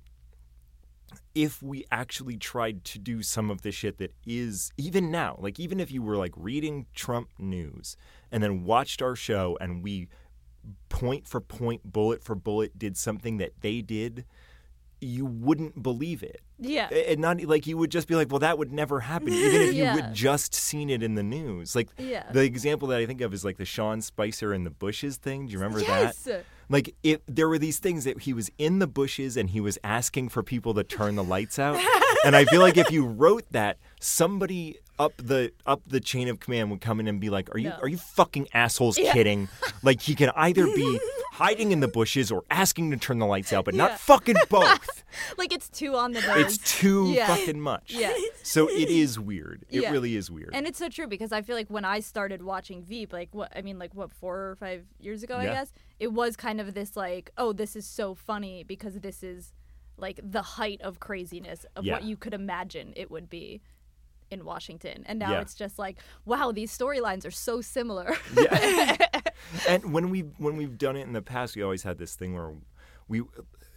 if 1.36 1.62
we 1.62 1.84
actually 1.92 2.38
tried 2.38 2.84
to 2.84 3.00
do 3.00 3.22
some 3.22 3.50
of 3.52 3.62
the 3.62 3.72
shit 3.72 3.98
that 3.98 4.14
is 4.26 4.72
even 4.78 5.12
now, 5.12 5.36
like 5.40 5.60
even 5.60 5.80
if 5.80 5.92
you 5.92 6.02
were 6.02 6.16
like 6.18 6.32
reading 6.36 6.86
Trump 6.94 7.30
news 7.40 7.96
and 8.34 8.44
then 8.44 8.66
watched 8.66 9.02
our 9.02 9.16
show 9.16 9.58
and 9.62 9.82
we 9.84 10.10
point 10.90 11.28
for 11.28 11.40
point, 11.40 11.82
bullet 11.92 12.24
for 12.24 12.36
bullet 12.36 12.78
did 12.78 12.98
something 12.98 13.38
that 13.38 13.52
they 13.62 13.82
did, 13.82 14.26
you 15.00 15.26
wouldn't 15.26 15.82
believe 15.84 16.24
it. 16.24 16.42
Yeah. 16.60 16.88
And 16.88 17.20
not 17.20 17.44
like 17.44 17.68
you 17.68 17.78
would 17.78 17.92
just 17.92 18.08
be 18.08 18.16
like, 18.16 18.30
well, 18.32 18.40
that 18.40 18.58
would 18.58 18.72
never 18.72 19.02
happen, 19.02 19.34
even 19.34 19.62
if 19.62 19.74
you 19.74 19.84
Yeah. 19.84 19.96
had 19.96 20.14
just 20.14 20.56
seen 20.56 20.90
it 20.90 21.04
in 21.04 21.16
the 21.16 21.24
news. 21.24 21.76
Like 21.76 21.90
Yeah. 21.98 22.24
the 22.32 22.42
example 22.44 22.88
that 22.90 23.00
I 23.00 23.06
think 23.06 23.22
of 23.22 23.34
is 23.34 23.44
like 23.44 23.58
the 23.58 23.66
Sean 23.66 24.02
Spicer 24.02 24.54
in 24.54 24.64
the 24.64 24.70
bushes 24.72 25.18
thing. 25.18 25.46
Do 25.48 25.52
you 25.52 25.60
remember 25.60 25.82
yes. 25.82 26.24
that? 26.24 26.46
Like 26.70 26.96
it, 27.04 27.22
there 27.28 27.50
were 27.50 27.60
these 27.60 27.80
things 27.80 28.06
that 28.06 28.22
he 28.22 28.34
was 28.34 28.50
in 28.58 28.80
the 28.80 28.88
bushes 28.88 29.36
and 29.36 29.50
he 29.50 29.60
was 29.60 29.78
asking 29.84 30.30
for 30.30 30.42
people 30.42 30.74
to 30.76 30.84
turn 30.84 31.16
the 31.16 31.24
lights 31.24 31.60
out. 31.60 31.78
and 32.26 32.36
I 32.36 32.46
feel 32.46 32.62
like 32.62 32.78
if 32.78 32.90
you 32.90 33.06
wrote 33.06 33.44
that, 33.52 33.78
somebody 34.00 34.78
up 35.00 35.14
the 35.18 35.52
up 35.66 35.82
the 35.88 36.00
chain 36.00 36.28
of 36.28 36.40
command 36.40 36.70
would 36.72 36.82
come 36.82 37.00
in 37.00 37.08
and 37.08 37.20
be 37.20 37.30
like, 37.30 37.54
"Are 37.54 37.58
you 37.58 37.70
No. 37.70 37.78
are 37.82 37.88
you 37.88 37.98
fucking 37.98 38.48
assholes 38.54 38.96
kidding?" 38.98 39.50
like 39.84 40.02
he 40.02 40.14
can 40.16 40.30
either 40.36 40.66
be 40.68 41.00
hiding 41.32 41.72
in 41.72 41.80
the 41.80 41.88
bushes 41.88 42.32
or 42.32 42.44
asking 42.52 42.92
to 42.92 42.98
turn 42.98 43.18
the 43.18 43.26
lights 43.26 43.52
out, 43.52 43.66
but 43.66 43.74
Yeah. 43.74 43.88
not 43.88 44.00
fucking 44.00 44.36
both. 44.50 45.04
Like 45.38 45.52
it's 45.52 45.68
too 45.68 45.96
on 45.96 46.12
the 46.12 46.22
nose. 46.22 46.38
it's 46.56 46.58
too 46.80 47.12
Yeah. 47.12 47.26
fucking 47.28 47.60
much. 47.60 47.92
Yeah. 47.92 48.14
So 48.44 48.68
it 48.70 48.88
is 48.90 49.20
weird. 49.20 49.66
It 49.70 49.82
Yeah. 49.82 49.92
really 49.92 50.16
is 50.16 50.30
weird. 50.30 50.52
And 50.54 50.68
it's 50.68 50.78
so 50.78 50.90
true 50.90 51.08
because 51.08 51.32
I 51.32 51.42
feel 51.42 51.56
like 51.56 51.70
when 51.70 51.86
I 51.86 52.00
started 52.02 52.44
watching 52.44 52.84
Veep, 52.84 53.12
like 53.12 53.30
what 53.34 53.52
I 53.56 53.64
mean, 53.64 53.80
like 53.80 53.96
what 53.96 54.14
four 54.14 54.52
or 54.52 54.56
five 54.60 54.86
years 55.00 55.24
ago, 55.24 55.38
I 55.38 55.46
guess 55.46 55.72
it 56.00 56.14
was 56.14 56.36
kind 56.36 56.62
of 56.62 56.76
this 56.76 56.96
like, 56.96 57.32
oh, 57.38 57.52
this 57.52 57.76
is 57.76 57.88
so 57.88 58.14
funny 58.14 58.64
because 58.64 59.00
this 59.00 59.24
is 59.24 59.54
like 59.98 60.20
the 60.24 60.42
height 60.42 60.82
of 60.82 61.00
craziness 61.00 61.66
of 61.76 61.84
Yeah. 61.86 61.94
what 61.94 62.04
you 62.04 62.16
could 62.16 62.34
imagine 62.36 62.94
it 62.96 63.10
would 63.10 63.30
be 63.30 63.62
in 64.34 64.44
Washington, 64.46 65.04
and 65.06 65.20
now 65.20 65.32
Yeah. 65.32 65.42
it's 65.42 65.56
just 65.56 65.80
like, 65.80 65.98
wow, 66.26 66.52
these 66.52 66.76
storylines 66.78 67.26
are 67.26 67.32
so 67.32 67.62
similar. 67.62 68.14
Yeah. 68.38 68.98
and 69.70 69.94
when 69.94 70.10
we 70.10 70.22
when 70.38 70.58
we've 70.58 70.78
done 70.78 70.96
it 70.98 71.02
in 71.08 71.14
the 71.14 71.22
past, 71.22 71.56
we 71.56 71.62
always 71.64 71.84
had 71.84 71.98
this 71.98 72.16
thing 72.16 72.34
where 72.34 72.54
we 73.08 73.22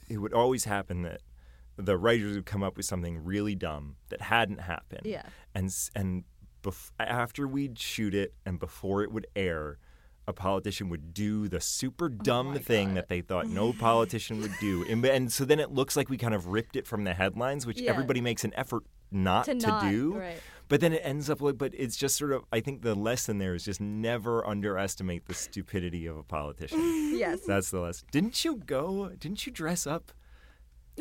it 0.09 0.19
would 0.19 0.33
always 0.33 0.65
happen 0.65 1.03
that 1.03 1.21
the 1.77 1.97
writers 1.99 2.35
would 2.35 2.47
come 2.47 2.63
up 2.63 2.77
with 2.77 2.87
something 2.87 3.23
really 3.23 3.55
dumb 3.55 3.97
that 4.09 4.23
hadn't 4.23 4.61
happened. 4.61 5.03
Yeah. 5.05 5.23
And 5.55 5.73
and 5.95 6.25
bef- 6.63 6.91
after 6.99 7.47
we'd 7.47 7.79
shoot 7.79 8.15
it 8.15 8.35
and 8.47 8.59
before 8.59 9.03
it 9.03 9.13
would 9.13 9.27
air, 9.37 9.79
a 10.29 10.33
politician 10.33 10.89
would 10.89 11.13
do 11.15 11.49
the 11.49 11.61
super 11.61 12.07
oh 12.07 12.09
dumb 12.23 12.49
Oh 12.55 12.59
thing 12.59 12.89
God. 12.89 12.97
that 12.97 13.09
they 13.09 13.21
thought 13.21 13.47
no 13.47 13.73
politician 13.79 14.41
would 14.41 14.55
do. 14.61 14.85
And, 14.89 15.05
and 15.05 15.31
so 15.31 15.45
then 15.45 15.61
it 15.61 15.71
looks 15.71 15.97
like 15.97 16.09
we 16.09 16.17
kind 16.17 16.35
of 16.35 16.47
ripped 16.47 16.77
it 16.77 16.87
from 16.87 17.05
the 17.05 17.13
headlines, 17.15 17.67
which 17.67 17.81
Yeah. 17.81 17.91
everybody 17.91 18.21
makes 18.21 18.43
an 18.45 18.53
effort 18.57 18.83
not 19.11 19.45
to 19.47 19.55
to, 19.55 19.67
not 19.67 19.83
do. 19.91 20.15
right. 20.19 20.41
But 20.69 20.81
then 20.81 20.93
it 20.93 21.01
ends 21.05 21.31
up 21.31 21.41
like, 21.41 21.59
but 21.59 21.73
it's 21.77 21.97
just 21.97 22.17
sort 22.17 22.33
of. 22.33 22.45
I 22.53 22.59
think 22.61 22.83
the 22.83 22.95
lesson 22.97 23.39
there 23.39 23.55
is 23.55 23.65
just 23.65 23.81
never 23.81 24.45
underestimate 24.47 25.27
the 25.27 25.35
stupidity 25.35 26.07
of 26.07 26.17
a 26.17 26.25
politician. 26.25 26.81
yes. 27.17 27.41
That's 27.47 27.71
the 27.71 27.79
lesson. 27.81 28.09
Didn't 28.11 28.45
you 28.45 28.57
go? 28.57 29.11
Didn't 29.11 29.47
you 29.47 29.53
dress 29.53 29.87
up 29.87 30.11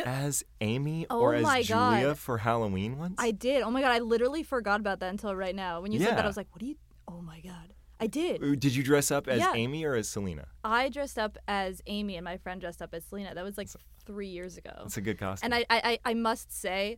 as 0.05 0.43
Amy 0.61 1.05
Oh 1.09 1.19
or 1.21 1.35
as 1.35 1.43
Julia 1.67 2.07
God. 2.07 2.17
for 2.19 2.37
Halloween 2.39 2.97
once? 2.97 3.15
I 3.17 3.31
did. 3.31 3.63
Oh 3.63 3.71
my 3.71 3.81
god, 3.81 3.91
I 3.91 3.99
literally 3.99 4.43
forgot 4.43 4.79
about 4.79 4.99
that 4.99 5.09
until 5.09 5.35
right 5.35 5.55
now. 5.55 5.81
When 5.81 5.91
you 5.91 5.99
said 5.99 6.17
that, 6.17 6.25
I 6.25 6.27
was 6.27 6.37
like, 6.37 6.47
"What 6.51 6.59
do 6.59 6.65
you?" 6.67 6.75
Oh 7.07 7.21
my 7.21 7.39
god, 7.39 7.73
I 7.99 8.07
did. 8.07 8.43
Uh, 8.43 8.55
Did 8.55 8.75
you 8.75 8.83
dress 8.83 9.09
up 9.09 9.27
as 9.27 9.39
Yeah. 9.39 9.53
Amy 9.55 9.83
or 9.85 9.95
as 9.95 10.09
Selena? 10.09 10.45
I 10.63 10.89
dressed 10.89 11.17
up 11.17 11.37
as 11.47 11.81
Amy, 11.87 12.17
and 12.17 12.25
my 12.25 12.37
friend 12.37 12.59
dressed 12.59 12.81
up 12.81 12.93
as 12.93 13.05
Selena. 13.05 13.33
That 13.33 13.43
was 13.43 13.57
like 13.57 13.69
three 14.05 14.27
years 14.27 14.57
ago. 14.57 14.71
That's 14.79 14.97
a 14.97 15.01
good 15.01 15.17
costume. 15.17 15.51
And 15.53 15.65
I, 15.69 15.79
I- 15.83 15.99
I 16.05 16.13
must 16.13 16.51
say 16.51 16.97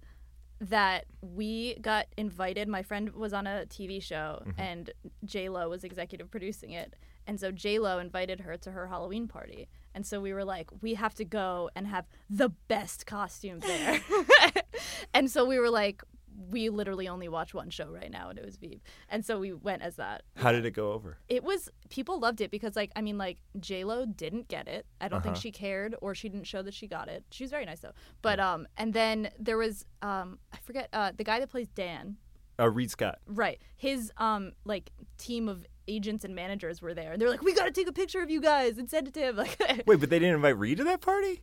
that 0.59 1.05
we 1.21 1.75
got 1.81 2.07
invited. 2.17 2.67
My 2.67 2.81
friend 2.83 3.11
was 3.11 3.33
on 3.33 3.45
a 3.47 3.65
TV 3.67 4.01
show, 4.01 4.41
Mm-hmm. 4.47 4.61
and 4.61 4.89
J 5.25 5.49
Lo 5.49 5.69
was 5.69 5.83
executive 5.83 6.29
producing 6.31 6.71
it. 6.71 6.95
And 7.25 7.39
so 7.39 7.51
J 7.51 7.77
Lo 7.79 7.99
invited 7.99 8.41
her 8.41 8.57
to 8.57 8.71
her 8.71 8.87
Halloween 8.87 9.27
party. 9.27 9.67
And 9.93 10.05
so 10.05 10.19
we 10.21 10.31
were 10.33 10.45
like, 10.45 10.69
we 10.81 10.93
have 10.93 11.13
to 11.15 11.25
go 11.25 11.69
and 11.75 11.87
have 11.87 12.05
the 12.29 12.49
best 12.67 13.05
costume 13.05 13.59
there. 13.59 13.99
and 15.13 15.29
so 15.29 15.43
we 15.45 15.59
were 15.59 15.69
like, 15.69 16.01
we 16.49 16.69
literally 16.69 17.07
only 17.07 17.27
watch 17.27 17.53
one 17.53 17.69
show 17.71 17.87
right 17.87 18.11
now, 18.11 18.29
and 18.29 18.37
it 18.37 18.45
was 18.45 18.57
Veep. 18.57 18.81
And 19.09 19.25
so 19.25 19.39
we 19.39 19.53
went 19.53 19.81
as 19.81 19.95
that. 19.95 20.21
How 20.35 20.51
did 20.51 20.65
it 20.65 20.71
go 20.71 20.91
over? 20.91 21.17
It 21.27 21.43
was 21.43 21.69
people 21.89 22.19
loved 22.19 22.41
it 22.41 22.51
because 22.51 22.75
like 22.75 22.91
I 22.95 23.01
mean 23.01 23.17
like 23.17 23.39
J 23.59 23.83
Lo 23.83 24.05
didn't 24.05 24.47
get 24.47 24.67
it. 24.67 24.85
I 25.01 25.07
don't 25.07 25.21
think 25.21 25.33
Uh-huh. 25.33 25.41
she 25.41 25.51
cared 25.51 25.95
or 26.01 26.13
she 26.13 26.29
didn't 26.29 26.45
show 26.47 26.61
that 26.61 26.73
she 26.73 26.87
got 26.87 27.09
it. 27.09 27.23
She 27.31 27.43
was 27.43 27.49
very 27.51 27.65
nice 27.65 27.79
though. 27.79 27.93
But 28.21 28.39
um 28.39 28.67
and 28.77 28.93
then 28.93 29.29
there 29.39 29.57
was 29.57 29.85
um 30.01 30.37
I 30.53 30.57
forget 30.57 30.89
uh 30.93 31.11
the 31.17 31.23
guy 31.23 31.39
that 31.39 31.49
plays 31.49 31.67
Dan. 31.69 32.17
Uh, 32.59 32.69
Reid 32.69 32.89
Scott. 32.91 33.19
Right. 33.27 33.59
His 33.75 34.11
um 34.17 34.51
like 34.65 34.91
team 35.17 35.49
of 35.49 35.65
agents 35.87 36.25
and 36.25 36.35
managers 36.35 36.81
were 36.81 36.93
there 36.93 37.13
and 37.13 37.21
they're 37.21 37.29
like 37.29 37.41
we 37.43 37.53
got 37.53 37.63
to 37.65 37.71
take 37.71 37.87
a 37.87 37.93
picture 37.93 38.21
of 38.21 38.29
you 38.29 38.41
guys 38.41 38.77
and 38.77 38.89
send 38.89 39.07
it 39.07 39.13
to 39.13 39.21
him 39.21 39.37
like 39.37 39.57
Wait, 39.87 39.99
but 39.99 40.09
they 40.09 40.19
didn't 40.19 40.35
invite 40.35 40.57
Reid 40.57 40.77
to 40.79 40.83
that 40.83 41.01
party? 41.01 41.41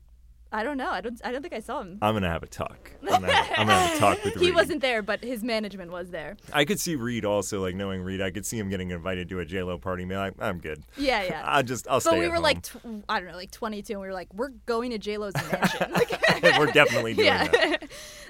I 0.55 0.63
don't 0.63 0.77
know. 0.77 0.89
I 0.91 1.01
don't 1.01 1.21
I 1.25 1.33
don't 1.33 1.43
think 1.43 1.53
I 1.53 1.59
saw 1.59 1.81
him. 1.81 1.99
I'm 2.01 2.15
gonna 2.15 2.31
have 2.31 2.45
a 2.45 2.47
talk. 2.47 2.93
I'm 3.03 3.09
gonna 3.09 3.33
have, 3.33 3.59
I'm 3.59 3.67
gonna 3.67 3.79
have 3.81 3.97
a 3.97 3.99
talk 3.99 4.25
with 4.25 4.37
Reid. 4.37 4.45
he 4.45 4.53
wasn't 4.53 4.81
there, 4.83 5.03
but 5.03 5.23
his 5.25 5.43
management 5.43 5.91
was 5.91 6.11
there. 6.11 6.37
I 6.53 6.65
could 6.65 6.79
see 6.79 6.95
Reid 6.95 7.25
also 7.25 7.61
like 7.61 7.75
knowing 7.75 8.03
Reid. 8.03 8.21
I 8.23 8.31
could 8.31 8.47
see 8.47 8.57
him 8.59 8.69
getting 8.69 8.91
invited 8.93 9.29
to 9.31 9.41
a 9.41 9.45
J 9.45 9.65
Lo 9.65 9.79
party. 9.79 10.05
and 10.05 10.11
be 10.11 10.17
like, 10.17 10.35
I'm 10.39 10.59
good. 10.61 10.85
Yeah, 10.97 11.25
yeah. 11.25 11.43
I'll 11.47 11.65
just 11.65 11.89
I'll 11.89 11.99
stay. 12.01 12.11
but 12.11 12.19
we 12.21 12.25
at 12.27 12.29
were 12.29 12.35
home. 12.37 12.43
like, 12.45 12.63
tw- 12.63 12.77
I 13.09 13.19
don't 13.19 13.31
know, 13.31 13.37
like 13.37 13.51
22, 13.51 13.95
and 13.95 14.01
we 14.01 14.07
were 14.07 14.13
like, 14.15 14.33
we're 14.33 14.53
going 14.67 14.93
to 14.93 14.99
J 14.99 15.17
Lo's 15.19 15.35
mansion. 15.53 15.93
Like, 15.93 16.13
we're 16.59 16.67
definitely 16.73 17.15
doing 17.15 17.27
that. 17.29 17.53
yeah. 17.83 17.89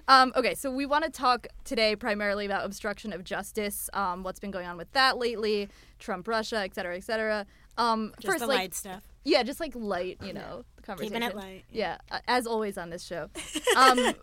um, 0.09 0.33
okay, 0.35 0.55
so 0.55 0.71
we 0.71 0.87
want 0.87 1.05
to 1.05 1.11
talk 1.11 1.47
today 1.65 1.95
primarily 1.95 2.47
about 2.47 2.65
obstruction 2.65 3.13
of 3.13 3.23
justice, 3.23 3.91
um, 3.93 4.23
what's 4.23 4.41
been 4.41 4.51
going 4.51 4.67
on 4.67 4.79
with 4.79 4.91
that 4.93 5.19
lately, 5.19 5.69
Trump, 5.99 6.27
Russia, 6.27 6.59
et 6.61 6.75
cetera, 6.75 6.97
et 6.97 7.05
cetera. 7.05 7.45
Um, 7.77 8.13
Just 8.21 8.27
first, 8.27 8.41
the 8.41 8.47
like, 8.47 8.59
light 8.59 8.75
stuff. 8.75 9.03
yeah, 9.25 9.43
just 9.43 9.59
like 9.61 9.73
light, 9.75 10.19
you 10.23 10.33
know, 10.33 10.65
the 10.74 10.74
conversation. 10.85 11.15
Keeping 11.15 11.29
it 11.29 11.37
light. 11.37 11.65
Yeah, 11.71 11.99
uh, 12.11 12.21
as 12.29 12.47
always 12.47 12.77
on 12.79 12.91
this 12.91 13.03
show. 13.05 13.29
Um, 13.77 14.15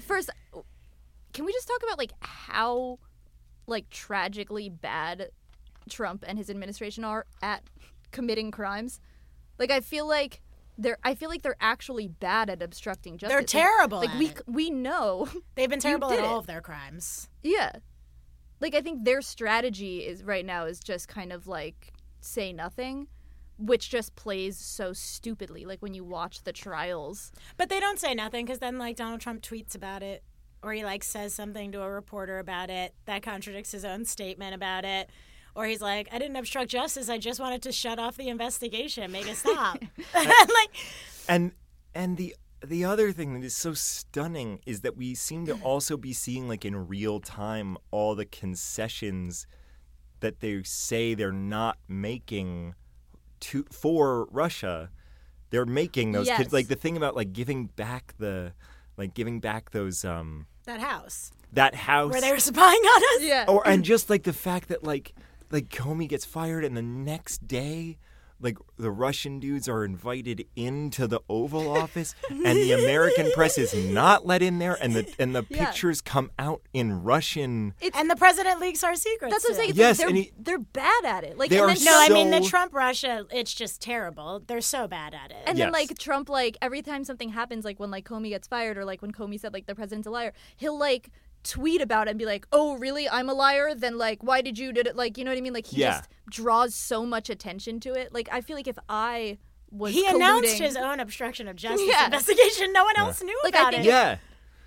first, 0.00 0.30
can 1.32 1.44
we 1.44 1.52
just 1.52 1.68
talk 1.68 1.82
about 1.84 1.98
like 1.98 2.12
how 2.20 2.98
like 3.66 3.88
tragically 3.90 4.68
bad 4.68 5.30
Trump 5.88 6.24
and 6.26 6.36
his 6.38 6.50
administration 6.50 7.04
are 7.04 7.26
at 7.42 7.62
committing 8.10 8.50
crimes? 8.50 9.00
Like, 9.58 9.70
I 9.70 9.80
feel 9.80 10.06
like 10.08 10.40
they're 10.78 10.98
I 11.04 11.14
feel 11.14 11.28
like 11.28 11.42
they're 11.42 11.56
actually 11.60 12.08
bad 12.08 12.50
at 12.50 12.62
obstructing 12.62 13.18
justice. 13.18 13.34
They're 13.36 13.42
terrible 13.44 13.98
Like, 13.98 14.10
at 14.10 14.18
we 14.18 14.26
it. 14.28 14.42
we 14.46 14.70
know, 14.70 15.28
They've 15.54 15.68
been 15.70 15.78
terrible 15.80 16.10
at 16.10 16.20
all 16.20 16.36
it. 16.36 16.38
of 16.40 16.46
their 16.46 16.60
crimes. 16.62 17.28
yeah. 17.42 17.72
Like 18.60 18.74
I 18.74 18.80
think 18.82 19.04
their 19.04 19.22
strategy 19.22 20.00
is 20.06 20.22
right 20.24 20.44
now 20.44 20.64
is 20.66 20.80
just 20.80 21.08
kind 21.08 21.32
of 21.32 21.46
like 21.46 21.92
say 22.20 22.52
nothing, 22.52 23.06
which 23.60 23.90
just 23.90 24.16
plays 24.16 24.56
so 24.56 24.92
stupidly. 24.92 25.64
Like 25.64 25.80
when 25.80 25.94
you 25.94 26.04
watch 26.04 26.42
the 26.44 26.52
trials. 26.52 27.32
But 27.56 27.68
they 27.68 27.80
don't 27.80 27.98
say 27.98 28.14
nothing 28.14 28.46
because 28.46 28.58
then, 28.58 28.78
like, 28.78 28.96
Donald 28.96 29.20
Trump 29.20 29.42
tweets 29.42 29.74
about 29.74 30.02
it 30.02 30.22
or 30.62 30.72
he, 30.72 30.84
like, 30.84 31.02
says 31.02 31.34
something 31.34 31.72
to 31.72 31.82
a 31.82 31.90
reporter 31.90 32.38
about 32.38 32.70
it 32.70 32.94
that 33.06 33.22
contradicts 33.22 33.72
his 33.72 33.84
own 33.84 34.04
statement 34.04 34.54
about 34.54 34.84
it. 34.84 35.10
Or 35.54 35.66
he's 35.66 35.80
like, 35.80 36.08
I 36.12 36.18
didn't 36.18 36.36
obstruct 36.36 36.70
justice. 36.70 37.08
I 37.08 37.18
just 37.18 37.40
wanted 37.40 37.62
to 37.62 37.72
shut 37.72 37.98
off 37.98 38.16
the 38.16 38.28
investigation, 38.28 39.10
make 39.10 39.28
it 39.28 39.36
stop. 39.36 39.78
and 39.80 39.90
like, 40.14 40.70
And 41.28 41.52
and 41.94 42.16
the 42.16 42.36
the 42.64 42.84
other 42.84 43.10
thing 43.10 43.32
that 43.34 43.44
is 43.44 43.56
so 43.56 43.72
stunning 43.72 44.60
is 44.66 44.82
that 44.82 44.96
we 44.96 45.14
seem 45.14 45.46
to 45.46 45.54
also 45.62 45.96
be 45.96 46.12
seeing 46.12 46.46
like 46.46 46.64
in 46.64 46.86
real 46.88 47.20
time 47.20 47.76
all 47.90 48.14
the 48.14 48.26
concessions 48.26 49.46
that 50.20 50.40
they 50.40 50.62
say 50.62 51.14
they're 51.14 51.32
not 51.32 51.78
making 51.88 52.74
to 53.40 53.64
for 53.70 54.26
Russia. 54.30 54.90
They're 55.50 55.66
making 55.66 56.12
those 56.12 56.26
Yes. 56.26 56.38
kids 56.38 56.52
like 56.52 56.68
the 56.68 56.76
thing 56.76 56.96
about 56.96 57.16
like 57.16 57.32
giving 57.32 57.66
back 57.66 58.14
the 58.18 58.52
like 58.96 59.14
giving 59.14 59.40
back 59.40 59.70
those 59.70 60.04
um 60.04 60.46
that 60.64 60.80
house 60.80 61.32
that 61.52 61.74
house 61.74 62.12
where 62.12 62.20
they 62.20 62.30
were 62.30 62.38
spying 62.38 62.80
on 62.80 63.02
us. 63.16 63.22
Yeah. 63.22 63.44
or 63.48 63.66
and 63.66 63.84
just 63.84 64.08
like 64.10 64.22
the 64.22 64.32
fact 64.32 64.68
that 64.68 64.84
like 64.84 65.14
like 65.50 65.68
Comey 65.68 66.08
gets 66.08 66.24
fired 66.24 66.64
and 66.64 66.76
the 66.76 66.82
next 66.82 67.48
day 67.48 67.98
like 68.42 68.56
the 68.78 68.90
Russian 68.90 69.38
dudes 69.38 69.68
are 69.68 69.84
invited 69.84 70.46
into 70.56 71.06
the 71.06 71.20
Oval 71.28 71.68
Office 71.76 72.14
and 72.30 72.56
the 72.56 72.72
American 72.72 73.30
press 73.32 73.58
is 73.58 73.74
not 73.74 74.26
let 74.26 74.42
in 74.42 74.58
there 74.58 74.76
and 74.80 74.94
the 74.94 75.12
and 75.18 75.34
the 75.34 75.44
Yeah. 75.48 75.66
pictures 75.66 76.00
come 76.00 76.30
out 76.38 76.62
in 76.72 77.02
Russian 77.02 77.74
And 77.94 78.08
the 78.10 78.16
president 78.16 78.60
leaks 78.60 78.82
our 78.82 78.94
secrets. 78.94 79.32
That's 79.34 79.44
what 79.44 79.50
I'm 79.50 79.56
saying. 79.56 79.70
It's 79.70 79.78
Yes, 79.78 79.98
like 79.98 80.08
they're, 80.08 80.16
he- 80.16 80.32
they're 80.38 80.58
bad 80.58 81.04
at 81.04 81.24
it. 81.24 81.36
Like 81.38 81.50
They 81.50 81.58
are 81.58 81.66
then, 81.74 81.84
No, 81.84 81.92
I 82.00 82.08
mean 82.08 82.30
the 82.30 82.40
Trump 82.40 82.72
Russia. 82.74 83.26
It's 83.30 83.52
just 83.52 83.80
terrible. 83.82 84.42
They're 84.46 84.60
so 84.60 84.88
bad 84.88 85.14
at 85.14 85.30
it. 85.30 85.36
and 85.46 85.58
then 85.58 85.70
like 85.72 85.98
Trump, 85.98 86.28
like 86.28 86.56
every 86.62 86.82
time 86.82 87.04
something 87.04 87.28
happens, 87.30 87.64
like 87.64 87.78
when 87.78 87.90
like 87.90 88.04
Comey 88.06 88.30
gets 88.30 88.48
fired, 88.48 88.78
or 88.78 88.84
like 88.84 89.02
when 89.02 89.12
Comey 89.12 89.38
said 89.38 89.52
like 89.52 89.66
the 89.66 89.74
president's 89.74 90.06
a 90.06 90.10
liar, 90.10 90.32
he'll 90.56 90.78
like 90.78 91.10
tweet 91.42 91.80
about 91.80 92.06
it 92.06 92.10
and 92.10 92.18
be 92.18 92.26
like, 92.26 92.46
"Oh, 92.52 92.76
really? 92.78 93.08
I'm 93.08 93.28
a 93.28 93.34
liar? 93.34 93.74
Then 93.74 93.96
like, 93.98 94.22
why 94.22 94.40
did 94.42 94.58
you 94.58 94.72
did 94.72 94.86
it? 94.86 94.96
Like, 94.96 95.16
you 95.18 95.24
know 95.24 95.30
what 95.30 95.38
I 95.38 95.40
mean? 95.40 95.52
Like 95.54 95.66
he 95.66 95.80
Yeah. 95.80 95.92
just 95.98 96.08
draws 96.30 96.74
so 96.74 97.04
much 97.06 97.30
attention 97.30 97.80
to 97.80 97.92
it. 97.94 98.12
Like 98.12 98.28
I 98.32 98.40
feel 98.40 98.56
like 98.56 98.68
if 98.68 98.78
I 98.88 99.38
was 99.70 99.92
he 99.94 100.06
announced 100.06 100.58
his 100.58 100.76
own 100.76 101.00
obstruction 101.00 101.46
of 101.48 101.56
justice 101.56 101.86
Yeah. 101.88 102.04
investigation. 102.06 102.72
No 102.72 102.84
one 102.84 102.96
else 102.96 103.22
knew 103.22 103.38
Like, 103.44 103.54
I 103.54 103.60
about 103.60 103.72
think 103.72 103.84
it. 103.84 103.88
yeah 103.88 104.16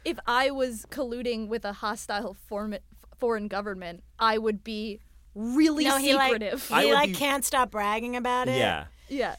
if 0.05 0.17
I 0.27 0.51
was 0.51 0.85
colluding 0.89 1.47
with 1.47 1.63
a 1.63 1.71
hostile 1.71 2.33
form- 2.33 2.75
foreign 3.17 3.47
government, 3.47 4.03
I 4.19 4.37
would 4.37 4.61
be 4.63 4.99
really 5.35 5.85
no, 5.85 5.97
he 5.97 6.13
like 6.13 6.33
secretive. 6.33 6.69
I 6.71 6.83
he 6.85 6.93
like 6.93 7.09
be- 7.09 7.15
can't 7.15 7.45
stop 7.45 7.71
bragging 7.71 8.15
about 8.15 8.47
it. 8.49 8.57
yeah 8.57 8.85
yeah. 9.09 9.35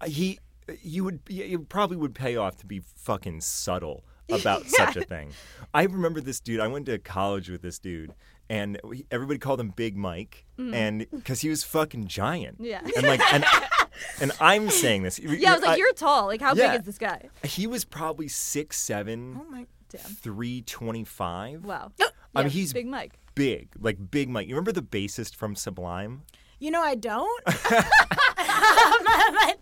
Uh, 0.00 0.06
he 0.06 0.38
uh, 0.68 0.72
you 0.82 1.04
would 1.04 1.20
you 1.28 1.60
probably 1.60 1.96
would 1.96 2.14
pay 2.14 2.36
off 2.36 2.56
to 2.58 2.66
be 2.66 2.80
fucking 2.80 3.40
subtle 3.42 4.04
about 4.30 4.66
such 4.66 4.96
a 4.96 5.02
thing. 5.02 5.30
I 5.74 5.84
remember 5.84 6.20
this 6.20 6.40
dude. 6.40 6.60
I 6.60 6.68
went 6.68 6.86
to 6.86 6.98
college 6.98 7.50
with 7.50 7.62
this 7.62 7.78
dude, 7.78 8.12
and 8.48 8.80
we, 8.84 9.06
everybody 9.10 9.38
called 9.38 9.60
him 9.60 9.70
Big 9.70 9.96
Mike, 9.96 10.44
and 10.58 11.06
because 11.10 11.40
he 11.40 11.48
was 11.48 11.64
fucking 11.64 12.06
giant. 12.06 12.60
Mm. 12.60 12.66
Yeah. 12.66 12.80
and 12.96 13.06
like 13.06 13.20
and 13.32 13.44
and 14.20 14.32
I'm 14.40 14.70
saying 14.70 15.02
this. 15.02 15.18
Yeah, 15.18 15.52
I 15.52 15.54
was 15.54 15.62
like, 15.62 15.78
you're 15.78 15.92
tall. 15.94 16.26
Like, 16.26 16.40
how 16.40 16.54
yeah. 16.54 16.72
big 16.72 16.80
is 16.80 16.86
this 16.86 16.98
guy? 16.98 17.28
He 17.44 17.66
was 17.66 17.84
probably 17.84 18.28
six 18.28 18.78
seven, 18.78 19.40
Oh 19.40 19.50
my. 19.50 19.66
Damn. 19.90 20.00
three 20.02 20.60
twenty 20.62 21.04
five. 21.04 21.64
Wow. 21.64 21.92
I 21.98 22.04
Yeah, 22.40 22.44
mean, 22.44 22.50
he's 22.50 22.74
Big 22.74 22.86
Mike. 22.86 23.14
big, 23.34 23.68
like 23.80 24.10
Big 24.10 24.28
Mike. 24.28 24.46
You 24.46 24.54
remember 24.54 24.72
the 24.72 24.82
bassist 24.82 25.34
from 25.34 25.56
Sublime? 25.56 26.22
You 26.58 26.70
know 26.70 26.82
I 26.82 26.94
don't. 26.94 27.44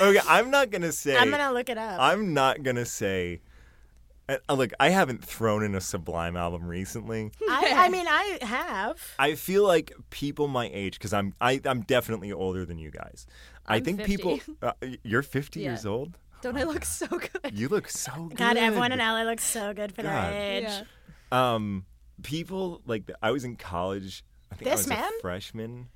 Okay, 0.00 0.20
I'm 0.28 0.50
not 0.50 0.70
gonna 0.70 0.92
say. 0.92 1.16
I'm 1.16 1.30
gonna 1.30 1.52
look 1.52 1.68
it 1.68 1.78
up. 1.78 2.00
I'm 2.00 2.34
not 2.34 2.62
gonna 2.62 2.84
say. 2.84 3.40
Uh, 4.28 4.54
look, 4.54 4.70
I 4.80 4.88
haven't 4.88 5.22
thrown 5.24 5.62
in 5.62 5.74
a 5.74 5.80
Sublime 5.80 6.36
album 6.36 6.66
recently. 6.66 7.30
I, 7.48 7.72
I 7.76 7.88
mean, 7.90 8.06
I 8.08 8.38
have. 8.42 8.98
I 9.18 9.34
feel 9.34 9.64
like 9.66 9.92
people 10.10 10.48
my 10.48 10.70
age, 10.72 10.98
because 10.98 11.12
I'm 11.12 11.34
I, 11.40 11.60
I'm 11.64 11.82
definitely 11.82 12.32
older 12.32 12.64
than 12.64 12.78
you 12.78 12.90
guys. 12.90 13.26
I 13.66 13.76
I'm 13.76 13.84
think 13.84 13.98
50. 13.98 14.16
people. 14.16 14.40
Uh, 14.62 14.72
you're 15.02 15.22
50 15.22 15.60
Yeah. 15.60 15.70
years 15.70 15.84
old. 15.86 16.16
Don't 16.40 16.56
I 16.56 16.64
look 16.64 16.84
so 16.84 17.06
good? 17.06 17.52
You 17.58 17.68
look 17.68 17.88
so 17.88 18.12
good. 18.28 18.36
God, 18.38 18.56
everyone 18.56 18.92
in 18.92 18.98
LA 18.98 19.22
looks 19.24 19.44
so 19.44 19.72
good 19.74 19.94
for 19.94 20.02
God. 20.02 20.32
their 20.32 20.40
age. 20.58 20.64
Yeah. 20.64 21.54
Um, 21.54 21.84
people 22.22 22.80
like 22.86 23.10
I 23.22 23.30
was 23.30 23.44
in 23.44 23.56
college. 23.56 24.24
I 24.52 24.56
think 24.56 24.68
I 24.68 24.70
This 24.72 24.80
was 24.80 24.88
man? 24.88 25.04
a 25.18 25.20
freshman. 25.20 25.88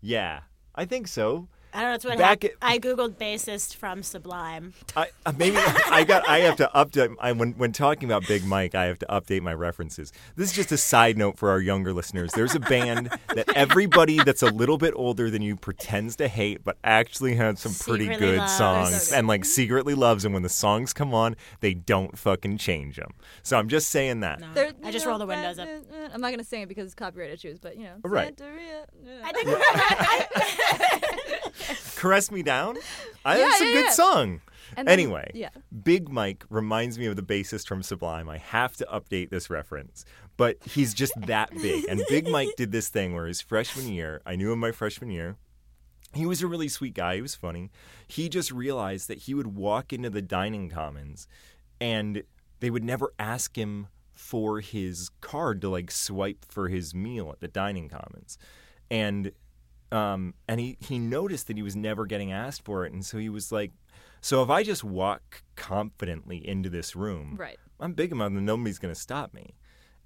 Yeah, 0.00 0.40
I 0.74 0.84
think 0.84 1.08
so. 1.08 1.48
I 1.74 1.80
don't 1.80 1.86
know. 1.86 1.90
That's 1.92 2.04
what 2.04 2.18
Back 2.18 2.42
happened. 2.44 2.58
at- 2.62 2.70
I 2.70 2.78
googled 2.78 3.16
bassist 3.16 3.74
from 3.76 4.02
Sublime. 4.02 4.74
I, 4.96 5.08
uh, 5.26 5.32
maybe 5.36 5.56
I 5.58 6.04
got. 6.04 6.28
I 6.28 6.38
have 6.40 6.56
to 6.56 6.70
update. 6.74 7.14
I, 7.20 7.32
when 7.32 7.52
when 7.54 7.72
talking 7.72 8.08
about 8.08 8.26
Big 8.28 8.44
Mike, 8.44 8.74
I 8.76 8.84
have 8.84 8.98
to 9.00 9.06
update 9.06 9.42
my 9.42 9.52
references. 9.54 10.12
This 10.36 10.50
is 10.50 10.56
just 10.56 10.70
a 10.72 10.76
side 10.76 11.18
note 11.18 11.36
for 11.36 11.50
our 11.50 11.60
younger 11.60 11.92
listeners. 11.92 12.30
There's 12.32 12.54
a 12.54 12.60
band 12.60 13.10
that 13.34 13.48
everybody 13.56 14.22
that's 14.22 14.42
a 14.42 14.50
little 14.50 14.78
bit 14.78 14.94
older 14.96 15.30
than 15.30 15.42
you 15.42 15.56
pretends 15.56 16.14
to 16.16 16.28
hate, 16.28 16.62
but 16.64 16.76
actually 16.84 17.34
has 17.34 17.58
some 17.60 17.74
pretty 17.74 18.04
Secretly 18.04 18.26
good 18.26 18.38
loves. 18.38 18.56
songs, 18.56 19.02
So 19.02 19.10
good. 19.10 19.18
and 19.18 19.26
like 19.28 19.44
secretly 19.44 19.94
loves. 19.94 20.24
And 20.24 20.32
when 20.32 20.44
the 20.44 20.48
songs 20.48 20.92
come 20.92 21.12
on, 21.12 21.34
they 21.60 21.74
don't 21.74 22.16
fucking 22.16 22.58
change 22.58 22.96
them. 22.96 23.10
So 23.42 23.58
I'm 23.58 23.68
just 23.68 23.88
saying 23.90 24.20
that. 24.20 24.38
No. 24.40 24.52
There- 24.54 24.72
I 24.84 24.92
just 24.92 25.06
roll 25.06 25.18
the 25.18 25.26
windows 25.26 25.58
up. 25.58 25.66
uh, 25.68 25.96
uh, 25.96 26.08
I'm 26.14 26.20
not 26.20 26.30
gonna 26.30 26.44
sing 26.44 26.62
it 26.62 26.68
because 26.68 26.86
it's 26.86 26.94
copyright 26.94 27.30
issues, 27.32 27.58
but 27.58 27.76
you 27.76 27.82
know. 27.84 27.96
Right. 28.04 28.36
Santeria, 28.36 28.84
I 29.24 29.32
think 29.32 29.48
Caress 31.96 32.30
me 32.30 32.42
down. 32.42 32.76
I, 33.24 33.38
Yeah, 33.38 33.44
that's 33.48 33.60
a 33.60 33.64
good 33.72 33.84
yeah. 33.86 33.90
song. 33.90 34.40
and 34.76 34.88
then- 34.88 34.92
Anyway, 34.92 35.30
yeah. 35.34 35.50
Big 35.82 36.08
Mike 36.08 36.44
reminds 36.50 36.98
me 36.98 37.06
of 37.06 37.16
the 37.16 37.22
bassist 37.22 37.66
from 37.68 37.82
Sublime. 37.82 38.28
I 38.28 38.38
have 38.38 38.76
to 38.76 38.86
update 38.92 39.30
this 39.30 39.48
reference, 39.50 40.04
but 40.36 40.56
he's 40.64 40.94
just 40.94 41.12
that 41.22 41.50
big. 41.54 41.84
And 41.88 42.02
Big 42.08 42.28
Mike 42.28 42.50
did 42.56 42.72
this 42.72 42.88
thing 42.88 43.14
where 43.14 43.26
his 43.26 43.40
freshman 43.40 43.88
year, 43.88 44.20
I 44.26 44.36
knew 44.36 44.52
him 44.52 44.58
my 44.60 44.72
freshman 44.72 45.10
year. 45.10 45.36
He 46.12 46.26
was 46.26 46.42
a 46.42 46.46
really 46.46 46.68
sweet 46.68 46.94
guy. 46.94 47.16
He 47.16 47.22
was 47.22 47.34
funny. 47.34 47.70
He 48.06 48.28
just 48.28 48.52
realized 48.52 49.08
that 49.08 49.18
he 49.18 49.34
would 49.34 49.56
walk 49.56 49.92
into 49.92 50.10
the 50.10 50.22
dining 50.22 50.70
commons 50.70 51.26
and 51.80 52.22
they 52.60 52.70
would 52.70 52.84
never 52.84 53.12
ask 53.18 53.56
him 53.58 53.88
for 54.12 54.60
his 54.60 55.10
card 55.20 55.60
to 55.60 55.68
like 55.68 55.90
swipe 55.90 56.44
for 56.48 56.68
his 56.68 56.94
meal 56.94 57.30
at 57.32 57.40
the 57.40 57.48
dining 57.48 57.88
commons. 57.88 58.38
And 58.90 59.32
um, 59.92 60.34
and 60.48 60.60
he, 60.60 60.76
he 60.80 60.98
noticed 60.98 61.46
that 61.48 61.56
he 61.56 61.62
was 61.62 61.76
never 61.76 62.06
getting 62.06 62.32
asked 62.32 62.64
for 62.64 62.84
it. 62.86 62.92
And 62.92 63.04
so 63.04 63.18
he 63.18 63.28
was 63.28 63.52
like, 63.52 63.72
so 64.20 64.42
if 64.42 64.50
I 64.50 64.62
just 64.62 64.82
walk 64.84 65.42
confidently 65.56 66.46
into 66.46 66.70
this 66.70 66.96
room, 66.96 67.36
Right. 67.38 67.58
I'm 67.80 67.92
big 67.92 68.12
enough 68.12 68.32
that 68.32 68.40
nobody's 68.40 68.78
going 68.78 68.94
to 68.94 69.00
stop 69.00 69.34
me. 69.34 69.54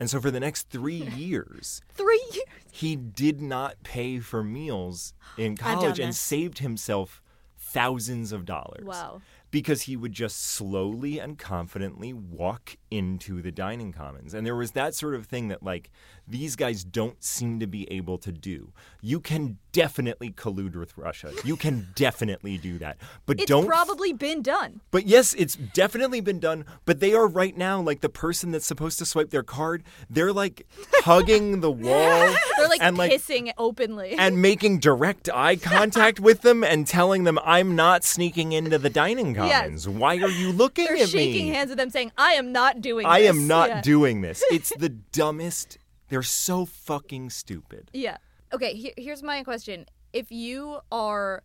And 0.01 0.09
so 0.09 0.21
for 0.21 0.31
the 0.31 0.41
next 0.41 0.71
three 0.71 1.03
years, 1.17 1.81
Three 1.95 2.23
years. 2.33 2.47
he 2.73 2.97
did 2.97 3.41
not 3.41 3.83
pay 3.83 4.19
for 4.21 4.43
meals 4.45 5.14
in 5.38 5.57
college 5.57 5.99
and 6.01 6.14
saved 6.14 6.59
himself 6.59 7.23
thousands 7.57 8.33
of 8.33 8.45
dollars. 8.45 8.85
Wow. 8.85 9.21
Because 9.51 9.83
he 9.83 9.97
would 9.97 10.12
just 10.12 10.41
slowly 10.43 11.19
and 11.19 11.38
confidently 11.38 12.12
walk 12.12 12.77
into 12.91 13.41
the 13.41 13.51
dining 13.51 13.93
commons. 13.93 14.35
And 14.35 14.47
there 14.47 14.55
was 14.57 14.73
that 14.73 14.95
sort 14.95 15.14
of 15.14 15.27
thing 15.27 15.49
that, 15.49 15.62
like, 15.62 15.91
these 16.29 16.57
guys 16.57 16.85
don't 16.85 17.23
seem 17.23 17.59
to 17.61 17.67
be 17.67 17.91
able 17.91 18.19
to 18.19 18.31
do. 18.33 18.73
You 19.01 19.21
can 19.21 19.59
definitely 19.73 20.31
collude 20.31 20.75
with 20.77 20.97
Russia. 20.99 21.33
You 21.45 21.57
can 21.57 21.88
definitely 21.95 22.59
do 22.59 22.79
that. 22.79 22.97
But 23.27 23.41
It's 23.41 23.47
don't 23.49 23.67
probably 23.67 24.12
been 24.12 24.43
done. 24.43 24.81
but 24.91 25.07
yes, 25.07 25.35
it's 25.35 25.55
definitely 25.57 26.21
been 26.21 26.41
done. 26.41 26.64
But 26.85 27.01
they 27.01 27.14
are 27.14 27.27
right 27.27 27.57
now 27.57 27.81
like 27.81 28.01
the 28.01 28.09
person 28.09 28.51
that's 28.51 28.67
supposed 28.67 28.99
to 28.99 29.07
swipe 29.07 29.31
their 29.31 29.43
card. 29.43 29.85
They're 30.11 30.33
like 30.33 30.67
hugging 31.05 31.61
the 31.61 31.71
wall. 31.71 32.35
They're 32.57 32.69
like 32.69 32.83
and 32.83 32.99
like 32.99 33.11
kissing 33.12 33.53
openly. 33.57 34.12
and 34.19 34.43
making 34.43 34.81
direct 34.81 35.29
eye 35.33 35.57
contact 35.75 36.19
with 36.21 36.43
them 36.43 36.64
and 36.64 36.87
telling 36.87 37.25
them 37.25 37.38
I'm 37.45 37.77
not 37.77 38.05
sneaking 38.05 38.53
into 38.53 38.79
the 38.79 38.91
dining 38.91 39.35
Yes. 39.35 39.87
Why 39.87 40.17
are 40.19 40.29
you 40.29 40.53
looking 40.53 40.87
They're 40.87 40.97
at 41.05 41.09
shaking 41.11 41.53
hands 41.53 41.69
with 41.71 41.79
them, 41.79 41.91
saying, 41.91 42.12
"I 42.17 42.33
am 42.33 42.51
not 42.53 42.81
doing. 42.81 43.05
This. 43.05 43.12
I 43.12 43.21
this." 43.23 43.29
am 43.31 43.47
not 43.47 43.69
Yeah. 43.69 43.81
doing 43.83 44.21
this. 44.23 44.43
It's 44.51 44.73
the 44.77 44.88
dumbest. 44.88 45.79
They're 46.09 46.23
so 46.23 46.64
fucking 46.64 47.31
stupid. 47.31 47.90
Yeah. 47.92 48.16
Okay. 48.53 48.75
He- 48.75 48.94
here's 48.97 49.23
my 49.23 49.42
question: 49.42 49.87
If 50.12 50.31
you 50.33 50.81
are 50.90 51.42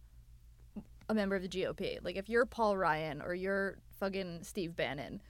a 1.10 1.13
member 1.13 1.36
of 1.36 1.41
the 1.41 1.49
GOP, 1.49 1.99
like 2.04 2.15
if 2.15 2.30
you're 2.30 2.45
Paul 2.45 2.78
Ryan 2.78 3.21
or 3.21 3.34
you're 3.34 3.78
fucking 3.99 4.43
Steve 4.43 4.76
Bannon, 4.76 5.21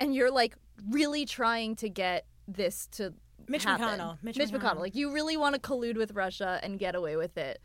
and 0.00 0.14
you're 0.14 0.30
like 0.30 0.56
really 0.88 1.24
trying 1.24 1.76
to 1.76 1.88
get 1.88 2.26
this 2.46 2.86
to 2.92 3.12
Mitch 3.48 3.64
happen, 3.64 3.98
McConnell. 3.98 4.18
Mitch 4.22 4.36
McConnell, 4.36 4.60
McConnell. 4.60 4.80
like 4.80 4.94
you 4.94 5.12
really 5.12 5.36
want 5.36 5.54
to 5.54 5.60
collude 5.60 5.96
with 5.96 6.12
Russia 6.12 6.60
and 6.62 6.78
get 6.78 6.94
away 6.94 7.16
with 7.16 7.36
it. 7.36 7.60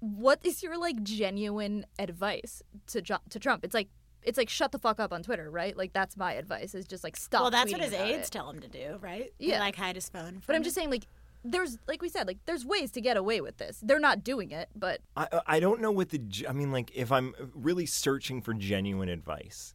What 0.00 0.40
is 0.44 0.62
your 0.62 0.76
like 0.78 1.02
genuine 1.02 1.86
advice 1.98 2.62
to 2.88 3.00
to 3.02 3.38
Trump? 3.38 3.64
It's 3.64 3.74
like 3.74 3.88
it's 4.22 4.36
like 4.38 4.48
shut 4.48 4.72
the 4.72 4.78
fuck 4.78 4.98
up 5.00 5.12
on 5.12 5.22
Twitter, 5.22 5.50
right? 5.50 5.76
Like 5.76 5.92
that's 5.92 6.16
my 6.16 6.32
advice 6.34 6.74
is 6.74 6.86
just 6.86 7.04
like 7.04 7.16
stop. 7.16 7.42
well, 7.42 7.50
that's 7.50 7.72
what 7.72 7.80
his 7.80 7.92
aides 7.92 8.28
it. 8.28 8.32
tell 8.32 8.50
him 8.50 8.60
to 8.60 8.68
do, 8.68 8.98
right? 9.00 9.32
Yeah. 9.38 9.54
They, 9.56 9.60
like 9.60 9.76
hide 9.76 9.94
his 9.94 10.08
phone. 10.08 10.42
But 10.46 10.56
I'm 10.56 10.62
just 10.62 10.74
saying, 10.74 10.90
like, 10.90 11.06
there's 11.44 11.78
like 11.86 12.02
we 12.02 12.08
said, 12.08 12.26
like 12.26 12.38
there's 12.46 12.64
ways 12.66 12.90
to 12.92 13.00
get 13.00 13.16
away 13.16 13.40
with 13.40 13.58
this. 13.58 13.78
They're 13.82 14.00
not 14.00 14.24
doing 14.24 14.50
it, 14.50 14.68
but 14.74 15.00
I 15.16 15.28
uh, 15.32 15.40
I 15.46 15.60
don't 15.60 15.80
know 15.80 15.90
what 15.92 16.10
the 16.10 16.20
I 16.48 16.52
mean 16.52 16.72
like 16.72 16.90
if 16.94 17.12
I'm 17.12 17.34
really 17.54 17.86
searching 17.86 18.42
for 18.42 18.54
genuine 18.54 19.08
advice, 19.08 19.74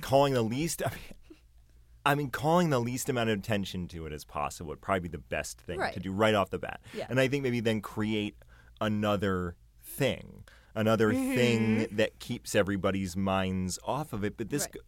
calling 0.00 0.34
the 0.34 0.42
least 0.42 0.82
I 0.86 0.90
mean, 0.90 1.38
I 2.06 2.14
mean 2.14 2.30
calling 2.30 2.70
the 2.70 2.80
least 2.80 3.08
amount 3.08 3.30
of 3.30 3.38
attention 3.38 3.88
to 3.88 4.06
it 4.06 4.12
as 4.12 4.24
possible 4.24 4.68
would 4.70 4.80
probably 4.80 5.00
be 5.00 5.08
the 5.08 5.18
best 5.18 5.60
thing 5.60 5.78
Right. 5.78 5.92
to 5.94 6.00
do 6.00 6.12
right 6.12 6.34
off 6.34 6.50
the 6.50 6.58
bat. 6.58 6.80
Yeah. 6.94 7.06
And 7.08 7.20
I 7.20 7.28
think 7.28 7.42
maybe 7.42 7.60
then 7.60 7.80
create 7.80 8.36
another 8.80 9.56
thing, 9.84 10.44
another 10.74 11.12
Mm-hmm. 11.12 11.34
thing 11.34 11.88
that 11.92 12.18
keeps 12.18 12.54
everybody's 12.54 13.16
minds 13.16 13.78
off 13.84 14.12
of 14.12 14.24
it. 14.24 14.36
But 14.36 14.50
this. 14.50 14.62
Right. 14.74 14.82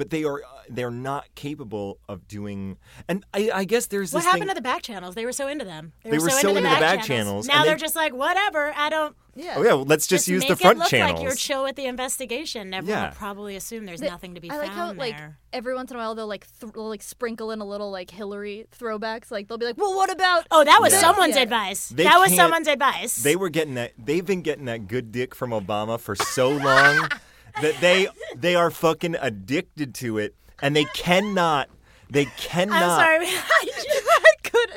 G- 0.00 0.04
But 0.04 0.10
they 0.10 0.24
are 0.24 0.38
uh, 0.42 0.46
they're 0.68 0.90
not 0.90 1.26
capable 1.34 1.98
of 2.08 2.26
doing, 2.28 2.78
and 3.08 3.24
I, 3.34 3.50
I 3.52 3.64
guess 3.64 3.86
there's 3.86 4.12
What 4.12 4.22
happened 4.24 4.42
thing. 4.42 4.48
to 4.50 4.54
the 4.54 4.60
back 4.62 4.82
channels? 4.82 5.14
They 5.14 5.24
were 5.26 5.32
so 5.32 5.46
into 5.48 5.64
them. 5.64 5.92
They, 6.04 6.10
They 6.10 6.18
were, 6.18 6.24
were 6.24 6.30
so, 6.30 6.38
so 6.40 6.48
into, 6.50 6.58
into 6.58 6.68
the 6.70 6.74
the 6.76 6.80
back, 6.80 6.98
back 6.98 7.06
channels. 7.06 7.06
channels, 7.06 7.46
Now 7.48 7.54
and 7.60 7.64
they're 7.68 7.74
they- 7.76 7.80
just 7.80 7.96
like, 7.96 8.12
whatever. 8.14 8.72
I 8.76 8.88
don't. 8.88 9.16
yeah. 9.34 9.54
oh 9.56 9.62
yeah, 9.62 9.74
well, 9.74 9.84
let's 9.84 10.06
just, 10.06 10.28
use 10.28 10.40
make 10.42 10.48
the 10.48 10.52
it 10.54 10.58
front 10.60 10.78
look 10.78 10.88
channels. 10.88 11.14
like 11.18 11.22
you're 11.24 11.34
chill 11.34 11.64
with 11.64 11.76
the 11.76 11.86
investigation. 11.86 12.72
Everyone 12.74 12.98
Yeah. 13.02 13.08
will 13.10 13.16
probably 13.16 13.56
assume 13.56 13.84
there's 13.86 14.00
The- 14.00 14.06
nothing 14.10 14.34
to 14.36 14.40
be 14.40 14.48
I 14.50 14.54
found 14.54 14.62
like 14.68 14.70
how 14.76 14.92
like 14.92 15.16
there. 15.18 15.38
every 15.52 15.74
once 15.74 15.90
in 15.90 15.96
a 15.96 16.00
while 16.00 16.14
they'll 16.14 16.26
like 16.28 16.46
th- 16.60 16.72
they'll, 16.72 16.88
like 16.88 17.02
sprinkle 17.02 17.50
in 17.50 17.60
a 17.60 17.64
little 17.66 17.90
like 17.90 18.10
Hillary 18.10 18.66
throwbacks. 18.78 19.30
Like 19.30 19.48
they'll 19.48 19.58
be 19.58 19.66
like, 19.66 19.76
well, 19.78 19.94
what 19.96 20.10
about? 20.10 20.46
Oh, 20.52 20.62
that 20.64 20.80
was 20.80 20.92
Yeah. 20.92 21.00
someone's 21.00 21.36
Yeah. 21.36 21.42
advice. 21.42 21.88
They 21.88 22.04
that 22.04 22.18
was 22.18 22.34
someone's 22.34 22.68
advice. 22.68 23.16
They 23.16 23.34
were 23.36 23.48
getting 23.48 23.74
that. 23.74 23.92
They've 23.98 24.24
been 24.24 24.42
getting 24.42 24.66
that 24.66 24.86
good 24.88 25.10
dick 25.12 25.34
from 25.34 25.50
Obama 25.50 25.98
for 25.98 26.14
so 26.14 26.50
long 26.50 27.08
that 27.60 27.80
they 27.80 28.08
they 28.36 28.54
are 28.54 28.70
fucking 28.70 29.16
addicted 29.20 29.94
to 29.96 30.18
it, 30.18 30.34
and 30.62 30.74
they 30.74 30.84
cannot. 30.86 31.68
They 32.08 32.24
cannot. 32.36 32.82
I'm 32.82 33.24
sorry. 33.24 33.26
Good 34.50 34.70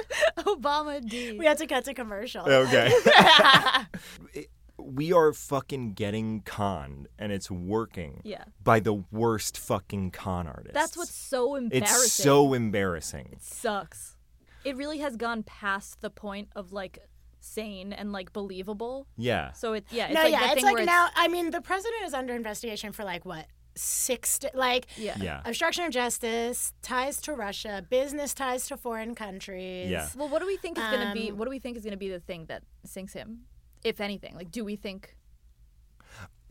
Obama 0.46 1.04
D. 1.08 1.38
we 1.38 1.46
had 1.46 1.58
to 1.58 1.68
cut 1.68 1.86
to 1.86 1.94
commercial. 1.94 2.48
Okay. 2.48 2.92
we 4.78 5.14
are 5.14 5.34
fucking 5.34 5.94
getting 5.94 6.42
conned, 6.42 7.08
and 7.18 7.32
it's 7.32 7.50
working. 7.50 8.22
Yeah. 8.24 8.44
By 8.64 8.80
the 8.80 8.94
worst 9.12 9.58
fucking 9.58 10.12
con 10.12 10.48
artist. 10.48 10.74
That's 10.74 10.96
what's 10.98 11.16
so 11.16 11.56
embarrassing. 11.56 12.04
It's 12.04 12.14
so 12.14 12.54
embarrassing. 12.54 13.30
It 13.34 13.44
sucks. 13.44 14.16
It 14.64 14.78
really 14.78 15.00
has 15.00 15.18
gone 15.18 15.44
past 15.44 16.02
the 16.02 16.10
point 16.10 16.50
of 16.56 16.72
like 16.72 17.00
sane 17.44 17.94
and 17.94 18.12
like 18.12 18.32
believable. 18.34 19.08
Yeah. 19.18 19.52
So 19.54 19.74
it 19.74 19.86
yeah, 19.92 20.06
it's 20.08 20.16
no, 20.16 20.22
like 20.24 20.32
yeah, 20.32 20.40
that 20.40 20.46
it's 20.52 20.56
thing 20.56 20.66
like 20.66 20.76
where 20.76 20.86
now. 20.86 21.10
I 21.16 21.28
mean, 21.28 21.52
the 21.52 21.62
president 21.62 22.04
is 22.06 22.14
under 22.14 22.34
investigation 22.36 22.92
for 22.92 23.04
like 23.04 23.26
what 23.26 23.46
six, 23.76 24.38
di- 24.40 24.52
like 24.54 24.88
yeah. 24.98 25.16
Yeah. 25.20 25.42
obstruction 25.46 25.84
of 25.86 25.92
justice, 25.92 26.74
ties 26.82 27.20
to 27.22 27.34
Russia, 27.34 27.86
business 27.90 28.34
ties 28.34 28.68
to 28.68 28.78
foreign 28.78 29.16
countries. 29.16 29.90
Yeah. 29.90 30.08
Well, 30.16 30.30
what 30.30 30.40
do 30.42 30.48
we 30.48 30.58
think 30.58 30.78
is 30.78 30.84
going 30.84 31.08
to 31.08 31.14
be? 31.14 31.32
Um, 31.32 31.38
What 31.38 31.46
do 31.46 31.50
we 31.50 31.60
think 31.60 31.78
is 31.78 31.84
going 31.84 31.92
to 31.92 31.98
be 31.98 32.10
the 32.10 32.20
thing 32.20 32.46
that 32.48 32.64
sinks 32.86 33.14
him, 33.14 33.42
if 33.84 34.00
anything? 34.00 34.36
Like, 34.36 34.52
do 34.52 34.64
we 34.64 34.76
think? 34.76 35.16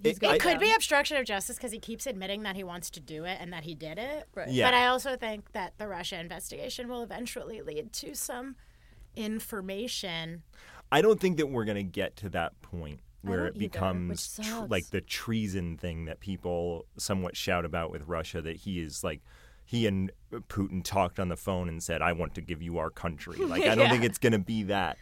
he's 0.03 0.19
It- 0.19 0.23
It 0.25 0.41
could 0.41 0.59
be 0.59 0.73
obstruction 0.73 1.17
of 1.17 1.25
justice 1.25 1.57
because 1.57 1.71
he 1.71 1.79
keeps 1.79 2.07
admitting 2.09 2.43
that 2.43 2.57
he 2.57 2.65
wants 2.65 2.91
to 2.91 3.01
do 3.01 3.25
it 3.25 3.39
and 3.41 3.53
that 3.53 3.63
he 3.65 3.75
did 3.77 3.99
it. 3.99 4.27
Right. 4.35 4.49
Yeah. 4.49 4.67
But 4.67 4.75
I 4.75 4.87
also 4.89 5.17
think 5.17 5.53
that 5.53 5.79
the 5.79 5.87
Russia 5.87 6.19
investigation 6.19 6.89
will 6.89 7.03
eventually 7.03 7.63
lead 7.63 7.93
to 7.95 8.15
some 8.17 8.57
information. 9.15 10.43
I 10.93 11.01
don't 11.01 11.19
think 11.19 11.39
that 11.39 11.47
we're 11.47 11.65
going 11.65 11.77
to 11.77 11.83
get 11.83 12.17
to 12.17 12.29
that 12.29 12.61
point 12.61 13.01
where 13.23 13.47
it 13.47 13.57
becomes 13.57 14.39
tr- 14.43 14.67
like 14.69 14.91
the 14.91 15.01
treason 15.01 15.77
thing 15.77 16.05
that 16.05 16.21
people 16.21 16.87
somewhat 16.99 17.37
shout 17.37 17.65
about 17.65 17.91
with 17.91 18.03
Russia 18.07 18.43
that 18.43 18.57
he 18.57 18.81
is 18.81 19.03
like 19.03 19.21
he 19.65 19.87
and 19.87 20.11
Putin 20.31 20.85
talked 20.85 21.19
on 21.19 21.29
the 21.29 21.37
phone 21.37 21.69
and 21.69 21.83
said 21.83 22.03
I 22.03 22.13
want 22.13 22.35
to 22.35 22.41
give 22.41 22.61
you 22.61 22.79
our 22.79 22.91
country. 22.91 23.39
Like 23.47 23.65
I 23.65 23.75
don't 23.75 23.89
think 23.91 24.05
it's 24.05 24.19
going 24.19 24.33
to 24.33 24.39
be 24.39 24.65
that. 24.65 24.99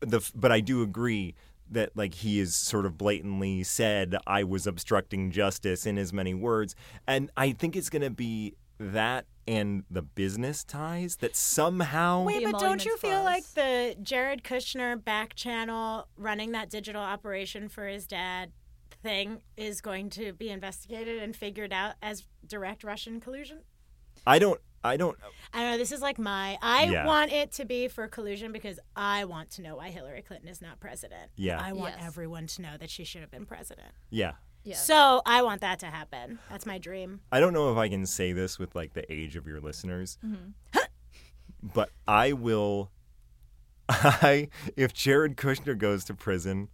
The 0.00 0.18
f- 0.18 0.32
but 0.34 0.52
I 0.52 0.60
do 0.60 0.82
agree 0.82 1.34
that 1.70 1.96
like 1.96 2.14
he 2.14 2.38
has 2.38 2.54
sort 2.54 2.86
of 2.86 2.96
blatantly 2.96 3.62
said 3.62 4.16
I 4.26 4.44
was 4.44 4.66
obstructing 4.66 5.30
justice 5.30 5.86
in 5.86 5.98
as 5.98 6.12
many 6.12 6.34
words 6.34 6.74
and 7.06 7.30
I 7.36 7.52
think 7.52 7.74
it's 7.74 7.90
going 7.90 8.02
to 8.02 8.10
be 8.10 8.54
that 8.78 9.26
and 9.46 9.84
the 9.90 10.02
business 10.02 10.64
ties 10.64 11.16
that 11.16 11.36
somehow 11.36 12.24
Wait, 12.24 12.44
but 12.44 12.58
don't 12.58 12.84
you 12.84 12.96
emoluments 12.96 13.00
feel 13.02 13.22
like 13.22 13.44
the 13.54 13.94
Jared 14.02 14.42
Kushner 14.42 15.02
back 15.02 15.34
channel 15.34 16.08
running 16.16 16.52
that 16.52 16.70
digital 16.70 17.02
operation 17.02 17.68
for 17.68 17.86
his 17.86 18.06
dad 18.06 18.52
thing 19.02 19.42
is 19.56 19.80
going 19.82 20.08
to 20.10 20.32
be 20.32 20.48
investigated 20.48 21.22
and 21.22 21.36
figured 21.36 21.72
out 21.72 21.94
as 22.02 22.24
direct 22.46 22.82
Russian 22.84 23.20
collusion? 23.20 23.58
I 24.26 24.38
don't. 24.38 24.60
I 24.82 24.96
don't. 24.98 25.16
I 25.52 25.62
don't 25.62 25.70
know. 25.72 25.78
This 25.78 25.92
is 25.92 26.00
like 26.02 26.18
my. 26.18 26.58
I 26.60 26.84
Yeah. 26.84 27.06
want 27.06 27.32
it 27.32 27.52
to 27.52 27.64
be 27.64 27.88
for 27.88 28.06
collusion 28.08 28.52
because 28.52 28.78
I 28.94 29.24
want 29.24 29.50
to 29.52 29.62
know 29.62 29.76
why 29.76 29.88
Hillary 29.90 30.20
Clinton 30.22 30.48
is 30.48 30.60
not 30.60 30.78
president. 30.80 31.30
Yeah. 31.36 31.58
I 31.60 31.72
want 31.72 31.94
Yes. 31.96 32.04
everyone 32.06 32.46
to 32.48 32.62
know 32.62 32.76
that 32.78 32.90
she 32.90 33.04
should 33.04 33.22
have 33.22 33.30
been 33.30 33.46
president. 33.46 33.92
Yeah. 34.10 34.32
Yeah. 34.64 34.76
So 34.76 35.20
I 35.26 35.42
want 35.42 35.60
that 35.60 35.78
to 35.80 35.86
happen. 35.86 36.38
That's 36.50 36.64
my 36.66 36.78
dream. 36.78 37.20
I 37.30 37.38
don't 37.40 37.52
know 37.52 37.70
if 37.70 37.76
I 37.78 37.88
can 37.88 38.06
say 38.06 38.32
this 38.32 38.58
with 38.58 38.74
like 38.74 38.94
the 38.94 39.10
age 39.12 39.36
of 39.36 39.46
your 39.46 39.60
listeners, 39.60 40.18
Mm-hmm. 40.24 40.78
but 41.74 41.90
I 42.08 42.32
will. 42.32 42.90
I 43.88 44.48
if 44.76 44.92
Jared 44.94 45.36
Kushner 45.36 45.76
goes 45.76 46.04
to 46.04 46.14
prison, 46.14 46.68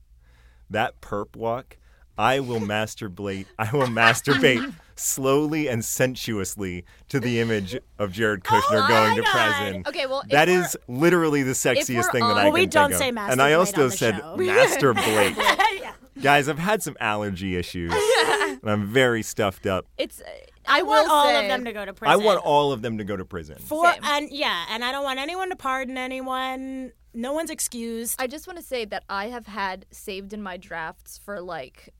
that 0.68 1.00
perp 1.00 1.34
walk, 1.36 1.76
I 2.16 2.38
will 2.38 2.60
masturbate. 2.60 3.46
I 3.58 3.70
will 3.72 3.86
masturbate 3.88 4.72
slowly 4.94 5.66
and 5.68 5.84
sensuously 5.84 6.84
to 7.08 7.18
the 7.18 7.40
image 7.40 7.76
of 7.98 8.12
Jared 8.12 8.44
Kushner 8.44 8.82
my 8.82 8.88
going 8.88 9.16
to 9.16 9.22
prison. 9.22 9.82
Okay, 9.88 10.06
well, 10.06 10.20
if 10.20 10.28
that 10.30 10.46
we're- 10.48 10.60
is 10.60 10.76
literally 10.86 11.42
the 11.42 11.52
sexiest 11.52 11.94
we're 11.96 12.12
thing 12.12 12.20
that 12.20 12.26
on- 12.30 12.38
I 12.38 12.44
Well, 12.44 12.52
we 12.52 12.60
can 12.62 12.68
don't 12.70 12.88
think 12.90 13.00
say 13.00 13.10
of. 13.10 13.32
And 13.32 13.42
I 13.42 13.54
also 13.54 13.82
on 13.84 13.88
the 13.90 13.96
said 13.96 14.16
show. 14.18 14.36
masturbate. 14.36 15.89
Yeah. 16.20 16.24
Guys, 16.24 16.48
I've 16.48 16.58
had 16.58 16.82
some 16.82 16.96
allergy 17.00 17.56
issues, 17.56 17.92
and 17.92 18.60
I'm 18.64 18.86
very 18.86 19.22
stuffed 19.22 19.66
up. 19.66 19.86
it's. 19.98 20.20
Uh, 20.20 20.24
I 20.66 20.82
want 20.82 21.08
all 21.10 21.24
say- 21.26 21.42
of 21.44 21.48
them 21.48 21.64
to 21.64 21.72
go 21.72 21.84
to 21.84 21.92
prison. 21.92 22.12
I 22.12 22.16
want 22.24 22.40
all 22.44 22.70
of 22.72 22.82
them 22.82 22.98
to 22.98 23.04
go 23.04 23.16
to 23.16 23.24
prison. 23.24 23.56
for 23.58 23.90
Same. 23.92 24.04
and 24.04 24.30
yeah, 24.30 24.66
and 24.70 24.84
I 24.84 24.92
don't 24.92 25.02
want 25.02 25.18
anyone 25.18 25.50
to 25.50 25.56
pardon 25.56 25.96
anyone. 25.98 26.92
No 27.12 27.32
one's 27.32 27.50
excused. 27.50 28.20
I 28.20 28.28
just 28.28 28.46
want 28.46 28.58
to 28.58 28.64
say 28.64 28.84
that 28.84 29.02
I 29.08 29.28
have 29.28 29.46
had 29.46 29.86
saved 29.90 30.32
in 30.32 30.42
my 30.42 30.56
drafts 30.56 31.18
for 31.18 31.40
like 31.40 31.92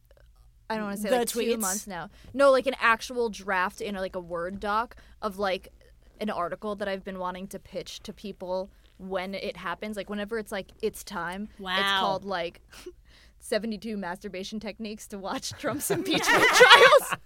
I 0.68 0.76
don't 0.76 0.84
want 0.84 0.96
to 0.98 1.02
say 1.02 1.10
The 1.10 1.16
like 1.16 1.28
two 1.28 1.56
months 1.56 1.88
now. 1.88 2.10
No, 2.32 2.52
like 2.52 2.68
an 2.68 2.76
actual 2.80 3.28
draft 3.28 3.80
in 3.80 3.96
like 3.96 4.14
a 4.14 4.20
Word 4.20 4.60
doc 4.60 4.94
of 5.20 5.36
like 5.38 5.68
an 6.20 6.30
article 6.30 6.76
that 6.76 6.86
I've 6.86 7.02
been 7.02 7.18
wanting 7.18 7.48
to 7.48 7.58
pitch 7.58 8.00
to 8.04 8.12
people 8.12 8.70
when 8.98 9.34
it 9.34 9.56
happens. 9.56 9.96
Like 9.96 10.08
whenever 10.08 10.38
it's 10.38 10.52
like 10.52 10.68
it's 10.80 11.02
time. 11.02 11.48
Wow. 11.58 11.76
It's 11.80 11.90
called 12.00 12.24
like 12.24 12.60
72 13.40 13.96
masturbation 13.96 14.60
techniques 14.60 15.06
to 15.08 15.18
watch 15.18 15.50
Trump's 15.58 15.90
impeachment 15.90 16.44
trials. 16.54 17.16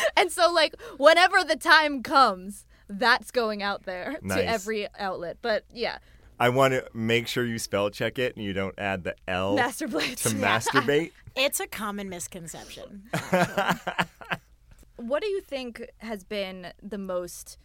and 0.16 0.30
so 0.30 0.52
like 0.52 0.74
whenever 0.98 1.42
the 1.44 1.56
time 1.56 2.02
comes, 2.02 2.64
that's 2.88 3.30
going 3.30 3.62
out 3.62 3.84
there 3.84 4.18
Nice. 4.22 4.38
to 4.38 4.46
every 4.46 4.88
outlet. 4.98 5.38
But 5.42 5.64
yeah, 5.72 5.98
I 6.38 6.48
want 6.50 6.74
to 6.74 6.86
make 6.92 7.26
sure 7.28 7.44
you 7.44 7.58
spell 7.58 7.90
check 7.90 8.18
it 8.18 8.36
and 8.36 8.44
you 8.44 8.52
don't 8.52 8.74
add 8.78 9.04
the 9.04 9.14
L 9.26 9.56
masturbate. 9.56 10.22
to 10.22 10.28
masturbate. 10.30 11.12
It's 11.34 11.60
a 11.60 11.66
common 11.66 12.08
misconception. 12.10 13.04
what 14.96 15.22
do 15.22 15.28
you 15.28 15.40
think 15.40 15.82
has 15.98 16.24
been 16.24 16.68
the 16.82 16.98
most 16.98 17.58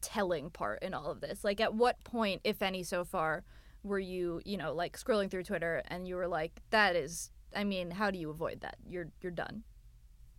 telling 0.00 0.50
part 0.50 0.82
in 0.82 0.94
all 0.94 1.10
of 1.10 1.20
this? 1.20 1.44
Like, 1.44 1.60
at 1.60 1.74
what 1.74 2.02
point, 2.04 2.40
if 2.44 2.62
any, 2.62 2.82
so 2.82 3.04
far, 3.04 3.44
were 3.86 3.98
you, 3.98 4.40
you 4.44 4.56
know, 4.56 4.74
like 4.74 4.98
scrolling 4.98 5.30
through 5.30 5.44
Twitter 5.44 5.82
and 5.88 6.06
you 6.06 6.16
were 6.16 6.28
like, 6.28 6.60
"That 6.70 6.96
is, 6.96 7.30
I 7.54 7.64
mean, 7.64 7.90
how 7.90 8.10
do 8.10 8.18
you 8.18 8.30
avoid 8.30 8.60
that? 8.60 8.76
You're 8.86 9.08
you're 9.20 9.32
done." 9.32 9.62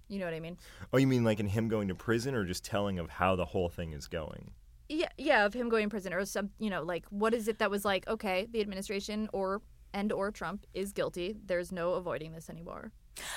You 0.09 0.19
know 0.19 0.25
what 0.25 0.33
I 0.33 0.39
mean? 0.39 0.57
Oh, 0.93 0.97
you 0.97 1.07
mean 1.07 1.23
like 1.23 1.39
in 1.39 1.47
him 1.47 1.67
going 1.67 1.87
to 1.89 1.95
prison 1.95 2.33
or 2.33 2.45
just 2.45 2.63
telling 2.63 2.99
of 2.99 3.09
how 3.09 3.35
the 3.35 3.45
whole 3.45 3.69
thing 3.69 3.91
is 3.91 4.07
going? 4.07 4.51
Yeah, 4.89 5.09
yeah, 5.17 5.45
of 5.45 5.53
him 5.53 5.67
going 5.67 5.85
to 5.85 5.89
prison 5.89 6.13
or 6.13 6.23
some, 6.23 6.51
you 6.59 6.69
know, 6.69 6.81
like 6.81 7.05
what 7.09 7.33
is 7.33 7.49
it 7.49 7.59
that 7.59 7.69
was 7.69 7.83
like, 7.83 8.07
okay, 8.07 8.47
the 8.51 8.61
administration 8.61 9.27
or 9.33 9.61
and 9.93 10.11
or 10.11 10.31
Trump 10.31 10.65
is 10.73 10.93
guilty. 10.93 11.35
There's 11.45 11.71
no 11.71 11.93
avoiding 11.93 12.31
this 12.31 12.49
anymore. 12.49 12.91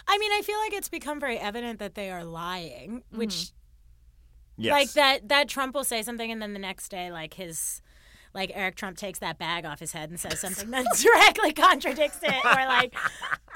I 0.06 0.18
mean, 0.18 0.30
I 0.32 0.42
feel 0.42 0.58
like 0.58 0.74
it's 0.74 0.88
become 0.88 1.18
very 1.18 1.38
evident 1.38 1.78
that 1.78 1.94
they 1.94 2.10
are 2.10 2.24
lying, 2.24 3.02
which 3.10 3.34
mm-hmm. 3.34 3.56
Yes. 4.64 4.72
like 4.72 4.92
that 4.92 5.28
that 5.28 5.48
Trump 5.48 5.74
will 5.74 5.84
say 5.84 6.02
something 6.02 6.30
and 6.30 6.42
then 6.42 6.52
the 6.52 6.58
next 6.58 6.90
day 6.90 7.10
like 7.10 7.34
his 7.34 7.80
like 8.34 8.52
Eric 8.54 8.76
Trump 8.76 8.96
takes 8.96 9.18
that 9.18 9.38
bag 9.38 9.64
off 9.64 9.80
his 9.80 9.92
head 9.92 10.10
and 10.10 10.18
says 10.18 10.40
something 10.40 10.70
that 10.70 10.84
directly 11.02 11.52
contradicts 11.52 12.18
it 12.22 12.44
or 12.44 12.66
like 12.66 12.94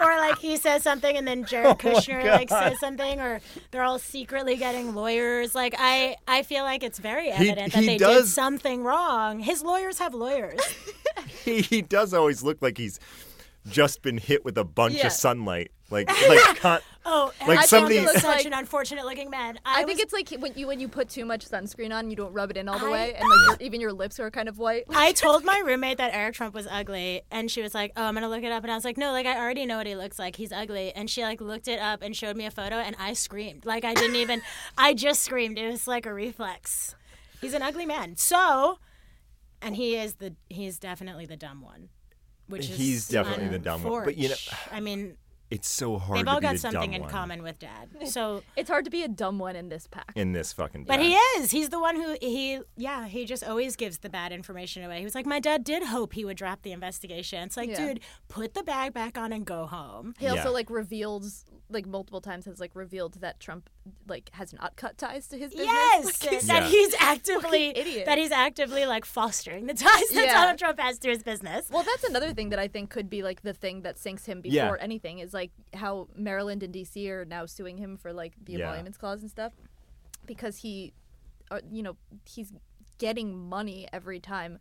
or 0.00 0.06
like 0.18 0.38
he 0.38 0.56
says 0.56 0.82
something 0.82 1.16
and 1.16 1.26
then 1.26 1.44
Jared 1.44 1.66
oh 1.70 1.74
Kushner 1.74 2.24
like 2.24 2.48
says 2.48 2.78
something 2.80 3.20
or 3.20 3.40
they're 3.70 3.84
all 3.84 3.98
secretly 3.98 4.56
getting 4.56 4.94
lawyers 4.94 5.54
like 5.54 5.74
I 5.78 6.16
I 6.26 6.42
feel 6.42 6.64
like 6.64 6.82
it's 6.82 6.98
very 6.98 7.30
He- 7.30 7.50
evident 7.50 7.72
that 7.72 7.80
he 7.80 7.86
they 7.86 7.98
did 7.98 8.26
something 8.26 8.82
wrong. 8.82 9.40
His 9.40 9.62
lawyers 9.62 9.98
have 9.98 10.14
lawyers. 10.14 10.60
he, 11.44 11.60
he 11.60 11.82
does 11.82 12.12
always 12.12 12.42
look 12.42 12.60
like 12.60 12.76
he's 12.78 12.98
just 13.68 14.02
been 14.02 14.18
hit 14.18 14.44
with 14.44 14.58
a 14.58 14.64
bunch 14.64 14.96
Yeah. 14.96 15.06
of 15.06 15.12
sunlight. 15.12 15.70
Like 15.90 16.08
like 16.28 16.56
con- 16.60 16.80
Oh, 17.06 17.30
Like 17.40 17.48
Eric 17.48 17.56
Trump 17.56 17.68
somebody- 17.68 17.96
is 17.98 18.12
such 18.12 18.24
Like- 18.24 18.46
an 18.46 18.54
unfortunate 18.54 19.04
looking 19.04 19.28
man. 19.28 19.58
I, 19.66 19.82
I, 19.82 19.84
think 19.84 20.00
it's 20.00 20.12
like 20.12 20.30
when 20.30 20.54
you 20.56 20.66
when 20.66 20.80
you 20.80 20.88
put 20.88 21.10
too 21.10 21.24
much 21.26 21.46
sunscreen 21.46 21.92
on, 21.94 22.08
you 22.10 22.16
don't 22.16 22.32
rub 22.32 22.50
it 22.50 22.56
in 22.56 22.68
all 22.68 22.78
the 22.78 22.86
I- 22.86 22.90
way, 22.90 23.14
and 23.14 23.28
like 23.28 23.60
your, 23.60 23.66
even 23.66 23.80
your 23.80 23.92
lips 23.92 24.18
are 24.18 24.30
kind 24.30 24.48
of 24.48 24.58
white. 24.58 24.84
I 24.88 25.12
told 25.24 25.44
my 25.44 25.62
roommate 25.64 25.98
that 25.98 26.14
Eric 26.14 26.34
Trump 26.34 26.54
was 26.54 26.66
ugly, 26.70 27.22
and 27.30 27.50
she 27.50 27.60
was 27.62 27.74
like, 27.74 27.92
"Oh, 27.96 28.04
I'm 28.04 28.14
gonna 28.14 28.28
look 28.30 28.42
it 28.42 28.50
up." 28.52 28.62
And 28.64 28.72
I 28.72 28.74
was 28.74 28.84
like, 28.84 28.96
"No, 28.96 29.12
like 29.12 29.26
I 29.26 29.38
already 29.38 29.66
know 29.66 29.76
what 29.76 29.86
he 29.86 29.94
looks 29.96 30.18
like. 30.18 30.36
He's 30.36 30.52
ugly." 30.52 30.92
And 30.92 31.10
she 31.10 31.22
like 31.22 31.40
looked 31.42 31.68
it 31.68 31.78
up 31.78 32.00
and 32.02 32.16
showed 32.16 32.36
me 32.36 32.46
a 32.46 32.50
photo, 32.50 32.76
and 32.76 32.96
I 32.98 33.12
screamed. 33.12 33.66
Like 33.66 33.84
I 33.84 33.92
didn't 33.94 34.16
even. 34.16 34.40
I 34.78 34.94
just 34.94 35.22
screamed. 35.22 35.58
It 35.58 35.70
was 35.70 35.86
like 35.86 36.06
a 36.06 36.14
reflex. 36.14 36.94
He's 37.42 37.52
an 37.52 37.60
ugly 37.62 37.84
man. 37.84 38.16
So, 38.16 38.78
and 39.60 39.76
he 39.76 39.96
is 39.96 40.14
the 40.14 40.34
he's 40.48 40.78
definitely 40.78 41.26
the 41.26 41.36
dumb 41.36 41.60
one. 41.60 41.90
Which 42.48 42.68
is 42.70 42.76
He's 42.76 43.08
definitely 43.08 43.48
the 43.48 43.58
dumb 43.58 43.82
one. 43.82 44.04
But, 44.04 44.16
you 44.16 44.28
know- 44.30 44.34
I 44.70 44.80
mean, 44.80 45.16
it's 45.50 45.68
so 45.68 45.98
hard 45.98 46.18
they've 46.18 46.24
to 46.24 46.30
all 46.32 46.40
be 46.40 46.42
got 46.46 46.52
the 46.54 46.58
something 46.58 46.94
in 46.94 47.02
one 47.02 47.10
common 47.10 47.42
with 47.42 47.58
Dad. 47.58 47.88
So. 48.08 48.42
It's 48.56 48.68
hard 48.68 48.84
to 48.86 48.90
be 48.90 49.02
a 49.02 49.08
dumb 49.08 49.38
one 49.38 49.56
in 49.56 49.68
this 49.68 49.86
pack. 49.86 50.12
in 50.16 50.32
this 50.32 50.52
fucking 50.52 50.84
But 50.84 51.00
he 51.00 51.14
is. 51.14 51.50
He's 51.50 51.68
the 51.68 51.78
one 51.78 51.96
who 51.96 52.16
he 52.20 52.60
yeah, 52.76 53.06
he 53.06 53.24
just 53.24 53.44
always 53.44 53.76
gives 53.76 53.98
the 53.98 54.08
bad 54.10 54.32
information 54.32 54.82
away. 54.82 54.98
He 54.98 55.04
was 55.04 55.14
like, 55.14 55.26
My 55.26 55.40
dad 55.40 55.62
did 55.62 55.84
hope 55.84 56.14
he 56.14 56.24
would 56.24 56.36
drop 56.36 56.62
the 56.62 56.72
investigation. 56.72 57.42
It's 57.44 57.56
like, 57.56 57.70
Yeah. 57.70 57.86
dude, 57.86 58.00
put 58.28 58.54
the 58.54 58.62
bag 58.62 58.94
back 58.94 59.16
on 59.18 59.32
and 59.32 59.44
go 59.44 59.66
home. 59.66 60.14
He 60.18 60.26
also 60.26 60.44
Yeah. 60.44 60.48
like 60.48 60.70
reveals 60.70 61.44
like 61.70 61.86
multiple 61.86 62.20
times 62.20 62.46
has 62.46 62.58
like 62.60 62.74
revealed 62.74 63.14
that 63.20 63.38
Trump 63.40 63.70
like 64.08 64.30
has 64.32 64.52
not 64.52 64.76
cut 64.76 64.96
ties 64.96 65.26
to 65.28 65.36
his 65.38 65.50
business. 65.50 65.66
Yes. 65.68 66.04
Like, 66.22 66.40
that 66.42 66.62
Yeah. 66.62 66.68
he's 66.68 66.94
actively 67.00 67.76
idiot. 67.76 68.06
that 68.06 68.16
he's 68.18 68.30
actively 68.30 68.86
like 68.86 69.04
fostering 69.04 69.66
the 69.66 69.74
ties 69.74 70.08
that 70.14 70.24
Yeah. 70.26 70.32
Donald 70.34 70.58
Trump 70.58 70.78
has 70.80 70.98
to 71.00 71.08
his 71.10 71.22
business. 71.22 71.68
Well, 71.70 71.82
that's 71.82 72.04
another 72.04 72.32
thing 72.32 72.48
that 72.50 72.58
I 72.58 72.68
think 72.68 72.90
could 72.90 73.10
be 73.10 73.22
like 73.22 73.42
the 73.42 73.52
thing 73.52 73.82
that 73.82 73.98
sinks 73.98 74.24
him 74.26 74.40
before 74.40 74.54
Yeah. 74.56 74.76
anything 74.80 75.18
is 75.18 75.34
like 75.34 75.50
how 75.74 76.08
Maryland 76.16 76.62
and 76.62 76.72
DC 76.72 77.08
are 77.10 77.24
now 77.24 77.44
suing 77.46 77.76
him 77.78 77.96
for 77.96 78.12
like 78.12 78.32
the 78.42 78.52
Yeah. 78.54 78.60
emoluments 78.68 78.96
clause 78.98 79.20
and 79.22 79.30
stuff 79.30 79.52
because 80.26 80.58
he, 80.58 80.92
uh, 81.50 81.60
you 81.70 81.82
know, 81.82 81.96
he's 82.24 82.52
getting 82.98 83.36
money 83.36 83.86
every 83.92 84.20
time. 84.20 84.58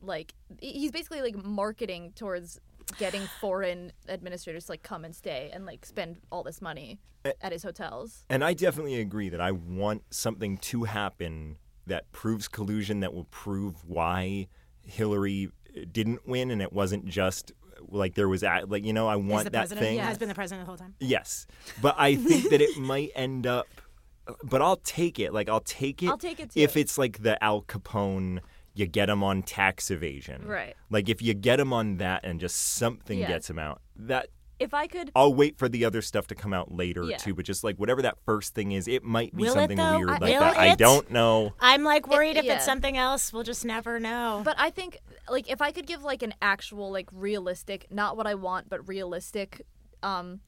Like 0.00 0.34
he's 0.60 0.90
basically 0.90 1.20
like 1.20 1.36
marketing 1.36 2.12
towards 2.16 2.58
getting 2.98 3.22
foreign 3.40 3.92
administrators 4.08 4.66
to 4.66 4.72
like 4.72 4.82
come 4.82 5.04
and 5.04 5.14
stay 5.14 5.50
and 5.52 5.66
like 5.66 5.84
spend 5.86 6.18
all 6.30 6.42
this 6.42 6.60
money 6.62 6.98
Eh. 7.24 7.32
at 7.40 7.52
his 7.52 7.62
hotels. 7.62 8.24
And 8.28 8.42
I 8.44 8.52
definitely 8.54 9.00
agree 9.00 9.28
that 9.28 9.40
I 9.40 9.52
want 9.52 10.02
something 10.10 10.58
to 10.58 10.84
happen 10.84 11.56
that 11.86 12.10
proves 12.12 12.48
collusion, 12.48 13.00
that 13.00 13.12
will 13.14 13.24
prove 13.30 13.84
why 13.84 14.48
Hillary 14.82 15.50
didn't 15.90 16.26
win, 16.26 16.50
and 16.50 16.60
it 16.60 16.72
wasn't 16.72 17.06
just 17.06 17.52
like 17.88 18.14
there 18.14 18.28
was 18.28 18.42
a- 18.42 18.64
like 18.66 18.84
you 18.84 18.92
know 18.92 19.08
I 19.08 19.16
want 19.16 19.44
that 19.44 19.52
president 19.52 19.80
thing. 19.86 19.98
has 19.98 20.18
been 20.18 20.28
the 20.28 20.34
president 20.34 20.66
the 20.66 20.70
whole 20.70 20.76
time. 20.76 20.94
Yes, 21.00 21.46
but 21.80 21.94
I 21.98 22.14
think 22.16 22.50
that 22.50 22.60
it 22.60 22.76
might 22.78 23.10
end 23.14 23.46
up. 23.46 23.66
But 24.44 24.62
I'll 24.62 24.76
take 24.76 25.18
it. 25.18 25.32
Like 25.32 25.48
I'll 25.48 25.60
take 25.60 26.02
it. 26.02 26.08
I'll 26.08 26.18
take 26.18 26.38
it, 26.40 26.52
if 26.54 26.76
it's 26.76 26.96
like 26.98 27.22
the 27.22 27.42
Al 27.42 27.62
Capone. 27.62 28.40
You 28.74 28.86
get 28.86 29.06
them 29.06 29.22
on 29.22 29.42
tax 29.42 29.90
evasion, 29.90 30.46
Right. 30.46 30.74
Like 30.90 31.08
if 31.08 31.20
you 31.20 31.34
get 31.34 31.56
them 31.56 31.72
on 31.72 31.98
that 31.98 32.24
and 32.24 32.40
just 32.40 32.56
something 32.56 33.18
Yeah. 33.18 33.28
gets 33.28 33.48
them 33.48 33.58
out, 33.58 33.80
that 33.96 34.28
If 34.58 34.72
I 34.74 34.86
could, 34.86 35.10
I'll 35.16 35.34
wait 35.34 35.58
for 35.58 35.68
the 35.68 35.84
other 35.84 36.00
stuff 36.00 36.28
to 36.28 36.34
come 36.36 36.52
out 36.54 36.70
later 36.72 37.02
Yeah. 37.02 37.16
too. 37.16 37.34
But 37.34 37.44
just 37.44 37.64
like 37.64 37.76
whatever 37.78 38.00
that 38.02 38.16
first 38.24 38.54
thing 38.54 38.70
is, 38.72 38.86
it 38.86 39.02
might 39.02 39.34
be 39.34 39.42
Will 39.42 39.54
something 39.54 39.76
though? 39.76 39.98
weird 39.98 40.08
I- 40.10 40.12
like 40.12 40.22
will 40.22 40.40
that. 40.40 40.56
I 40.56 40.74
don't 40.76 41.10
know. 41.10 41.52
I'm 41.58 41.82
like 41.82 42.06
worried 42.08 42.36
if 42.36 42.44
yeah. 42.44 42.54
it's 42.56 42.64
something 42.64 42.96
else. 42.96 43.32
We'll 43.32 43.42
just 43.42 43.64
never 43.64 43.98
know. 43.98 44.40
But 44.44 44.54
I 44.58 44.70
think 44.70 44.98
like 45.28 45.50
if 45.50 45.60
I 45.60 45.72
could 45.72 45.86
give 45.88 46.02
like 46.04 46.22
an 46.22 46.32
actual 46.40 46.92
like 46.92 47.08
realistic, 47.12 47.88
not 47.90 48.16
what 48.16 48.26
I 48.28 48.34
want, 48.36 48.68
but 48.68 48.86
realistic 48.88 49.62
um 50.02 50.40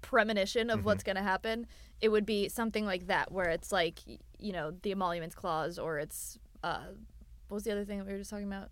premonition 0.00 0.68
of 0.70 0.80
Mm-hmm. 0.80 0.86
what's 0.86 1.02
going 1.04 1.16
to 1.16 1.22
happen, 1.22 1.66
it 2.00 2.08
would 2.08 2.26
be 2.26 2.48
something 2.48 2.84
like 2.84 3.06
that 3.06 3.30
where 3.30 3.48
it's 3.48 3.70
like 3.72 4.00
you 4.38 4.52
know, 4.52 4.72
the 4.82 4.90
emoluments 4.90 5.36
clause 5.36 5.78
or 5.78 5.98
it's 5.98 6.36
uh 6.64 6.86
what 7.52 7.56
was 7.56 7.64
the 7.64 7.72
other 7.72 7.84
thing 7.84 7.98
that 7.98 8.06
we 8.06 8.12
were 8.12 8.18
just 8.18 8.30
talking 8.30 8.46
about? 8.46 8.70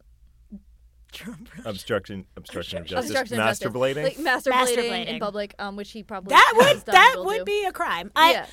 Trump. 1.12 1.51
Obstruction, 1.66 2.25
obstruction 2.35 2.79
of 2.79 2.87
justice, 2.87 3.11
Obstruction 3.11 3.38
of 3.40 3.47
masturbating. 3.47 4.05
Like 4.05 4.16
masturbating, 4.16 4.77
Masturbating. 4.77 5.07
in 5.07 5.21
public, 5.21 5.55
um 5.59 5.77
which 5.77 5.90
he 5.90 6.03
probably 6.03 6.31
That 6.31 6.53
would 6.57 6.85
done, 6.87 6.95
that 6.95 7.16
would 7.19 7.38
do. 7.40 7.45
be 7.45 7.64
a 7.64 7.73
crime. 7.73 8.11
I 8.16 8.33
yeah. 8.33 8.47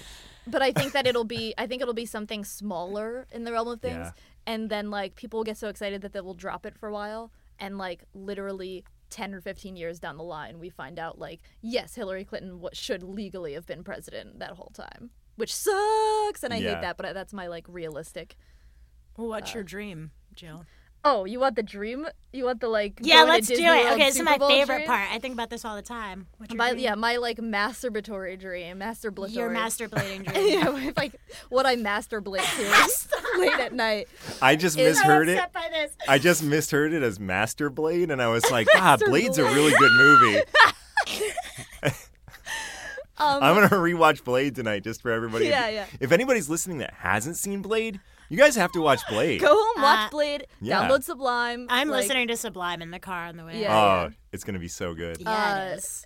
But 0.48 0.62
I 0.62 0.72
think 0.74 0.92
that 0.92 1.08
it'll 1.08 1.24
be 1.24 1.54
I 1.58 1.66
think 1.68 1.82
it'll 1.82 1.94
be 1.94 2.06
something 2.06 2.44
smaller 2.44 3.26
in 3.32 3.46
the 3.46 3.54
realm 3.54 3.70
of 3.70 3.80
things. 3.80 3.94
Yeah. 3.96 4.12
And 4.46 4.70
then 4.70 4.90
like 4.90 5.16
people 5.16 5.38
will 5.40 5.44
get 5.46 5.56
so 5.58 5.70
excited 5.70 6.02
that 6.02 6.12
they 6.12 6.20
will 6.22 6.34
drop 6.34 6.66
it 6.66 6.76
for 6.76 6.90
a 6.90 6.92
while 6.92 7.32
and 7.58 7.78
like 7.78 8.04
literally 8.14 8.84
10 9.12 9.34
or 9.34 9.40
15 9.40 9.78
years 9.78 10.00
down 10.00 10.18
the 10.18 10.24
line 10.24 10.60
we 10.60 10.70
find 10.70 11.00
out 11.00 11.18
like 11.20 11.40
yes, 11.62 11.96
Hillary 11.96 12.26
Clinton 12.26 12.52
w- 12.54 12.70
should 12.74 13.02
legally 13.04 13.54
have 13.54 13.66
been 13.66 13.82
president 13.84 14.40
that 14.40 14.52
whole 14.52 14.72
time. 14.74 15.12
which 15.36 15.54
sucks, 15.56 16.42
and 16.44 16.52
I 16.52 16.58
Yeah. 16.58 16.74
hate 16.74 16.82
that. 16.82 16.98
But 16.98 17.14
that's 17.14 17.32
my 17.34 17.46
like 17.48 17.66
realistic. 17.70 18.36
Well, 19.16 19.28
what's 19.30 19.54
your 19.54 19.64
dream, 19.64 20.12
Jill? 20.38 20.66
Oh, 21.04 21.26
you 21.26 21.40
want 21.40 21.56
the 21.56 21.64
dream? 21.64 22.06
You 22.34 22.44
want 22.46 22.60
the 22.60 22.68
like? 22.68 23.00
Yeah, 23.02 23.18
going 23.18 23.30
let's 23.30 23.48
do 23.48 23.54
it. 23.56 23.62
World 23.64 23.94
Okay, 23.94 24.06
this 24.08 24.16
is 24.18 24.22
my 24.24 24.38
Bowl 24.38 24.50
favorite 24.50 24.76
dream? 24.78 24.88
part. 24.88 25.10
I 25.12 25.20
think 25.20 25.34
about 25.34 25.50
this 25.50 25.64
all 25.64 25.76
the 25.76 25.82
time. 25.82 26.28
My 26.54 26.72
yeah, 26.72 26.96
my 26.96 27.18
like 27.18 27.38
masturbatory 27.38 28.38
dream, 28.38 28.80
masturblatory. 28.80 29.34
Your 29.36 29.50
masturblating 29.50 30.26
dream. 30.32 30.48
yeah, 30.50 30.78
if 30.88 30.98
I, 30.98 31.12
what 31.50 31.66
I 31.66 31.76
masturbate 31.76 32.44
to 32.58 33.40
late 33.40 33.54
at 33.60 33.74
night. 33.74 34.10
I 34.42 34.56
just 34.56 34.78
Is- 34.78 34.98
misheard 34.98 35.30
it. 35.30 35.54
by 35.54 35.68
this. 35.72 35.92
I 36.08 36.20
just 36.20 36.44
misheard 36.44 36.94
it 36.94 37.04
as 37.04 37.20
Master 37.20 37.70
Blade, 37.70 38.12
and 38.12 38.22
I 38.22 38.28
was 38.28 38.50
like, 38.52 38.68
ah, 38.76 38.98
Blade's 39.06 39.38
a 39.38 39.44
really 39.46 39.74
good 39.78 39.92
movie. 39.94 40.42
Um, 43.20 43.42
I'm 43.42 43.56
gonna 43.56 43.70
rewatch 43.70 44.24
Blade 44.24 44.56
tonight 44.56 44.84
just 44.84 45.02
for 45.02 45.10
everybody. 45.10 45.46
Yeah, 45.48 45.70
yeah. 45.70 45.86
If 46.00 46.12
anybody's 46.12 46.50
listening 46.50 46.78
that 46.80 46.94
hasn't 46.94 47.36
seen 47.38 47.64
Blade, 47.64 48.00
you 48.30 48.38
guys 48.38 48.56
have 48.56 48.72
to 48.74 48.82
watch 48.82 49.02
Blade. 49.10 49.40
Go 49.42 49.48
home, 49.54 49.82
watch 49.84 50.08
Uh, 50.08 50.10
Blade, 50.10 50.48
Yeah. 50.62 50.84
download 50.88 51.04
Sublime. 51.04 51.68
I'm 51.70 51.88
like- 51.90 52.02
listening 52.04 52.28
to 52.30 52.38
Sublime 52.38 52.82
in 52.82 52.92
the 52.92 53.00
car 53.00 53.26
on 53.26 53.38
the 53.38 53.46
way. 53.46 53.62
Yeah. 53.62 54.08
Oh, 54.10 54.14
it's 54.32 54.44
gonna 54.44 54.60
be 54.60 54.68
so 54.68 54.94
good. 54.94 55.18
Yeah, 55.20 55.30
Uh, 55.32 55.66
it 55.74 55.78
is. 55.78 56.06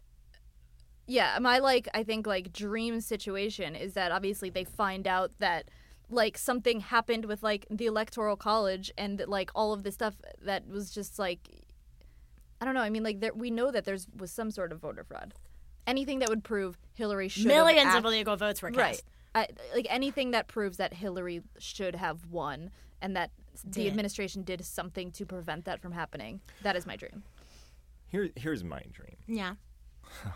yeah 1.08 1.38
my 1.42 1.58
like 1.60 1.90
i 1.94 2.04
think 2.04 2.28
like 2.28 2.54
dream 2.54 3.02
situation 3.02 3.76
is 3.76 3.94
that 3.94 4.12
obviously 4.12 4.50
they 4.50 4.64
find 4.64 5.08
out 5.08 5.32
that 5.40 5.68
like 6.10 6.38
something 6.38 6.80
happened 6.80 7.26
with 7.26 7.42
like 7.42 7.66
the 7.72 7.86
electoral 7.88 8.36
college 8.36 8.92
and 8.98 9.18
that, 9.18 9.28
like 9.28 9.50
all 9.56 9.74
of 9.74 9.84
this 9.84 9.96
stuff 9.96 10.16
that 10.44 10.68
was 10.68 10.92
just 10.92 11.18
like 11.18 11.50
i 12.62 12.66
don't 12.66 12.76
know 12.76 12.82
i 12.82 12.90
mean 12.90 13.04
like 13.04 13.20
there, 13.20 13.34
we 13.34 13.50
know 13.50 13.72
that 13.72 13.84
there's 13.84 14.08
was 14.16 14.32
some 14.32 14.52
sort 14.52 14.72
of 14.72 14.80
voter 14.80 15.04
fraud 15.04 15.34
anything 15.88 16.20
that 16.20 16.30
would 16.30 16.44
prove 16.44 16.78
hillary 16.94 17.28
should 17.28 17.44
have 17.44 17.48
Millions 17.48 17.88
act- 17.88 17.98
of 17.98 18.06
illegal 18.06 18.36
votes 18.38 18.62
were 18.62 18.70
cast. 18.70 18.78
right 18.80 19.02
I, 19.34 19.48
like 19.74 19.88
anything 19.90 20.32
that 20.32 20.48
proves 20.48 20.78
that 20.78 20.94
hillary 20.94 21.42
should 21.58 21.96
have 21.96 22.26
won 22.30 22.70
and 23.02 23.16
that 23.16 23.32
the 23.66 23.88
administration 23.88 24.44
did 24.44 24.64
something 24.66 25.12
to 25.12 25.26
prevent 25.26 25.66
that 25.66 25.82
from 25.82 25.92
happening 25.94 26.42
that 26.64 26.76
is 26.76 26.86
my 26.86 26.96
dream 26.96 27.24
Here, 28.08 28.30
here's 28.36 28.64
my 28.64 28.82
dream. 28.92 29.16
Yeah. 29.28 29.54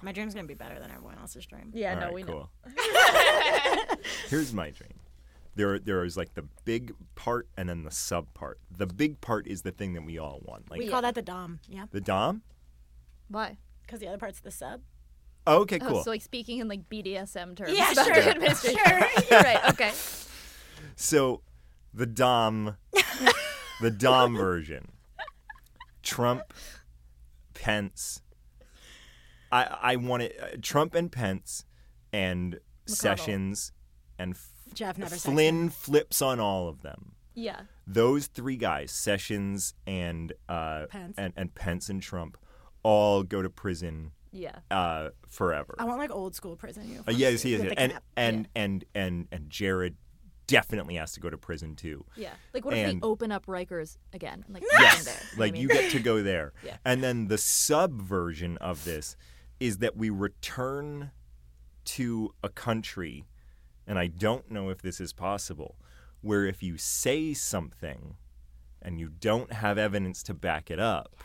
My 0.01 0.13
dream's 0.13 0.33
gonna 0.33 0.47
be 0.47 0.53
better 0.53 0.79
than 0.79 0.89
everyone 0.91 1.17
else's 1.19 1.45
dream. 1.45 1.71
yeah 1.73 1.93
All 1.95 1.99
no 1.99 2.05
right, 2.05 2.13
we 2.13 2.23
know 2.23 2.49
cool. 2.65 3.97
here's 4.29 4.53
my 4.53 4.69
dream. 4.69 4.93
There, 5.55 5.79
there 5.79 6.03
is 6.03 6.15
like 6.17 6.33
the 6.33 6.43
big 6.65 6.93
part 7.15 7.47
and 7.57 7.67
then 7.69 7.83
the 7.83 7.91
sub 7.91 8.33
part. 8.33 8.59
The 8.77 8.85
big 8.87 9.19
part 9.21 9.47
is 9.47 9.61
the 9.61 9.71
thing 9.71 9.93
that 9.93 10.03
we 10.05 10.17
all 10.17 10.39
want, 10.43 10.69
like 10.69 10.79
We 10.79 10.87
call 10.89 11.01
that 11.01 11.15
the 11.15 11.21
dom. 11.21 11.59
Yeah. 11.69 11.85
the 11.91 12.01
dom. 12.01 12.41
why 13.29 13.57
Because 13.81 13.99
the 13.99 14.07
other 14.07 14.17
part's 14.17 14.39
the 14.41 14.51
sub. 14.51 14.81
Oh, 15.47 15.61
okay, 15.61 15.77
Oh, 15.81 15.87
cool. 15.87 16.03
so 16.03 16.09
like 16.09 16.21
speaking 16.21 16.59
in 16.59 16.67
like 16.67 16.89
BDSM 16.89 17.55
terms. 17.55 17.77
Yeah, 17.77 17.93
sure. 17.93 18.05
Sure. 18.55 18.73
You're 19.31 19.41
right. 19.41 19.69
Okay. 19.69 19.91
So, 20.95 21.41
the 21.93 22.05
Dom, 22.05 22.77
the 23.81 23.91
Dom 23.91 24.35
version. 24.35 24.91
Trump, 26.03 26.53
Pence. 27.53 28.21
I 29.51 29.63
I 29.81 29.95
want 29.97 30.23
it. 30.23 30.39
Uh, 30.41 30.57
Trump 30.61 30.95
and 30.95 31.11
Pence, 31.11 31.65
and 32.13 32.59
Sessions, 32.85 33.71
and 34.19 34.33
F- 34.33 34.49
Jeff 34.73 34.97
never 34.97 35.15
sexted 35.15 35.21
Flynn 35.33 35.69
flips 35.69 36.21
on 36.21 36.39
all 36.39 36.67
of 36.67 36.81
them. 36.81 37.13
Yeah. 37.33 37.61
Those 37.87 38.27
three 38.27 38.55
guys, 38.57 38.91
Sessions 38.91 39.73
and 39.85 40.33
uh, 40.49 40.85
Pence. 40.89 41.15
and 41.17 41.33
and 41.35 41.53
Pence 41.55 41.89
and 41.89 42.01
Trump, 42.01 42.37
all 42.83 43.23
go 43.23 43.41
to 43.41 43.49
prison 43.49 44.11
Yeah. 44.35 44.59
uh, 44.69 45.09
forever. 45.29 45.75
I 45.79 45.85
want 45.85 45.99
like 45.99 46.11
old 46.11 46.35
school 46.35 46.55
prison 46.55 46.83
Uh, 46.83 46.89
uniforms. 46.89 47.17
yes, 47.19 47.45
yes, 47.45 47.59
with 47.61 47.67
yes. 47.69 47.69
the 47.75 47.79
and 47.79 47.91
cap. 47.93 48.03
and, 48.17 48.47
and 48.55 48.85
and 48.93 49.27
and 49.31 49.49
Jared 49.49 49.95
definitely 50.47 50.95
has 50.95 51.11
to 51.13 51.19
go 51.19 51.29
to 51.29 51.37
prison 51.37 51.75
too. 51.75 52.05
Yeah. 52.15 52.29
Like 52.53 52.65
what 52.65 52.75
if 52.75 52.87
And- 52.87 53.01
they 53.01 53.05
open 53.07 53.31
up 53.31 53.45
Rikers 53.47 53.97
again? 54.13 54.45
Like 54.47 54.63
Yes, 54.71 55.05
there. 55.05 55.13
know 55.15 55.19
what 55.31 55.39
like 55.39 55.49
I 55.49 55.53
mean? 55.53 55.61
you 55.63 55.67
get 55.69 55.91
to 55.91 55.99
go 55.99 56.21
there. 56.21 56.53
Yeah. 56.63 56.77
And 56.85 57.03
then 57.03 57.27
the 57.29 57.37
sub 57.39 58.01
version 58.01 58.57
of 58.57 58.83
this 58.83 59.15
is 59.59 59.77
that 59.79 59.95
we 59.97 60.09
return 60.11 61.11
to 61.85 62.33
a 62.43 62.49
country, 62.49 63.25
and 63.87 63.97
I 63.99 64.07
don't 64.07 64.49
know 64.51 64.69
if 64.69 64.81
this 64.81 64.99
is 64.99 65.13
possible, 65.13 65.75
where 66.21 66.45
if 66.45 66.61
you 66.63 66.77
say 66.77 67.33
something 67.33 68.17
and 68.81 68.99
you 68.99 69.09
don't 69.09 69.53
have 69.53 69.77
evidence 69.77 70.21
to 70.23 70.33
back 70.33 70.69
it 70.69 70.79
up, 70.79 71.15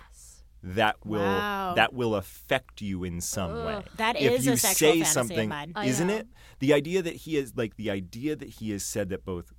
that 0.63 0.97
will 1.05 1.21
Wow. 1.21 1.75
that 1.75 1.93
will 1.95 2.15
affect 2.15 2.81
you 2.83 3.05
in 3.05 3.21
some 3.21 3.65
way. 3.65 3.83
That 3.97 4.17
if 4.21 4.33
is 4.41 4.47
you 4.47 4.53
a 4.53 4.57
sexual 4.57 4.93
say 4.93 5.03
something. 5.05 5.53
Isn't 5.85 6.11
it? 6.11 6.27
The 6.59 6.73
idea 6.75 7.03
that 7.03 7.15
he 7.17 7.37
is 7.37 7.55
like 7.57 7.77
the 7.77 7.91
idea 7.91 8.37
that 8.37 8.49
he 8.49 8.71
has 8.73 8.85
said 8.85 9.09
that 9.09 9.25
both 9.25 9.53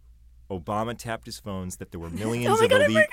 Obama 0.51 0.97
tapped 0.97 1.25
his 1.25 1.39
phones, 1.39 1.77
that 1.77 1.91
there 1.91 1.99
were 1.99 2.09
millions 2.23 2.59
Oh 2.59 2.63
of 2.63 2.69
God, 2.69 2.81
illegal. 2.81 3.03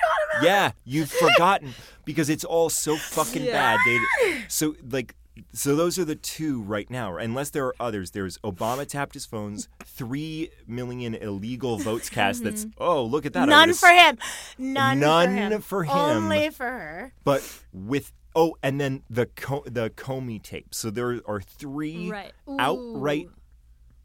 Yeah, 0.43 0.71
you've 0.83 1.11
forgotten 1.11 1.73
because 2.05 2.29
it's 2.29 2.43
all 2.43 2.69
so 2.69 2.95
fucking 2.97 3.45
bad. 3.45 3.79
They 3.85 3.99
so 4.47 4.75
like 4.91 5.15
so 5.53 5.75
those 5.75 5.97
are 5.99 6.05
the 6.05 6.15
two 6.15 6.61
right 6.61 6.89
now. 6.89 7.17
Unless 7.17 7.51
there 7.51 7.65
are 7.65 7.75
others, 7.79 8.11
there's 8.11 8.37
Obama 8.39 8.85
tapped 8.87 9.13
his 9.13 9.25
phones, 9.25 9.67
three 9.83 10.49
million 10.67 11.15
illegal 11.15 11.77
votes 11.77 12.09
cast. 12.17 12.43
That's 12.43 12.65
mm-hmm. 12.65 12.83
oh 12.83 13.03
look 13.03 13.25
at 13.25 13.33
that. 13.33 13.47
None 13.49 13.73
for 13.73 13.89
him. 13.89 14.17
None, 14.57 14.99
None 14.99 15.27
for 15.27 15.33
him. 15.33 15.61
for 15.61 15.83
him. 15.83 15.95
Only 15.97 16.49
for 16.49 16.65
her. 16.65 17.13
but 17.23 17.41
with 17.73 18.11
oh 18.35 18.55
and 18.63 18.79
then 18.79 19.03
the 19.09 19.25
Co- 19.25 19.63
the 19.65 19.89
Comey 19.89 20.41
tape. 20.41 20.73
So 20.73 20.89
there 20.89 21.19
are 21.25 21.41
three 21.41 22.09
Right. 22.11 22.31
outright 22.59 23.27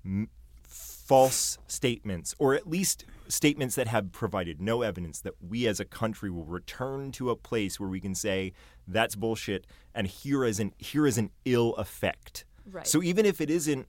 m- 0.04 0.28
false 0.62 1.58
statements, 1.66 2.34
or 2.38 2.54
at 2.54 2.68
least 2.68 3.04
statements 3.28 3.74
that 3.74 3.88
have 3.88 4.12
provided 4.12 4.60
no 4.60 4.82
evidence 4.82 5.20
that 5.20 5.34
we 5.40 5.66
as 5.66 5.80
a 5.80 5.84
country 5.84 6.30
will 6.30 6.44
return 6.44 7.10
to 7.12 7.30
a 7.30 7.36
place 7.36 7.80
where 7.80 7.88
we 7.88 8.00
can 8.00 8.14
say 8.14 8.52
that's 8.86 9.14
bullshit, 9.14 9.66
and 9.94 10.06
here 10.06 10.44
is 10.44 10.60
an 10.60 10.72
here 10.78 11.06
is 11.06 11.18
an 11.18 11.30
ill 11.44 11.74
effect. 11.74 12.44
Right. 12.70 12.86
So 12.86 13.02
even 13.02 13.26
if 13.26 13.40
it 13.40 13.50
isn't 13.50 13.86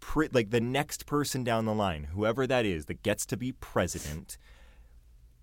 pri- 0.00 0.28
like 0.32 0.50
the 0.50 0.60
next 0.60 1.06
person 1.06 1.44
down 1.44 1.64
the 1.64 1.74
line, 1.74 2.04
whoever 2.14 2.46
that 2.46 2.66
is 2.66 2.86
that 2.86 3.02
gets 3.02 3.24
to 3.26 3.36
be 3.36 3.52
president, 3.52 4.36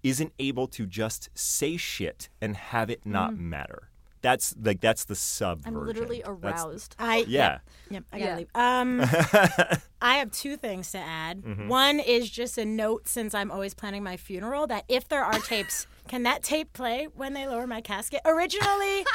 isn't 0.04 0.34
able 0.40 0.68
to 0.68 0.86
just 0.86 1.30
say 1.34 1.78
shit 1.78 2.30
and 2.42 2.56
have 2.56 2.90
it 2.90 3.06
not 3.06 3.34
mm-hmm. 3.34 3.50
matter. 3.50 3.90
That's 4.22 4.54
like 4.62 4.82
that's 4.82 5.06
the 5.06 5.16
sub. 5.16 5.62
Mm. 5.62 5.68
I'm 5.68 5.86
literally 5.86 6.22
That's- 6.26 6.64
aroused. 6.66 6.96
I 7.00 7.24
yeah. 7.28 7.60
Yep, 7.90 8.04
I 8.12 8.20
gotta 8.20 8.32
Yeah. 8.32 8.38
leave. 8.38 8.48
Um, 8.54 9.02
I 10.02 10.18
have 10.18 10.32
two 10.32 10.58
things 10.58 10.92
to 10.92 10.98
add. 10.98 11.42
Mm-hmm. 11.42 11.68
One 11.68 12.00
is 12.00 12.30
just 12.30 12.58
a 12.58 12.66
note, 12.66 13.08
since 13.08 13.34
I'm 13.34 13.52
always 13.52 13.74
planning 13.74 14.04
my 14.04 14.18
funeral, 14.18 14.68
that 14.68 14.86
if 14.88 15.08
there 15.08 15.24
are 15.24 15.40
tapes, 15.40 15.88
can 16.08 16.24
that 16.24 16.44
tape 16.44 16.74
play 16.74 17.08
when 17.16 17.34
they 17.34 17.48
lower 17.48 17.68
my 17.68 17.82
casket? 17.82 18.22
Originally, 18.26 19.06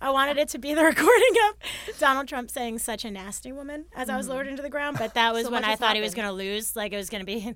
I 0.00 0.10
wanted 0.10 0.36
it 0.38 0.48
to 0.50 0.58
be 0.58 0.74
the 0.74 0.84
recording 0.92 1.34
of 1.48 1.98
Donald 1.98 2.28
Trump 2.28 2.50
saying 2.50 2.78
"such 2.78 3.04
a 3.04 3.10
nasty 3.10 3.52
woman" 3.52 3.86
as 3.94 4.08
I 4.08 4.16
was 4.16 4.28
lowered 4.28 4.46
into 4.46 4.62
the 4.62 4.70
ground, 4.70 4.96
but 4.98 5.14
that 5.14 5.32
was 5.32 5.42
Mm-hmm. 5.44 5.48
So 5.48 5.52
when 5.54 5.64
I 5.64 5.70
has 5.70 5.78
thought 5.80 5.96
he 5.96 6.02
was 6.02 6.14
going 6.14 6.28
to 6.28 6.32
lose. 6.34 6.76
Like 6.76 6.92
it 6.92 6.96
was 6.96 7.10
going 7.10 7.20
to 7.20 7.26
be 7.26 7.54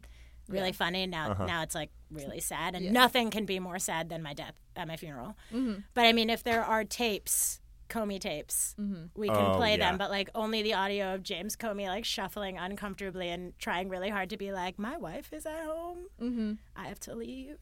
really 0.48 0.72
funny. 0.72 1.06
Now, 1.06 1.30
Uh-huh. 1.32 1.46
now 1.46 1.62
it's 1.62 1.74
like 1.74 1.90
really 2.10 2.40
sad, 2.40 2.74
and 2.74 2.84
Yeah. 2.84 2.90
nothing 2.92 3.30
can 3.30 3.46
be 3.46 3.58
more 3.60 3.78
sad 3.78 4.08
than 4.08 4.22
my 4.22 4.32
death 4.34 4.54
at 4.76 4.86
my 4.88 4.96
funeral. 4.96 5.36
Mm-hmm. 5.52 5.80
But 5.94 6.04
I 6.06 6.12
mean, 6.12 6.30
if 6.30 6.42
there 6.42 6.64
are 6.64 6.84
tapes. 6.84 7.60
Comey 7.88 8.18
tapes, 8.18 8.74
we 9.14 9.28
can 9.28 9.36
Oh, 9.36 9.54
play 9.58 9.76
yeah. 9.78 9.90
them, 9.90 9.96
but 9.96 10.10
like 10.10 10.28
only 10.34 10.60
the 10.60 10.74
audio 10.74 11.14
of 11.14 11.22
James 11.22 11.54
Comey 11.54 11.86
like 11.86 12.04
shuffling 12.04 12.58
uncomfortably 12.58 13.28
and 13.28 13.56
trying 13.60 13.88
really 13.88 14.08
hard 14.10 14.28
to 14.30 14.36
be 14.36 14.50
like, 14.50 14.76
my 14.76 14.96
wife 14.96 15.32
is 15.32 15.46
at 15.46 15.62
home. 15.64 15.98
Mm-hmm. 16.20 16.52
I 16.74 16.88
have 16.88 16.98
to 17.00 17.14
leave. 17.14 17.58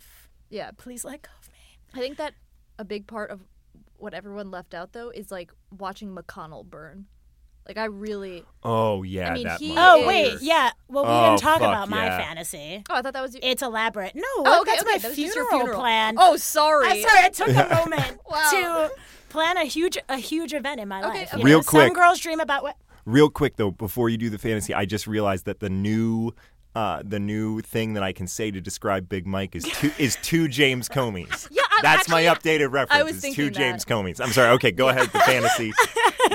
Yeah. 0.48 0.70
Please 0.78 1.04
let 1.04 1.20
go 1.20 1.28
of 1.42 1.48
me. 1.48 1.78
I 1.92 1.98
think 1.98 2.16
that 2.16 2.32
a 2.78 2.86
big 2.86 3.06
part 3.06 3.30
of 3.30 3.40
what 3.98 4.14
everyone 4.14 4.50
left 4.50 4.72
out 4.72 4.94
though 4.94 5.10
is 5.10 5.30
like 5.30 5.52
watching 5.76 6.14
McConnell 6.16 6.64
burn. 6.64 7.04
Like 7.66 7.78
I 7.78 7.86
really. 7.86 8.44
Oh 8.62 9.02
yeah, 9.02 9.30
I 9.30 9.34
mean, 9.34 9.44
that 9.44 9.58
he 9.58 9.74
Oh 9.76 10.00
is- 10.02 10.06
wait, 10.06 10.36
yeah. 10.42 10.70
Well, 10.88 11.04
we 11.04 11.10
Oh, 11.10 11.30
didn't 11.30 11.40
talk 11.40 11.58
about 11.58 11.88
my 11.88 12.04
yeah. 12.06 12.18
fantasy. 12.18 12.82
Oh, 12.90 12.94
I 12.96 13.02
thought 13.02 13.14
that 13.14 13.22
was. 13.22 13.34
You. 13.34 13.40
It's 13.42 13.62
elaborate. 13.62 14.14
No, 14.14 14.22
Oh, 14.38 14.60
okay, 14.60 14.72
that's 14.72 14.82
okay, 14.82 14.92
my 14.92 14.98
that 14.98 15.12
funeral, 15.12 15.36
your 15.36 15.48
funeral 15.50 15.80
plan. 15.80 16.16
Oh, 16.18 16.36
sorry. 16.36 16.88
I'm 16.88 17.00
sorry. 17.02 17.18
I 17.24 17.28
took 17.30 17.48
a 17.48 17.84
moment 17.86 18.18
Wow. 18.30 18.50
to 18.50 18.90
plan 19.30 19.56
a 19.56 19.64
huge, 19.64 19.96
a 20.10 20.18
huge 20.18 20.52
event 20.52 20.78
in 20.80 20.88
my 20.88 21.00
Okay, 21.08 21.20
life. 21.20 21.34
okay. 21.34 21.42
Real 21.42 21.58
know, 21.58 21.62
quick. 21.64 21.86
Some 21.88 21.94
girls 21.94 22.20
dream 22.20 22.40
about 22.40 22.62
what. 22.64 22.76
Real 23.06 23.28
quick 23.30 23.56
though, 23.56 23.70
before 23.70 24.08
you 24.10 24.16
do 24.18 24.28
the 24.30 24.38
fantasy, 24.38 24.72
I 24.74 24.84
just 24.84 25.06
realized 25.06 25.44
that 25.46 25.60
the 25.60 25.70
new 25.70 26.32
uh, 26.74 27.02
the 27.04 27.20
new 27.20 27.60
thing 27.60 27.94
that 27.94 28.02
I 28.02 28.12
can 28.12 28.26
say 28.26 28.50
to 28.50 28.60
describe 28.60 29.08
Big 29.08 29.26
Mike 29.26 29.54
is 29.54 29.64
two 29.64 29.92
is 29.98 30.16
two 30.22 30.48
James 30.48 30.88
Comeys. 30.88 31.48
Yeah, 31.54 31.62
I'm 31.70 31.82
That's 31.82 32.08
my 32.08 32.24
updated 32.24 32.72
reference. 32.72 33.04
was 33.04 33.16
is 33.16 33.20
thinking 33.22 33.36
two 33.36 33.50
that. 33.50 33.54
James 33.58 33.84
Comeys. 33.84 34.20
I'm 34.20 34.32
sorry. 34.32 34.50
Okay, 34.50 34.70
go 34.72 34.88
ahead. 34.88 35.08
The 35.12 35.18
fantasy. 35.26 35.72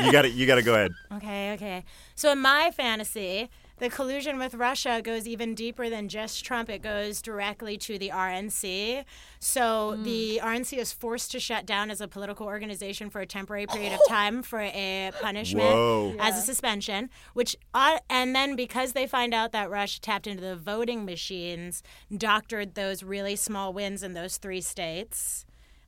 you 0.04 0.12
got 0.12 0.22
to 0.24 0.30
You 0.30 0.46
got 0.48 0.56
to 0.56 0.62
go 0.62 0.74
ahead. 0.76 0.92
Okay, 1.16 1.54
okay. 1.54 1.84
So 2.16 2.32
in 2.32 2.40
my 2.40 2.72
fantasy, 2.76 3.50
the 3.80 3.90
collusion 3.90 4.38
with 4.38 4.54
Russia 4.54 5.02
goes 5.04 5.28
even 5.28 5.56
deeper 5.56 5.90
than 5.90 6.10
just 6.10 6.44
Trump. 6.46 6.70
It 6.70 6.82
goes 6.82 7.22
directly 7.22 7.78
to 7.78 7.98
the 7.98 8.10
RNC. 8.10 9.06
So 9.40 9.96
the 10.04 10.40
RNC 10.44 10.78
is 10.78 10.92
forced 10.92 11.32
to 11.32 11.40
shut 11.40 11.66
down 11.66 11.90
as 11.90 12.02
a 12.02 12.08
political 12.08 12.46
organization 12.46 13.10
for 13.10 13.22
a 13.22 13.26
temporary 13.26 13.68
period 13.68 13.94
of 13.94 14.02
time 14.08 14.44
for 14.44 14.60
a 14.60 15.12
punishment 15.22 15.70
Whoa. 15.70 16.16
as 16.20 16.38
a 16.38 16.42
suspension. 16.42 17.10
Which 17.34 17.56
uh, 17.74 18.00
and 18.10 18.36
then 18.36 18.56
because 18.56 18.94
they 18.94 19.08
find 19.08 19.34
out 19.34 19.54
that 19.54 19.70
Russia 19.70 20.02
tapped 20.02 20.28
into 20.28 20.42
the 20.42 20.56
voting 20.56 21.06
machines, 21.06 21.82
doctored 22.16 22.76
those 22.76 23.02
really 23.02 23.36
small 23.36 23.74
wins 23.74 24.04
in 24.04 24.14
those 24.14 24.38
three 24.38 24.62
states. 24.62 25.46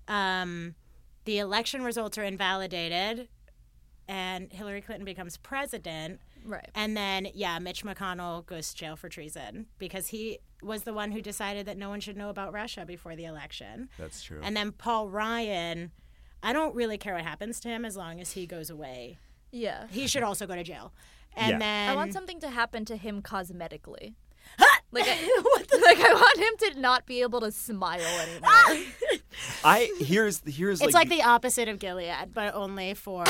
Um, 0.08 0.76
the 1.26 1.40
election 1.40 1.84
results 1.84 2.18
are 2.18 2.24
invalidated, 2.24 3.28
and 4.08 4.52
Hillary 4.52 4.82
Clinton 4.82 5.06
becomes 5.06 5.38
president. 5.38 6.20
Right. 6.46 6.70
And 6.76 6.96
then, 6.98 7.28
yeah, 7.34 7.60
Mitch 7.60 7.84
McConnell 7.84 8.46
goes 8.46 8.70
to 8.72 8.76
jail 8.76 8.96
for 8.96 9.10
treason 9.10 9.68
because 9.78 10.08
he 10.08 10.40
was 10.62 10.84
the 10.84 10.94
one 10.94 11.12
who 11.12 11.22
decided 11.22 11.66
that 11.66 11.78
no 11.78 11.90
one 11.90 12.00
should 12.00 12.18
know 12.18 12.30
about 12.30 12.54
Russia 12.54 12.86
before 12.86 13.16
the 13.16 13.26
election. 13.26 13.90
That's 13.98 14.22
true. 14.24 14.40
And 14.44 14.56
then 14.56 14.72
Paul 14.72 15.10
Ryan, 15.10 15.92
I 16.44 16.54
don't 16.54 16.76
really 16.76 16.98
care 16.98 17.14
what 17.16 17.24
happens 17.24 17.60
to 17.62 17.70
him 17.70 17.86
as 17.86 17.96
long 17.98 18.20
as 18.20 18.32
he 18.34 18.46
goes 18.46 18.70
away. 18.70 19.18
Yeah. 19.52 19.88
He 19.90 20.08
should 20.08 20.24
also 20.24 20.46
go 20.48 20.56
to 20.56 20.64
jail. 20.64 20.94
And 21.36 21.52
Yeah. 21.54 21.60
then 21.60 21.90
I 21.90 21.96
want 21.96 22.14
something 22.14 22.40
to 22.42 22.50
happen 22.50 22.86
to 22.86 22.96
him 22.98 23.22
cosmetically. 23.22 24.16
like, 24.92 25.06
I, 25.08 25.16
like 25.82 26.00
I 26.00 26.14
want 26.14 26.40
him 26.40 26.74
to 26.74 26.80
not 26.80 27.06
be 27.06 27.22
able 27.22 27.40
to 27.42 27.52
smile 27.52 28.02
anymore. 28.02 28.50
I 29.64 29.90
here's 30.00 30.42
here's 30.46 30.82
it's 30.82 30.94
like, 30.94 31.10
like 31.10 31.10
the 31.10 31.24
opposite 31.24 31.68
of 31.70 31.80
Gilead, 31.80 32.34
but 32.34 32.54
only 32.54 32.94
for 32.94 33.24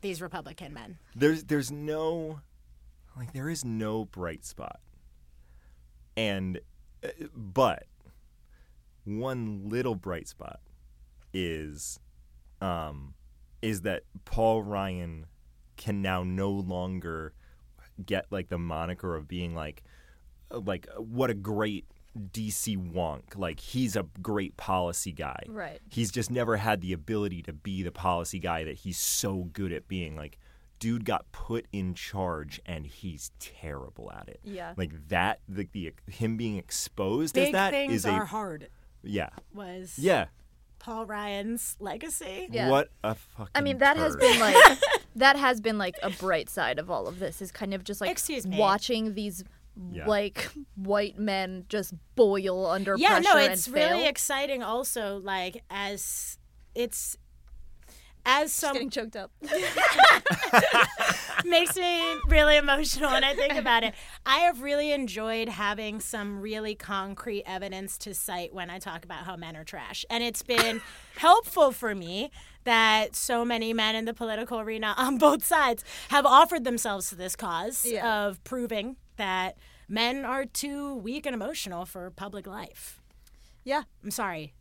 these 0.00 0.20
Republican 0.22 0.72
men. 0.74 0.98
there's 1.14 1.44
there's 1.44 1.70
no 1.70 2.40
like 3.16 3.32
there 3.32 3.48
is 3.48 3.64
no 3.64 4.04
bright 4.04 4.44
spot 4.44 4.80
and 6.16 6.60
uh, 7.04 7.08
but 7.34 7.84
one 9.04 9.68
little 9.68 9.94
bright 9.94 10.28
spot 10.28 10.60
is 11.32 11.98
um 12.60 13.14
is 13.62 13.82
that 13.82 14.02
Paul 14.24 14.62
Ryan 14.62 15.26
can 15.76 16.02
now 16.02 16.22
no 16.22 16.50
longer 16.50 17.32
get 18.04 18.26
like 18.30 18.48
the 18.48 18.58
moniker 18.58 19.14
of 19.16 19.26
being 19.26 19.54
like 19.54 19.82
like 20.50 20.86
what 20.98 21.30
a 21.30 21.34
great 21.34 21.86
DC 22.16 22.92
wonk 22.92 23.36
like 23.36 23.60
he's 23.60 23.96
a 23.96 24.04
great 24.22 24.56
policy 24.56 25.12
guy 25.12 25.42
Right. 25.48 25.80
he's 25.90 26.10
just 26.10 26.30
never 26.30 26.56
had 26.56 26.80
the 26.80 26.92
ability 26.92 27.42
to 27.42 27.52
be 27.52 27.82
the 27.82 27.92
policy 27.92 28.38
guy 28.38 28.64
that 28.64 28.76
he's 28.78 28.98
so 28.98 29.44
good 29.52 29.72
at 29.72 29.88
being 29.88 30.16
like 30.16 30.38
dude 30.78 31.04
got 31.06 31.30
put 31.32 31.66
in 31.72 31.94
charge 31.94 32.60
and 32.66 32.86
he's 32.86 33.30
terrible 33.38 34.12
at 34.12 34.28
it 34.28 34.40
Yeah. 34.44 34.74
like 34.76 35.08
that 35.08 35.40
the, 35.48 35.68
the 35.72 35.92
him 36.10 36.36
being 36.36 36.56
exposed 36.58 37.36
as 37.38 37.46
Big 37.46 37.52
that 37.54 37.70
things 37.70 37.92
is 37.92 38.06
are 38.06 38.22
a 38.22 38.26
hard. 38.26 38.68
yeah 39.02 39.30
Was 39.54 39.98
yeah 39.98 40.26
Paul 40.78 41.06
Ryan's 41.06 41.76
legacy? 41.80 42.48
Yeah. 42.52 42.68
what 42.70 42.90
a 43.02 43.14
fucking 43.14 43.50
I 43.54 43.60
mean, 43.62 43.78
that 43.78 43.96
has 43.96 44.14
been 44.16 44.38
like 44.38 44.54
that 45.16 45.36
has 45.36 45.60
been 45.60 45.78
like 45.78 45.96
a 46.02 46.10
bright 46.10 46.48
side 46.50 46.78
of 46.78 46.90
all 46.90 47.08
of 47.08 47.18
this 47.18 47.40
is 47.42 47.50
kind 47.50 47.72
of 47.74 47.82
just 47.82 48.00
like 48.02 48.10
Excuse 48.10 48.46
me. 48.46 48.58
watching 48.58 49.14
these 49.14 49.42
Yeah. 49.92 50.06
like 50.06 50.48
white 50.74 51.18
men 51.18 51.66
just 51.68 51.92
boil 52.14 52.66
under 52.66 52.96
yeah, 52.96 53.08
pressure 53.20 53.28
Yeah, 53.28 53.34
no, 53.34 53.38
it's 53.52 53.66
and 53.66 53.74
really 53.76 54.00
fail. 54.00 54.08
exciting. 54.08 54.62
Also, 54.62 55.20
like 55.22 55.62
as 55.70 56.38
it's 56.74 57.16
as 58.24 58.48
Just 58.50 58.56
some 58.56 58.72
getting 58.72 58.90
choked 58.90 59.16
up. 59.16 59.30
makes 61.44 61.76
me 61.76 62.02
really 62.28 62.56
emotional 62.56 63.10
when 63.10 63.22
I 63.22 63.34
think 63.34 63.54
about 63.54 63.84
it. 63.84 63.94
I 64.24 64.38
have 64.40 64.62
really 64.62 64.92
enjoyed 64.92 65.48
having 65.48 66.00
some 66.00 66.40
really 66.40 66.74
concrete 66.74 67.44
evidence 67.46 67.98
to 67.98 68.14
cite 68.14 68.52
when 68.52 68.70
I 68.70 68.78
talk 68.78 69.04
about 69.04 69.24
how 69.24 69.36
men 69.36 69.56
are 69.56 69.64
trash. 69.64 70.04
And 70.10 70.24
it's 70.24 70.42
been 70.42 70.80
helpful 71.16 71.72
for 71.72 71.94
me 71.94 72.30
that 72.64 73.14
so 73.14 73.44
many 73.44 73.72
men 73.72 73.94
in 73.94 74.06
the 74.06 74.14
political 74.14 74.58
arena 74.58 74.94
on 74.96 75.18
both 75.18 75.44
sides 75.44 75.84
have 76.08 76.26
offered 76.26 76.64
themselves 76.64 77.10
to 77.10 77.14
this 77.14 77.36
cause 77.36 77.84
Yeah. 77.86 78.26
of 78.26 78.42
proving 78.42 78.96
that 79.16 79.56
men 79.88 80.24
are 80.24 80.44
too 80.44 80.94
weak 80.96 81.26
and 81.26 81.34
emotional 81.34 81.84
for 81.86 82.10
public 82.10 82.46
life. 82.46 83.00
yeah. 83.64 83.82
I'm 84.02 84.10
sorry. 84.10 84.54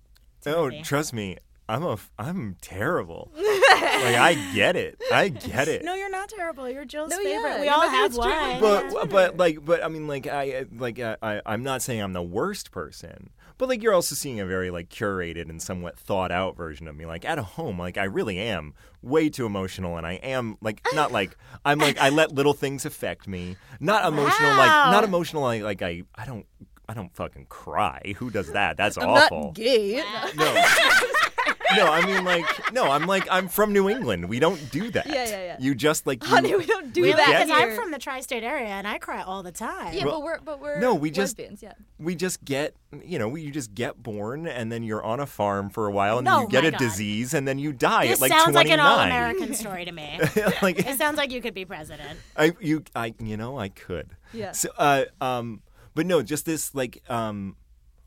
oh 0.45 0.70
trust 0.84 1.14
me 1.14 1.38
I'm 1.68 1.82
a 1.84 1.93
f- 1.93 2.12
I'm 2.20 2.58
terrible 2.62 3.32
like 3.36 4.16
I 4.16 4.36
get 4.53 4.76
it 4.76 5.01
I 5.12 5.30
get 5.30 5.68
it 5.68 5.84
No, 5.84 5.95
you're 5.95 6.12
not 6.12 6.30
terrible. 6.30 6.70
You're 6.70 6.86
Jill's 6.86 7.10
No, 7.10 7.18
favorite. 7.18 7.32
yeah, 7.49 7.60
we 7.60 7.66
you 7.66 7.72
all 7.72 7.89
have 7.89 8.16
one. 8.16 8.60
but 8.62 8.86
Yeah. 8.93 9.03
but 9.06 9.38
like 9.38 9.66
but 9.66 9.84
I 9.84 9.88
mean 9.88 10.08
like 10.08 10.28
I 10.28 10.66
like 10.78 10.99
I, 10.99 11.18
I 11.24 11.41
I'm 11.45 11.64
not 11.64 11.82
saying 11.82 12.01
I'm 12.01 12.14
the 12.14 12.22
worst 12.22 12.70
person, 12.72 13.32
but 13.58 13.70
like 13.70 13.82
you're 13.82 13.93
also 13.93 14.16
seeing 14.16 14.39
a 14.39 14.45
very 14.45 14.70
like 14.72 14.89
curated 14.89 15.49
and 15.49 15.62
somewhat 15.62 15.97
thought 15.97 16.32
out 16.32 16.56
version 16.58 16.88
of 16.88 16.95
me. 16.95 17.06
Like 17.06 17.26
at 17.26 17.38
home, 17.38 17.80
like 17.80 17.97
I 17.97 18.03
really 18.06 18.38
am 18.38 18.74
way 19.01 19.30
too 19.30 19.45
emotional, 19.45 19.97
and 19.97 20.06
I 20.06 20.14
am 20.14 20.58
like 20.62 20.82
not 20.93 21.12
like 21.12 21.38
I'm 21.64 21.80
like 21.80 21.97
I 21.97 22.10
let 22.10 22.32
little 22.32 22.53
things 22.53 22.86
affect 22.86 23.28
me. 23.28 23.58
Not 23.80 24.06
emotional 24.12 24.49
like 24.51 24.91
not 24.91 25.03
emotional 25.03 25.41
like 25.43 25.62
like 25.62 25.82
I 25.82 26.03
I 26.16 26.26
don't 26.26 26.45
I 26.88 26.93
don't 26.93 27.14
fucking 27.16 27.47
cry. 27.47 28.14
Who 28.18 28.30
does 28.30 28.51
that? 28.51 28.78
That's 28.78 28.97
I'm 28.97 29.10
awful. 29.10 29.45
not 29.45 29.56
gay. 29.56 30.03
No. 30.36 30.66
No, 31.76 31.88
I 31.88 32.05
mean 32.05 32.23
like 32.23 32.73
no, 32.73 32.89
I'm 32.91 33.05
like 33.05 33.28
I'm 33.32 33.47
from 33.47 33.73
New 33.73 33.89
England. 33.89 34.28
We 34.30 34.39
don't 34.39 34.71
do 34.71 34.89
that. 34.91 35.05
Yeah, 35.07 35.13
yeah, 35.28 35.43
yeah. 35.43 35.57
You 35.59 35.76
just 35.76 36.05
like 36.07 36.23
you, 36.23 36.30
Honey, 36.30 36.55
we 36.55 36.65
don't 36.65 36.93
do 36.93 37.01
Really? 37.03 37.13
that 37.15 37.45
Because 37.45 37.49
I'm 37.51 37.76
from 37.76 37.91
the 37.91 37.99
tri-state 37.99 38.43
area 38.43 38.67
and 38.67 38.88
I 38.88 38.97
cry 38.97 39.21
all 39.21 39.43
the 39.43 39.51
time. 39.51 39.93
Yeah, 39.93 40.05
Well, 40.05 40.15
but 40.19 40.23
we're 40.23 40.39
but 40.41 40.59
we're 40.61 40.80
no, 40.80 40.93
we 40.95 41.11
just- 41.11 41.38
lesbians, 41.38 41.61
yeah. 41.63 41.73
we 41.99 42.15
just 42.15 42.43
get 42.45 42.76
you 43.03 43.19
know 43.19 43.36
you 43.36 43.51
just 43.51 43.73
get 43.76 44.01
born 44.01 44.47
and 44.47 44.71
then 44.71 44.82
you're 44.84 45.03
on 45.03 45.19
a 45.19 45.26
farm 45.26 45.69
for 45.69 45.86
a 45.88 45.91
while 45.91 46.17
and 46.19 46.26
No, 46.26 46.36
then 46.38 46.41
you 46.43 46.47
get 46.49 46.65
a 46.65 46.71
God. 46.71 46.80
disease 46.80 47.34
and 47.34 47.47
then 47.47 47.59
you 47.59 47.73
die 47.73 48.07
This 48.07 48.19
at 48.19 48.21
like 48.21 48.32
sounds 48.32 48.51
29 48.53 48.55
like 48.65 48.71
an 48.73 48.80
all-American 48.80 49.53
story 49.63 49.84
to 49.86 49.91
me. 49.91 50.19
like 50.61 50.80
It 50.80 50.97
sounds 50.97 51.17
like 51.17 51.32
you 51.32 51.41
could 51.41 51.53
be 51.53 51.65
president. 51.65 52.19
I 52.38 52.53
you 52.61 52.84
I 52.95 53.13
you 53.19 53.36
know 53.38 53.57
I 53.59 53.69
could 53.69 54.11
Yeah. 54.34 54.51
so 54.53 54.69
uh 54.78 55.05
um 55.19 55.61
but 55.93 56.05
no 56.05 56.21
just 56.21 56.45
this 56.45 56.73
like 56.73 57.03
um 57.09 57.57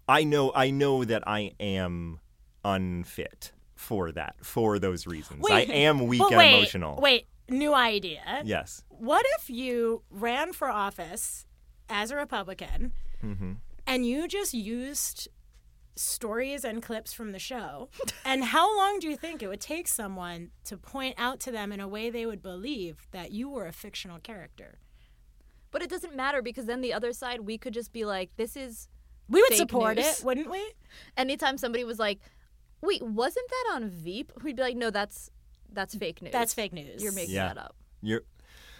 I 0.08 0.24
know 0.24 0.52
I 0.54 0.70
know 0.70 1.04
that 1.04 1.22
I 1.28 1.52
am 1.60 2.20
unfit 2.64 3.52
for 3.78 4.10
that 4.12 4.34
for 4.42 4.78
those 4.78 5.06
reasons 5.06 5.44
I 5.50 5.60
am 5.62 6.06
weak 6.06 6.20
and 6.20 6.36
wait, 6.36 6.54
emotional 6.56 6.98
Wait, 7.00 7.26
new 7.48 7.72
idea. 7.74 8.42
yes 8.44 8.82
What 8.88 9.24
if 9.38 9.48
you 9.48 10.02
ran 10.10 10.52
for 10.52 10.68
office 10.68 11.46
as 11.88 12.10
a 12.10 12.16
Republican 12.16 12.92
Mm-hmm. 13.24 13.52
and 13.86 14.06
you 14.06 14.28
just 14.28 14.52
used 14.54 15.28
stories 15.96 16.64
and 16.64 16.82
clips 16.82 17.12
from 17.12 17.32
the 17.32 17.38
show? 17.38 17.88
and 18.24 18.44
how 18.44 18.76
long 18.76 18.98
do 19.00 19.08
you 19.08 19.16
think 19.16 19.42
it 19.42 19.48
would 19.48 19.60
take 19.60 19.88
someone 19.88 20.50
to 20.64 20.76
point 20.76 21.14
out 21.18 21.40
to 21.40 21.50
them 21.50 21.72
in 21.72 21.80
a 21.80 21.88
way 21.88 22.10
they 22.10 22.26
would 22.26 22.42
believe 22.42 23.06
that 23.12 23.32
you 23.32 23.48
were 23.48 23.66
a 23.66 23.72
fictional 23.72 24.18
character? 24.18 24.78
But 25.70 25.82
it 25.82 25.90
doesn't 25.90 26.14
matter 26.16 26.40
because 26.42 26.66
then 26.66 26.80
the 26.80 26.92
other 26.94 27.12
side 27.12 27.40
we 27.40 27.58
could 27.58 27.74
just 27.74 27.92
be 27.92 28.04
like, 28.04 28.30
this 28.36 28.56
is 28.56 28.88
We 29.28 29.40
would 29.42 29.50
Fake 29.50 29.58
support 29.58 29.96
news. 29.96 30.20
it, 30.20 30.24
wouldn't 30.24 30.50
we? 30.50 30.62
anytime 31.16 31.58
somebody 31.58 31.84
was 31.84 31.98
like, 31.98 32.20
Wait, 32.80 33.02
wasn't 33.02 33.48
that 33.48 33.72
on 33.74 33.88
Veep? 33.88 34.32
We'd 34.42 34.56
be 34.56 34.62
like, 34.62 34.76
No, 34.76 34.90
that's 34.90 35.30
that's 35.72 35.94
fake 35.94 36.22
news. 36.22 36.32
That's 36.32 36.54
fake 36.54 36.72
news. 36.72 37.02
You're 37.02 37.12
making 37.12 37.34
Yeah. 37.34 37.48
that 37.48 37.58
up. 37.58 37.76
you're 38.02 38.22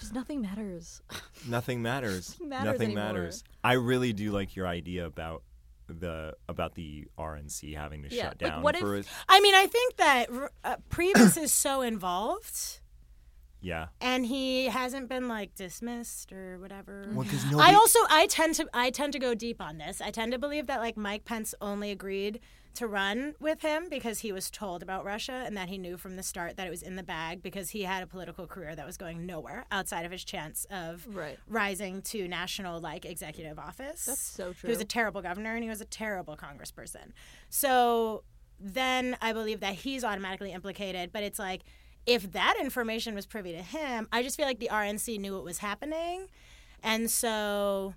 Just 0.01 0.15
nothing 0.15 0.41
matters. 0.41 1.03
Nothing 1.49 1.83
matters. 1.83 2.31
Nothing 2.41 2.49
matters 2.49 2.65
Nothing 2.73 2.83
anymore. 2.93 3.05
matters. 3.05 3.45
I 3.65 3.73
really 3.75 4.13
do 4.13 4.31
like 4.33 4.57
your 4.57 4.67
idea 4.67 5.07
about 5.07 5.43
the 5.89 6.35
about 6.49 6.75
the 6.75 7.07
RNC 7.19 7.75
having 7.77 8.03
to 8.03 8.15
Yeah, 8.15 8.25
shut 8.31 8.43
like, 8.43 8.51
down 8.53 8.63
what 8.63 8.77
for 8.77 8.97
if- 8.97 9.07
a- 9.07 9.11
I 9.29 9.41
mean, 9.41 9.55
I 9.55 9.67
think 9.67 9.97
that 9.97 10.29
uh, 10.65 10.77
Priebus 10.91 11.37
is 11.43 11.51
so 11.53 11.81
involved, 11.81 12.81
yeah. 13.61 13.87
and 14.01 14.27
he 14.27 14.67
hasn't 14.67 15.09
been 15.09 15.29
like 15.29 15.55
dismissed 15.55 16.31
or 16.33 16.59
whatever. 16.59 17.09
Well, 17.13 17.25
because 17.25 17.45
I 17.55 17.75
also 17.75 17.99
I 18.11 18.27
tend 18.27 18.55
to 18.57 18.69
I 18.75 18.91
tend 18.91 19.13
to 19.15 19.19
go 19.19 19.35
deep 19.35 19.61
on 19.63 19.79
this. 19.79 20.01
I 20.01 20.11
tend 20.11 20.33
to 20.33 20.39
believe 20.39 20.67
that 20.67 20.81
like 20.81 20.97
Mike 20.97 21.25
Pence 21.25 21.55
only 21.61 21.91
agreed 21.91 22.41
to 22.79 22.87
run 22.87 23.35
with 23.39 23.63
him 23.63 23.89
because 23.89 24.21
he 24.21 24.33
was 24.33 24.51
told 24.51 24.83
about 24.83 25.05
Russia 25.05 25.43
and 25.47 25.57
that 25.57 25.69
he 25.69 25.79
knew 25.79 25.97
from 25.97 26.17
the 26.17 26.23
start 26.23 26.57
that 26.57 26.67
it 26.67 26.71
was 26.71 26.83
in 26.83 26.97
the 26.97 27.03
bag 27.03 27.43
because 27.43 27.71
he 27.71 27.83
had 27.83 28.03
a 28.03 28.07
political 28.07 28.47
career 28.47 28.75
that 28.75 28.87
was 28.87 28.97
going 28.97 29.27
nowhere 29.27 29.65
outside 29.71 30.05
of 30.05 30.13
his 30.13 30.25
chance 30.25 30.67
of 30.71 31.07
Right. 31.09 31.39
rising 31.47 32.03
to 32.03 32.27
national 32.29 32.81
like 32.81 33.05
executive 33.05 33.59
office. 33.59 34.07
That's 34.07 34.21
so 34.21 34.53
true. 34.53 34.69
He 34.69 34.73
was 34.73 34.81
a 34.81 34.85
terrible 34.85 35.23
governor 35.23 35.55
and 35.55 35.63
he 35.63 35.69
was 35.69 35.81
a 35.81 35.85
terrible 35.85 36.37
congressperson. 36.37 37.13
So 37.51 38.25
then 38.61 39.17
I 39.21 39.33
believe 39.33 39.61
that 39.61 39.75
he's 39.75 40.05
automatically 40.05 40.53
implicated, 40.53 41.11
but 41.13 41.23
it's 41.23 41.39
like 41.39 41.63
if 42.07 42.33
that 42.33 42.57
information 42.61 43.15
was 43.15 43.27
privy 43.27 43.53
to 43.53 43.63
him, 43.63 44.09
I 44.13 44.23
just 44.23 44.37
feel 44.37 44.47
like 44.47 44.59
the 44.61 44.71
RNC 44.73 45.19
knew 45.21 45.35
what 45.35 45.45
was 45.45 45.59
happening. 45.59 46.29
And 46.83 47.11
so 47.11 47.95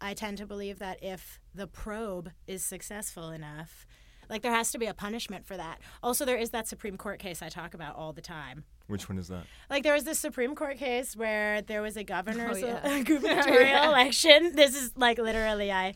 I 0.00 0.14
tend 0.14 0.38
to 0.38 0.46
believe 0.46 0.78
that 0.78 1.02
if 1.02 1.40
the 1.54 1.66
probe 1.66 2.30
is 2.46 2.64
successful 2.64 3.30
enough, 3.30 3.86
like 4.28 4.42
there 4.42 4.52
has 4.52 4.70
to 4.72 4.78
be 4.78 4.86
a 4.86 4.94
punishment 4.94 5.46
for 5.46 5.56
that. 5.56 5.78
Also, 6.02 6.24
there 6.24 6.36
is 6.36 6.50
that 6.50 6.68
Supreme 6.68 6.96
Court 6.96 7.18
case 7.18 7.42
I 7.42 7.48
talk 7.48 7.74
about 7.74 7.96
all 7.96 8.12
the 8.12 8.20
time 8.20 8.64
Which 8.86 9.08
one 9.08 9.18
is 9.18 9.28
that? 9.28 9.44
Like 9.70 9.82
there 9.82 9.94
was 9.94 10.04
this 10.04 10.18
Supreme 10.18 10.54
Court 10.54 10.78
case 10.78 11.16
where 11.16 11.62
there 11.62 11.82
was 11.82 11.96
a 11.96 12.04
governor's 12.04 12.62
Oh, 12.62 12.66
yeah. 12.66 13.00
gubernatorial 13.04 13.60
Yeah. 13.62 13.88
election. 13.88 14.54
This 14.54 14.74
is 14.76 14.92
like 14.96 15.18
literally 15.18 15.70
I 15.72 15.94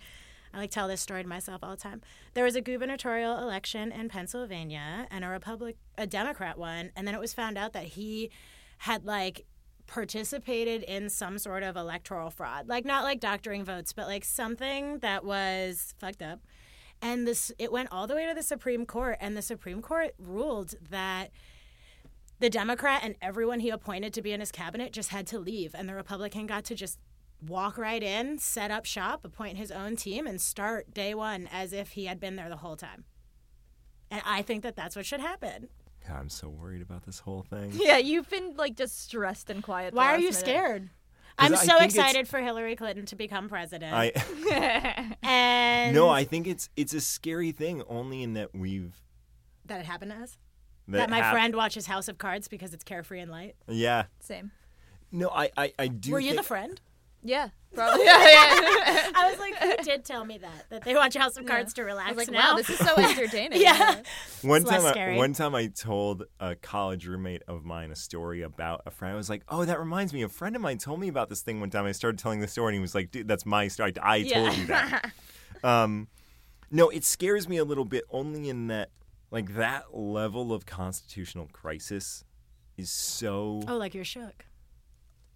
I 0.55 0.59
like 0.59 0.71
tell 0.71 0.87
this 0.87 1.01
story 1.01 1.23
to 1.23 1.29
myself 1.29 1.61
all 1.63 1.71
the 1.71 1.77
time. 1.79 2.03
There 2.35 2.45
was 2.45 2.57
a 2.57 2.61
gubernatorial 2.61 3.39
election 3.39 3.91
in 3.91 4.09
Pennsylvania 4.11 5.07
and 5.11 5.25
a 5.25 5.29
Republic 5.29 5.77
a 5.97 6.07
Democrat 6.07 6.59
won, 6.59 6.91
and 6.95 7.07
then 7.09 7.15
it 7.15 7.21
was 7.21 7.33
found 7.33 7.57
out 7.57 7.73
that 7.73 7.85
he 7.85 8.31
had 8.79 9.07
like 9.07 9.47
participated 9.87 10.83
in 10.83 11.09
some 11.09 11.39
sort 11.39 11.63
of 11.63 11.77
electoral 11.77 12.31
fraud. 12.31 12.69
Like 12.69 12.85
not 12.85 13.05
like 13.05 13.21
doctoring 13.21 13.65
votes, 13.65 13.93
but 13.93 14.07
like 14.07 14.25
something 14.25 14.99
that 14.99 15.25
was 15.25 15.95
fucked 15.99 16.23
up. 16.23 16.41
And 17.03 17.27
this 17.27 17.53
it 17.59 17.73
went 17.73 17.89
all 17.91 18.07
the 18.07 18.15
way 18.15 18.27
to 18.29 18.35
the 18.35 18.43
Supreme 18.45 18.87
Court 18.87 19.19
and 19.21 19.37
the 19.37 19.43
Supreme 19.43 19.83
Court 19.83 20.15
ruled 20.19 20.75
that 20.89 21.31
the 22.39 22.49
Democrat 22.49 23.03
and 23.05 23.17
everyone 23.21 23.61
he 23.61 23.71
appointed 23.71 24.15
to 24.15 24.23
be 24.23 24.33
in 24.33 24.41
his 24.41 24.53
cabinet 24.53 24.93
just 24.93 25.11
had 25.11 25.27
to 25.29 25.39
leave, 25.39 25.75
and 25.75 25.89
the 25.89 25.95
Republican 25.95 26.47
got 26.47 26.65
to 26.65 26.75
just 26.75 26.99
walk 27.47 27.77
right 27.77 28.03
in, 28.03 28.39
set 28.39 28.71
up 28.71 28.85
shop, 28.85 29.25
appoint 29.25 29.59
his 29.59 29.71
own 29.73 29.97
team, 29.97 30.27
and 30.27 30.41
start 30.41 30.95
day 30.95 31.13
one 31.13 31.49
as 31.53 31.73
if 31.73 31.91
he 31.91 32.07
had 32.07 32.21
been 32.21 32.37
there 32.37 32.49
the 32.49 32.57
whole 32.57 32.77
time. 32.77 33.05
And 34.11 34.23
I 34.25 34.43
think 34.43 34.63
that 34.63 34.77
that's 34.77 34.95
what 34.95 35.07
should 35.07 35.21
happen. 35.21 35.69
God, 36.07 36.19
I'm 36.19 36.29
so 36.29 36.49
worried 36.49 36.83
about 36.83 37.05
this 37.07 37.21
whole 37.21 37.43
thing. 37.43 37.73
Yeah, 37.75 37.99
you've 37.99 38.29
been 38.29 38.55
like 38.57 38.77
just 38.77 39.03
stressed 39.05 39.51
and 39.51 39.63
quiet. 39.63 39.93
the 39.93 39.97
Why 39.97 40.13
are 40.13 40.19
you 40.19 40.27
minute. 40.27 40.35
scared? 40.35 40.91
'Cause 41.39 41.53
I'm 41.53 41.67
so 41.67 41.79
excited 41.79 42.29
for 42.29 42.41
Hillary 42.41 42.77
Clinton 42.77 43.07
to 43.07 43.17
become 43.17 43.49
president. 43.49 43.95
I 43.95 44.13
and 45.23 45.95
no, 45.95 46.09
I 46.09 46.25
think 46.25 46.47
it's 46.47 46.69
it's 46.77 46.95
a 46.95 47.01
scary 47.01 47.53
thing 47.53 47.83
only 47.89 48.23
in 48.23 48.35
that 48.35 48.55
we've 48.55 49.01
that 49.67 49.81
it 49.81 49.87
happened 49.87 50.11
to 50.13 50.19
us. 50.19 50.39
that, 50.89 50.99
That, 50.99 51.11
my 51.11 51.19
hap- 51.19 51.33
friend 51.33 51.55
watches 51.55 51.87
House 51.87 52.09
of 52.09 52.19
Cards 52.19 52.49
because 52.49 52.75
it's 52.75 52.85
carefree 52.85 53.21
and 53.21 53.31
light. 53.31 53.57
Yeah. 53.69 54.05
Same. 54.21 54.51
No, 55.11 55.29
I 55.31 55.51
I, 55.57 55.73
I 55.79 55.89
do. 55.89 56.13
Were 56.13 56.21
you 56.21 56.35
the 56.37 56.43
friend? 56.43 56.81
Yeah, 57.23 57.51
probably. 57.75 58.05
yeah, 58.05 58.19
yeah. 58.29 59.11
I 59.15 59.29
was 59.31 59.39
like, 59.39 59.55
who 59.57 59.77
did 59.85 60.05
tell 60.05 60.25
me 60.25 60.39
that? 60.39 60.69
That 60.71 60.83
they 60.85 60.95
watch 60.95 61.15
House 61.17 61.37
of 61.37 61.47
Cards 61.47 61.73
to 61.75 61.83
relax 61.85 62.09
I 62.09 62.11
relax 62.13 62.17
was 62.17 62.29
like, 62.29 62.35
now. 62.43 62.51
wow, 62.53 62.57
this 62.57 62.71
is 62.71 62.79
so 62.79 62.95
entertaining. 62.99 63.61
Yeah. 63.61 64.03
One 64.43 64.63
It's 64.63 64.71
time, 64.71 64.85
I, 64.85 64.91
scary. 64.91 65.17
one 65.17 65.33
time 65.33 65.55
I 65.55 65.67
told 65.69 66.25
a 66.41 66.57
college 66.57 67.07
roommate 67.07 67.43
of 67.47 67.65
mine 67.65 67.93
a 67.93 67.97
story 67.97 68.43
about 68.43 68.83
a 68.87 68.91
friend. 68.91 69.15
I 69.15 69.17
was 69.17 69.31
like, 69.31 69.43
"Oh, 69.49 69.65
that 69.65 69.79
reminds 69.79 70.13
me. 70.13 70.23
A 70.23 70.29
friend 70.29 70.57
of 70.57 70.63
mine 70.63 70.79
told 70.79 70.99
me 71.01 71.07
about 71.09 71.29
this 71.29 71.43
thing 71.43 71.61
one 71.61 71.71
time." 71.71 71.85
I 71.87 71.93
started 71.93 72.19
telling 72.19 72.41
the 72.41 72.49
story, 72.49 72.71
and 72.73 72.75
he 72.77 72.81
was 72.81 72.95
like, 72.95 73.11
"Dude, 73.13 73.29
that's 73.29 73.47
my 73.47 73.69
story. 73.69 73.93
I 74.03 74.17
Yeah. 74.17 74.35
told 74.45 74.57
you 74.59 74.67
that." 74.67 75.13
um, 75.63 76.09
no, 76.73 76.89
it 76.89 77.05
scares 77.05 77.49
me 77.49 77.57
a 77.59 77.65
little 77.65 77.85
bit, 77.85 78.03
only 78.11 78.49
in 78.49 78.67
that, 78.67 78.91
like, 79.31 79.55
that 79.55 79.95
level 79.97 80.53
of 80.53 80.67
constitutional 80.67 81.49
crisis 81.53 82.25
is 82.77 82.91
so 82.91 83.63
Oh, 83.69 83.77
like 83.77 83.95
you're 83.95 84.05
shook. 84.05 84.47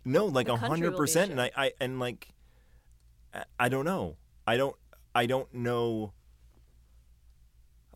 No, 0.06 0.24
like 0.26 0.48
a 0.48 0.56
hundred 0.56 0.96
percent. 0.96 1.30
And 1.30 1.40
I. 1.40 1.50
I, 1.56 1.72
and 1.80 2.00
like, 2.00 2.28
I- 3.58 3.68
don't 3.68 3.84
know. 3.84 4.16
I 4.46 4.56
don't, 4.56 4.76
I 5.14 5.26
don't 5.26 5.52
know. 5.52 6.12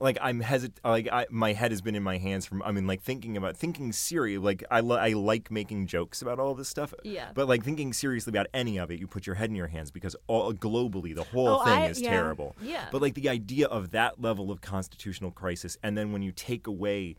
Like 0.02 0.16
I'm 0.22 0.40
hesit, 0.42 0.72
like 0.82 1.08
I, 1.12 1.26
my 1.30 1.52
head 1.52 1.72
has 1.72 1.82
been 1.82 1.94
in 1.94 2.02
my 2.02 2.16
hands 2.16 2.46
from. 2.46 2.62
I 2.62 2.72
mean, 2.72 2.86
like 2.86 3.02
thinking 3.02 3.36
about 3.36 3.54
thinking 3.54 3.92
seriously. 3.92 4.38
Like 4.42 4.64
I, 4.70 4.80
li- 4.80 4.96
I 4.98 5.08
like 5.12 5.50
making 5.50 5.88
jokes 5.88 6.22
about 6.22 6.38
all 6.40 6.54
this 6.54 6.68
stuff. 6.70 6.94
Yeah. 7.04 7.28
But 7.34 7.48
like 7.48 7.62
thinking 7.62 7.92
seriously 7.92 8.30
about 8.30 8.46
any 8.54 8.78
of 8.78 8.90
it, 8.90 8.98
you 8.98 9.06
put 9.06 9.26
your 9.26 9.36
head 9.36 9.50
in 9.50 9.56
your 9.56 9.66
hands 9.66 9.90
because 9.90 10.16
all 10.26 10.54
globally 10.54 11.14
the 11.14 11.24
whole 11.24 11.48
Oh, 11.48 11.64
thing 11.64 11.74
I- 11.82 11.88
is 11.88 12.00
yeah. 12.00 12.10
terrible. 12.12 12.56
Yeah. 12.62 12.86
But 12.90 13.02
like 13.02 13.12
the 13.12 13.28
idea 13.28 13.66
of 13.66 13.90
that 13.90 14.18
level 14.18 14.50
of 14.50 14.62
constitutional 14.62 15.32
crisis, 15.32 15.76
and 15.82 15.98
then 15.98 16.12
when 16.12 16.22
you 16.22 16.32
take 16.32 16.66
away, 16.66 17.16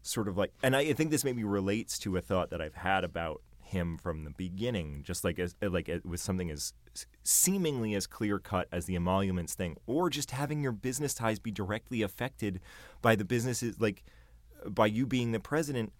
sort 0.00 0.26
of 0.26 0.38
like, 0.38 0.50
and 0.62 0.74
I, 0.74 0.80
I 0.80 0.92
think 0.94 1.10
this 1.10 1.24
maybe 1.24 1.44
relates 1.44 1.98
to 2.00 2.16
a 2.16 2.22
thought 2.22 2.48
that 2.50 2.60
I've 2.62 2.74
had 2.76 3.04
about 3.04 3.42
him 3.64 3.98
from 3.98 4.24
the 4.24 4.30
beginning, 4.30 5.02
just 5.02 5.24
like 5.24 5.38
as 5.38 5.54
eh, 5.62 5.68
like 5.68 5.88
eh, 5.88 5.94
it 5.94 6.06
was 6.06 6.20
something 6.20 6.50
as 6.50 6.72
seemingly 7.22 7.94
as 7.94 8.06
clear 8.06 8.38
cut 8.38 8.68
as 8.72 8.86
the 8.86 8.96
emoluments 8.96 9.54
thing, 9.54 9.76
or 9.86 10.10
just 10.10 10.30
having 10.30 10.62
your 10.62 10.72
business 10.72 11.14
ties 11.14 11.38
be 11.38 11.50
directly 11.50 12.02
affected 12.02 12.60
by 13.02 13.16
the 13.16 13.24
businesses, 13.24 13.80
like 13.80 14.04
eh, 14.64 14.68
by 14.68 14.86
you 14.86 15.06
being 15.06 15.32
the 15.32 15.40
president. 15.40 15.92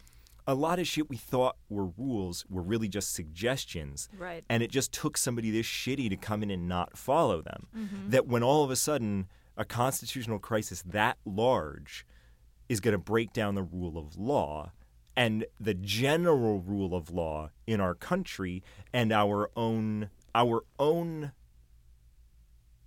A 0.47 0.55
lot 0.55 0.79
of 0.79 0.87
shit 0.87 1.09
we 1.09 1.17
thought 1.17 1.57
were 1.71 1.87
rules 1.87 2.45
were 2.51 2.61
really 2.61 2.87
just 2.87 3.15
suggestions. 3.15 4.11
Right. 4.19 4.45
And 4.51 4.63
it 4.63 4.71
just 4.71 4.93
took 4.93 5.17
somebody 5.17 5.51
this 5.51 5.65
shitty 5.65 6.11
to 6.11 6.17
come 6.17 6.43
in 6.43 6.51
and 6.51 6.69
not 6.69 6.99
follow 6.99 7.41
them. 7.41 7.67
Mm-hmm. 7.75 8.11
That 8.11 8.27
when 8.27 8.43
all 8.43 8.63
of 8.63 8.71
a 8.71 8.77
sudden 8.77 9.29
a 9.57 9.65
constitutional 9.65 10.39
crisis 10.39 10.83
that 10.83 11.17
large 11.25 12.07
is 12.69 12.81
going 12.81 12.93
to 12.93 12.99
break 12.99 13.33
down 13.33 13.55
the 13.55 13.63
rule 13.63 13.97
of 13.97 14.19
law 14.19 14.73
and 15.17 15.45
the 15.61 15.75
general 15.75 16.61
rule 16.61 16.95
of 16.95 17.11
law 17.11 17.51
in 17.67 17.81
our 17.81 17.95
country 17.95 18.63
and 18.93 19.13
our 19.13 19.51
own 19.57 20.11
our 20.35 20.65
own 20.79 21.33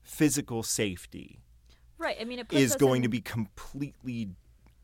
physical 0.01 0.63
safety 0.63 1.39
Right. 1.99 2.17
I 2.21 2.25
mean, 2.25 2.43
is 2.51 2.75
going 2.75 2.97
in- 2.97 3.03
to 3.03 3.09
be 3.09 3.21
completely 3.21 4.29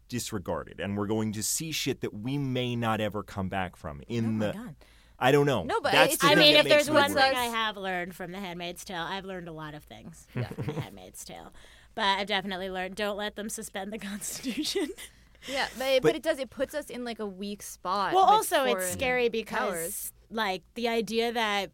disregarded 0.10 0.80
and 0.80 0.98
we're 0.98 1.06
going 1.08 1.32
to 1.34 1.44
see 1.44 1.72
shit 1.72 2.02
that 2.02 2.14
we 2.14 2.38
may 2.38 2.76
not 2.76 3.00
ever 3.00 3.22
come 3.24 3.50
back 3.50 3.76
from 3.76 4.02
in 4.08 4.42
Oh 4.42 4.48
the 4.48 4.54
God. 4.54 4.76
I 5.20 5.32
don't 5.32 5.46
know. 5.46 5.64
No, 5.64 5.80
but 5.80 5.94
I 6.22 6.36
mean, 6.36 6.56
if 6.56 6.68
there's 6.68 6.90
one 6.90 7.14
thing 7.14 7.18
I 7.36 7.46
have 7.46 7.78
learned 7.78 8.14
from 8.16 8.32
The 8.32 8.40
Handmaid's 8.40 8.84
Tale, 8.84 9.04
I've 9.04 9.24
learned 9.26 9.48
a 9.48 9.54
lot 9.54 9.74
of 9.74 9.84
things 9.84 10.28
from 10.34 10.66
The 10.66 10.74
Handmaid's 10.82 11.24
Tale. 11.24 11.54
But 11.96 12.04
I've 12.20 12.28
definitely 12.28 12.70
learned 12.70 12.96
don't 12.96 13.16
let 13.16 13.36
them 13.36 13.48
suspend 13.48 13.94
the 13.94 13.98
Constitution. 14.00 14.90
Yeah, 15.48 15.68
but, 15.78 15.80
but 15.80 16.02
But- 16.04 16.16
it 16.16 16.24
does. 16.24 16.40
It 16.40 16.50
puts 16.50 16.74
us 16.74 16.90
in 16.90 17.04
like 17.04 17.20
a 17.20 17.26
weak 17.26 17.62
spot. 17.62 18.14
well, 18.14 18.24
also, 18.24 18.64
it's 18.66 18.92
scary 18.92 19.30
because, 19.30 19.58
powers. 19.58 20.14
like, 20.30 20.64
the 20.76 20.88
idea 20.88 21.32
that 21.32 21.72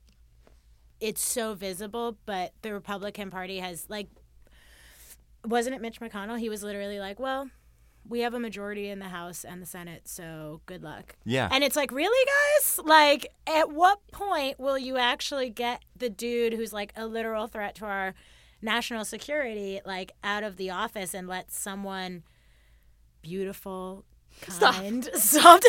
it's 0.99 1.21
so 1.23 1.53
visible, 1.53 2.17
but 2.25 2.53
the 2.61 2.73
Republican 2.73 3.29
Party 3.29 3.59
has, 3.59 3.85
like, 3.89 4.07
wasn't 5.45 5.75
it 5.75 5.81
Mitch 5.81 5.99
McConnell? 5.99 6.39
He 6.39 6.49
was 6.49 6.63
literally 6.63 6.99
like, 6.99 7.19
well, 7.19 7.49
we 8.07 8.21
have 8.21 8.33
a 8.33 8.39
majority 8.39 8.89
in 8.89 8.99
the 8.99 9.09
House 9.09 9.43
and 9.45 9.61
the 9.61 9.65
Senate, 9.65 10.07
so 10.07 10.61
good 10.65 10.83
luck. 10.83 11.15
Yeah. 11.25 11.47
And 11.51 11.63
it's 11.63 11.75
like, 11.75 11.91
really, 11.91 12.27
guys? 12.57 12.79
Like, 12.83 13.27
at 13.47 13.71
what 13.71 13.99
point 14.11 14.59
will 14.59 14.77
you 14.77 14.97
actually 14.97 15.49
get 15.49 15.83
the 15.95 16.09
dude 16.09 16.53
who's 16.53 16.73
like 16.73 16.91
a 16.95 17.05
literal 17.05 17.47
threat 17.47 17.75
to 17.75 17.85
our 17.85 18.13
national 18.61 19.05
security, 19.05 19.79
like, 19.85 20.11
out 20.23 20.43
of 20.43 20.57
the 20.57 20.69
office 20.69 21.13
and 21.13 21.27
let 21.27 21.51
someone 21.51 22.23
beautiful, 23.21 24.05
Stop. 24.47 24.75
kind, 24.75 25.03
soft 25.15 25.65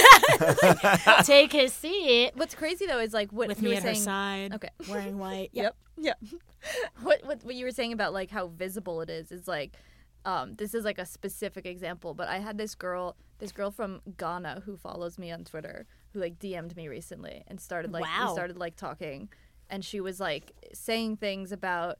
like, 0.62 1.04
take 1.24 1.52
his 1.52 1.72
seat 1.72 2.30
What's 2.34 2.54
crazy 2.54 2.86
though 2.86 2.98
is 2.98 3.12
like 3.12 3.32
what 3.32 3.48
with 3.48 3.58
you 3.62 3.68
me 3.68 3.70
were 3.70 3.76
at 3.78 3.82
her 3.82 3.94
saying. 3.94 4.04
side, 4.04 4.54
Okay. 4.54 4.68
wearing 4.88 5.18
white. 5.18 5.50
Yep. 5.52 5.74
Yep. 5.98 6.18
what, 7.02 7.24
what 7.24 7.44
what 7.44 7.54
you 7.54 7.64
were 7.64 7.70
saying 7.70 7.92
about 7.92 8.12
like 8.12 8.30
how 8.30 8.48
visible 8.48 9.00
it 9.00 9.10
is 9.10 9.32
is 9.32 9.48
like 9.48 9.76
um, 10.24 10.54
this 10.56 10.74
is 10.74 10.84
like 10.84 10.98
a 10.98 11.06
specific 11.06 11.64
example, 11.64 12.12
but 12.12 12.28
I 12.28 12.40
had 12.40 12.58
this 12.58 12.74
girl, 12.74 13.16
this 13.38 13.52
girl 13.52 13.70
from 13.70 14.02
Ghana 14.18 14.62
who 14.66 14.76
follows 14.76 15.18
me 15.18 15.32
on 15.32 15.44
Twitter, 15.44 15.86
who 16.12 16.20
like 16.20 16.38
DM'd 16.38 16.76
me 16.76 16.88
recently 16.88 17.42
and 17.48 17.58
started 17.58 17.90
like 17.90 18.02
Wow. 18.04 18.26
we 18.28 18.32
started 18.34 18.58
like 18.58 18.76
talking, 18.76 19.30
and 19.70 19.82
she 19.82 19.98
was 19.98 20.20
like 20.20 20.52
saying 20.74 21.16
things 21.16 21.52
about, 21.52 21.98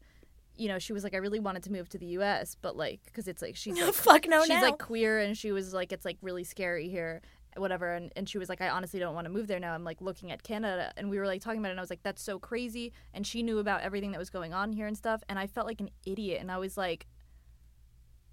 you 0.60 0.68
know, 0.68 0.78
she 0.78 0.92
was 0.92 1.02
like 1.02 1.14
I 1.14 1.18
really 1.18 1.40
wanted 1.40 1.62
to 1.64 1.72
move 1.72 1.88
to 1.88 1.98
the 1.98 2.06
U.S., 2.06 2.56
but 2.60 2.76
like 2.76 3.00
because 3.06 3.26
it's 3.26 3.40
like 3.40 3.56
she's 3.56 3.80
like 3.80 3.94
Fuck 3.94 4.28
no, 4.28 4.42
she's 4.42 4.50
now. 4.50 4.62
like 4.62 4.78
queer 4.78 5.18
and 5.18 5.36
she 5.36 5.52
was 5.52 5.72
like 5.72 5.90
it's 5.92 6.04
like 6.04 6.18
really 6.20 6.44
scary 6.44 6.88
here 6.88 7.22
whatever 7.56 7.94
and, 7.94 8.12
and 8.14 8.28
she 8.28 8.38
was 8.38 8.48
like 8.48 8.60
i 8.60 8.68
honestly 8.68 9.00
don't 9.00 9.12
want 9.12 9.24
to 9.24 9.28
move 9.28 9.48
there 9.48 9.58
now 9.58 9.74
i'm 9.74 9.82
like 9.82 10.00
looking 10.00 10.30
at 10.30 10.40
canada 10.42 10.92
and 10.96 11.10
we 11.10 11.18
were 11.18 11.26
like 11.26 11.40
talking 11.40 11.58
about 11.58 11.68
it 11.68 11.72
and 11.72 11.80
i 11.80 11.82
was 11.82 11.90
like 11.90 12.02
that's 12.04 12.22
so 12.22 12.38
crazy 12.38 12.92
and 13.12 13.26
she 13.26 13.42
knew 13.42 13.58
about 13.58 13.80
everything 13.80 14.12
that 14.12 14.18
was 14.18 14.30
going 14.30 14.54
on 14.54 14.72
here 14.72 14.86
and 14.86 14.96
stuff 14.96 15.22
and 15.28 15.36
i 15.36 15.48
felt 15.48 15.66
like 15.66 15.80
an 15.80 15.90
idiot 16.06 16.40
and 16.40 16.50
i 16.52 16.56
was 16.56 16.76
like 16.76 17.08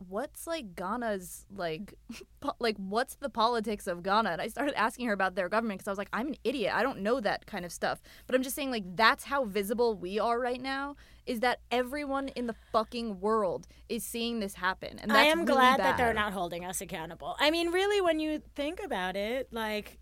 what's 0.08 0.48
like 0.48 0.76
ghana's 0.76 1.46
like 1.56 1.94
po- 2.40 2.56
like 2.60 2.78
what's 2.78 3.16
the 3.16 3.30
politics 3.30 3.88
of 3.88 4.04
ghana? 4.04 4.30
And 4.32 4.42
i 4.42 4.48
started 4.48 4.78
asking 4.78 5.08
her 5.08 5.14
about 5.14 5.36
their 5.36 5.50
government 5.50 5.80
because 5.80 5.88
i 5.88 5.92
was 5.92 5.98
like 5.98 6.10
i'm 6.14 6.28
an 6.28 6.36
idiot. 6.44 6.74
I 6.74 6.84
don't 6.84 7.00
know 7.02 7.20
that 7.20 7.46
kind 7.46 7.66
of 7.66 7.72
stuff. 7.72 8.02
But 8.26 8.36
i'm 8.36 8.44
just 8.44 8.56
saying 8.56 8.72
like 8.72 8.96
that's 8.96 9.26
how 9.26 9.46
visible 9.46 9.96
we 9.96 10.20
are 10.20 10.40
right 10.40 10.62
now 10.62 10.96
is 11.26 11.42
that 11.42 11.60
everyone 11.72 12.30
in 12.30 12.48
the 12.48 12.56
fucking 12.72 13.20
world 13.20 13.68
is 13.90 14.04
seeing 14.04 14.40
this 14.40 14.56
happen 14.56 14.98
and 15.00 15.12
that's 15.12 15.20
I 15.20 15.26
am 15.26 15.40
really 15.40 15.54
glad 15.54 15.80
that 15.80 15.98
they're 15.98 16.14
not 16.14 16.34
holding 16.34 16.66
us 16.66 16.82
accountable. 16.82 17.36
I 17.40 17.52
mean, 17.52 17.72
really, 17.72 18.02
when 18.02 18.20
you 18.20 18.42
think 18.56 18.80
about 18.84 19.16
it, 19.16 19.50
like 19.52 20.00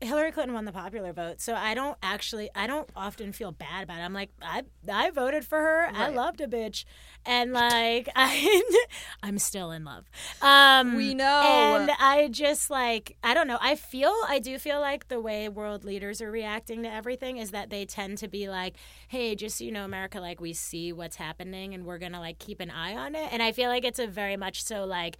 Hillary 0.00 0.30
Clinton 0.30 0.52
won 0.54 0.66
the 0.66 0.72
popular 0.72 1.12
vote, 1.12 1.40
so 1.40 1.54
I 1.54 1.72
don't 1.72 1.96
actually, 2.02 2.50
I 2.54 2.66
don't 2.66 2.88
often 2.94 3.32
feel 3.32 3.50
bad 3.50 3.84
about 3.84 3.98
it. 3.98 4.02
I'm 4.02 4.12
like, 4.12 4.30
I, 4.42 4.62
I 4.92 5.10
voted 5.10 5.44
for 5.46 5.58
her. 5.58 5.88
I 5.94 6.08
loved 6.08 6.40
a 6.42 6.46
bitch, 6.46 6.84
and 7.24 7.52
like, 7.54 8.08
I, 8.16 8.62
I'm 9.22 9.38
still 9.38 9.70
in 9.70 9.84
love. 9.84 10.04
Um, 10.42 10.96
We 10.96 11.14
know. 11.14 11.24
and 11.80 11.90
I 11.98 12.28
just 12.30 12.68
like, 12.68 13.16
I 13.24 13.32
don't 13.32 13.48
know. 13.48 13.58
I 13.60 13.74
feel, 13.74 14.12
I 14.28 14.38
do 14.38 14.58
feel 14.58 14.80
like 14.80 15.08
the 15.08 15.18
way 15.20 15.48
world 15.48 15.82
leaders 15.82 16.20
are 16.20 16.30
reacting 16.30 16.82
to 16.82 16.92
everything 16.92 17.38
is 17.38 17.52
that 17.52 17.70
they 17.70 17.86
tend 17.86 18.18
to 18.18 18.28
be 18.28 18.50
like, 18.50 18.76
hey, 19.08 19.34
just 19.34 19.56
so 19.58 19.64
you 19.64 19.72
know, 19.72 19.84
America, 19.84 20.20
like 20.20 20.40
we 20.42 20.52
see 20.52 20.92
what's 20.92 21.16
happening, 21.16 21.72
and 21.72 21.86
we're 21.86 21.98
gonna 21.98 22.20
like 22.20 22.38
keep 22.38 22.60
an 22.60 22.70
eye 22.70 22.94
on 22.94 23.14
it. 23.14 23.32
And 23.32 23.42
I 23.42 23.52
feel 23.52 23.70
like 23.70 23.84
it's 23.84 23.98
a 23.98 24.06
very 24.06 24.36
much 24.36 24.62
so 24.62 24.84
like 24.84 25.16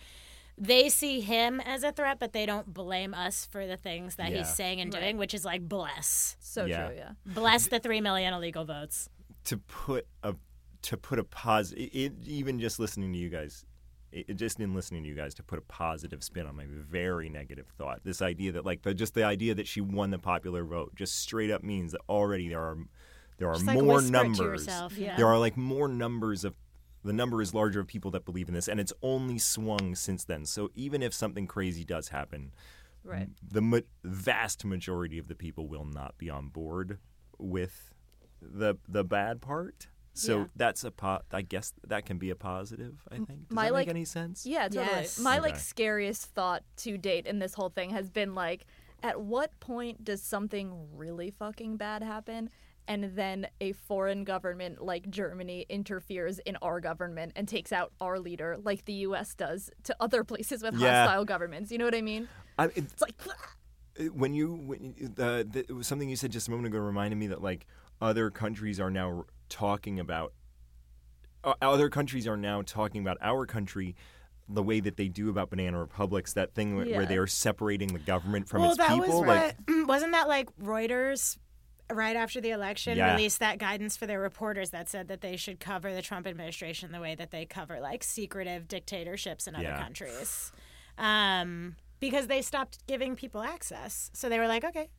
they 0.58 0.88
see 0.88 1.20
him 1.20 1.60
as 1.60 1.82
a 1.82 1.92
threat, 1.92 2.18
but 2.18 2.32
they 2.32 2.46
don't 2.46 2.72
blame 2.72 3.12
us 3.12 3.44
for 3.46 3.66
the 3.66 3.76
things 3.76 4.16
that 4.16 4.30
Yeah. 4.30 4.38
he's 4.38 4.54
saying 4.54 4.80
and 4.80 4.92
Right. 4.92 5.00
doing, 5.00 5.18
which 5.18 5.34
is 5.34 5.44
like 5.44 5.68
bless, 5.68 6.36
So 6.40 6.64
Yeah. 6.64 6.86
true, 6.88 6.96
yeah. 6.96 7.12
bless 7.26 7.68
the 7.68 7.78
three 7.78 8.00
million 8.00 8.32
illegal 8.32 8.64
votes. 8.64 9.08
to 9.44 9.58
put 9.58 10.06
a 10.24 10.34
to 10.82 10.96
put 10.96 11.18
a 11.20 11.24
positive 11.24 11.88
it, 11.92 12.12
even 12.26 12.58
just 12.58 12.78
listening 12.80 13.12
to 13.12 13.18
you 13.18 13.28
guys 13.28 13.64
it, 14.12 14.34
just 14.36 14.58
in 14.60 14.74
listening 14.74 15.02
to 15.02 15.08
you 15.08 15.14
guys 15.14 15.34
to 15.34 15.42
put 15.42 15.58
a 15.58 15.62
positive 15.62 16.22
spin 16.24 16.46
on 16.46 16.56
my 16.56 16.64
very 16.68 17.28
negative 17.28 17.66
thought 17.76 18.00
this 18.04 18.22
idea 18.22 18.50
that 18.52 18.64
like 18.64 18.82
the, 18.82 18.92
just 18.94 19.14
the 19.14 19.22
idea 19.24 19.54
that 19.54 19.66
she 19.68 19.80
won 19.80 20.10
the 20.10 20.18
popular 20.18 20.64
vote 20.64 20.92
just 20.96 21.16
straight 21.20 21.50
up 21.50 21.62
means 21.62 21.92
that 21.92 22.00
already 22.08 22.48
there 22.48 22.60
are 22.60 22.78
there 23.38 23.48
are 23.48 23.54
Just 23.54 23.66
like 23.66 23.74
more 23.82 23.96
whisper 23.96 24.06
it 24.06 24.06
to 24.06 24.12
numbers 24.28 24.66
yourself, 24.66 24.96
Yeah. 24.98 25.06
yeah. 25.08 25.16
there 25.16 25.26
are 25.26 25.38
like 25.38 25.56
more 25.56 25.86
numbers 25.88 26.44
of 26.44 26.54
the 27.06 27.12
number 27.12 27.40
is 27.40 27.54
larger 27.54 27.80
of 27.80 27.86
people 27.86 28.10
that 28.10 28.24
believe 28.24 28.48
in 28.48 28.54
this 28.54 28.68
and 28.68 28.78
it's 28.80 28.92
only 29.02 29.38
swung 29.38 29.94
since 29.94 30.24
then 30.24 30.44
so 30.44 30.70
even 30.74 31.02
if 31.02 31.14
something 31.14 31.46
crazy 31.46 31.84
does 31.84 32.08
happen 32.08 32.52
Right. 33.04 33.28
the 33.40 33.62
ma- 33.62 33.80
vast 34.02 34.64
majority 34.64 35.16
of 35.18 35.28
the 35.28 35.34
people 35.36 35.68
will 35.68 35.84
not 35.84 36.18
be 36.18 36.28
on 36.28 36.48
board 36.48 36.98
with 37.38 37.94
the 38.42 38.76
the 38.88 39.04
bad 39.04 39.40
part. 39.40 39.86
So 40.14 40.38
Yeah. 40.38 40.44
that's 40.56 40.82
a 40.82 40.90
po- 40.90 41.20
I 41.30 41.42
guess 41.42 41.72
that 41.86 42.04
can 42.06 42.18
be 42.18 42.30
a 42.30 42.34
positive. 42.34 43.02
I 43.12 43.16
think. 43.16 43.28
Does 43.28 43.50
my, 43.50 43.66
that 43.66 43.72
like- 43.74 43.86
make 43.86 43.94
any 43.94 44.04
sense? 44.06 44.44
Yeah, 44.44 44.62
totally. 44.68 44.86
Yes. 44.86 45.18
My 45.20 45.38
like 45.38 45.56
scariest 45.56 46.26
thought 46.34 46.64
to 46.78 46.98
date 46.98 47.26
in 47.26 47.38
this 47.38 47.54
whole 47.54 47.68
thing 47.68 47.90
has 47.90 48.10
been 48.10 48.34
like, 48.34 48.66
at 49.02 49.20
what 49.20 49.58
point 49.60 50.02
does 50.04 50.22
something 50.22 50.88
really 50.96 51.30
fucking 51.30 51.76
bad 51.76 52.02
happen? 52.02 52.50
And 52.88 53.16
then 53.16 53.48
a 53.60 53.72
foreign 53.72 54.24
government 54.24 54.80
like 54.82 55.10
Germany 55.10 55.66
interferes 55.68 56.38
in 56.40 56.56
our 56.62 56.80
government 56.80 57.32
and 57.34 57.48
takes 57.48 57.72
out 57.72 57.92
our 58.00 58.18
leader, 58.20 58.56
like 58.62 58.84
the 58.84 58.92
U.S. 59.08 59.34
does 59.34 59.70
to 59.84 59.96
other 60.00 60.22
places 60.24 60.62
with 60.62 60.74
Yeah. 60.76 61.04
hostile 61.06 61.24
governments. 61.24 61.72
You 61.72 61.78
know 61.78 61.84
what 61.84 61.94
I 61.96 62.02
mean? 62.02 62.28
I, 62.58 62.66
it, 62.66 62.72
It's 62.76 63.02
like, 63.02 63.14
when 64.12 64.34
you 64.34 64.52
when 64.54 64.94
you- 64.96 65.08
the, 65.08 65.46
the 65.50 65.60
it 65.68 65.72
was 65.72 65.86
something 65.86 66.08
you 66.08 66.16
said 66.16 66.30
just 66.30 66.48
a 66.48 66.50
moment 66.50 66.68
ago 66.68 66.78
reminded 66.78 67.16
me 67.16 67.26
that 67.28 67.42
like 67.42 67.66
other 68.00 68.30
countries 68.30 68.78
are 68.78 68.90
now 68.90 69.24
talking 69.48 69.98
about 69.98 70.32
uh, 71.44 71.54
other 71.62 71.88
countries 71.88 72.26
are 72.26 72.36
now 72.36 72.60
talking 72.62 73.00
about 73.00 73.16
our 73.20 73.46
country 73.46 73.96
the 74.48 74.62
way 74.62 74.80
that 74.80 74.96
they 74.96 75.08
do 75.08 75.28
about 75.30 75.50
banana 75.50 75.78
republics 75.78 76.34
that 76.34 76.54
thing 76.54 76.76
where- 76.76 76.86
Yeah. 76.86 76.98
where 76.98 77.06
they 77.06 77.16
are 77.16 77.26
separating 77.26 77.88
the 77.92 77.98
government 77.98 78.48
from 78.48 78.62
well, 78.62 78.70
its 78.72 78.78
that 78.78 78.90
people 78.90 79.20
was 79.20 79.26
like 79.28 79.56
what, 79.66 79.86
wasn't 79.88 80.12
that 80.12 80.28
like 80.28 80.54
Reuters 80.58 81.38
right 81.92 82.16
after 82.16 82.40
the 82.40 82.50
election 82.50 82.96
Yeah. 82.98 83.12
released 83.12 83.38
that 83.40 83.58
guidance 83.58 83.96
for 83.96 84.06
their 84.06 84.20
reporters 84.20 84.70
that 84.70 84.88
said 84.88 85.08
that 85.08 85.20
they 85.20 85.36
should 85.36 85.60
cover 85.60 85.94
the 85.94 86.02
Trump 86.02 86.26
administration 86.26 86.90
the 86.92 87.00
way 87.00 87.14
that 87.14 87.30
they 87.30 87.44
cover 87.46 87.78
like 87.80 88.02
secretive 88.02 88.66
dictatorships 88.68 89.46
in 89.46 89.54
other 89.54 89.64
Yeah. 89.64 89.80
countries, 89.80 90.50
um, 90.98 91.76
because 92.00 92.26
they 92.26 92.42
stopped 92.42 92.84
giving 92.86 93.14
people 93.16 93.40
access. 93.42 94.10
So 94.14 94.28
they 94.28 94.38
were 94.38 94.48
like, 94.48 94.64
okay, 94.64 94.90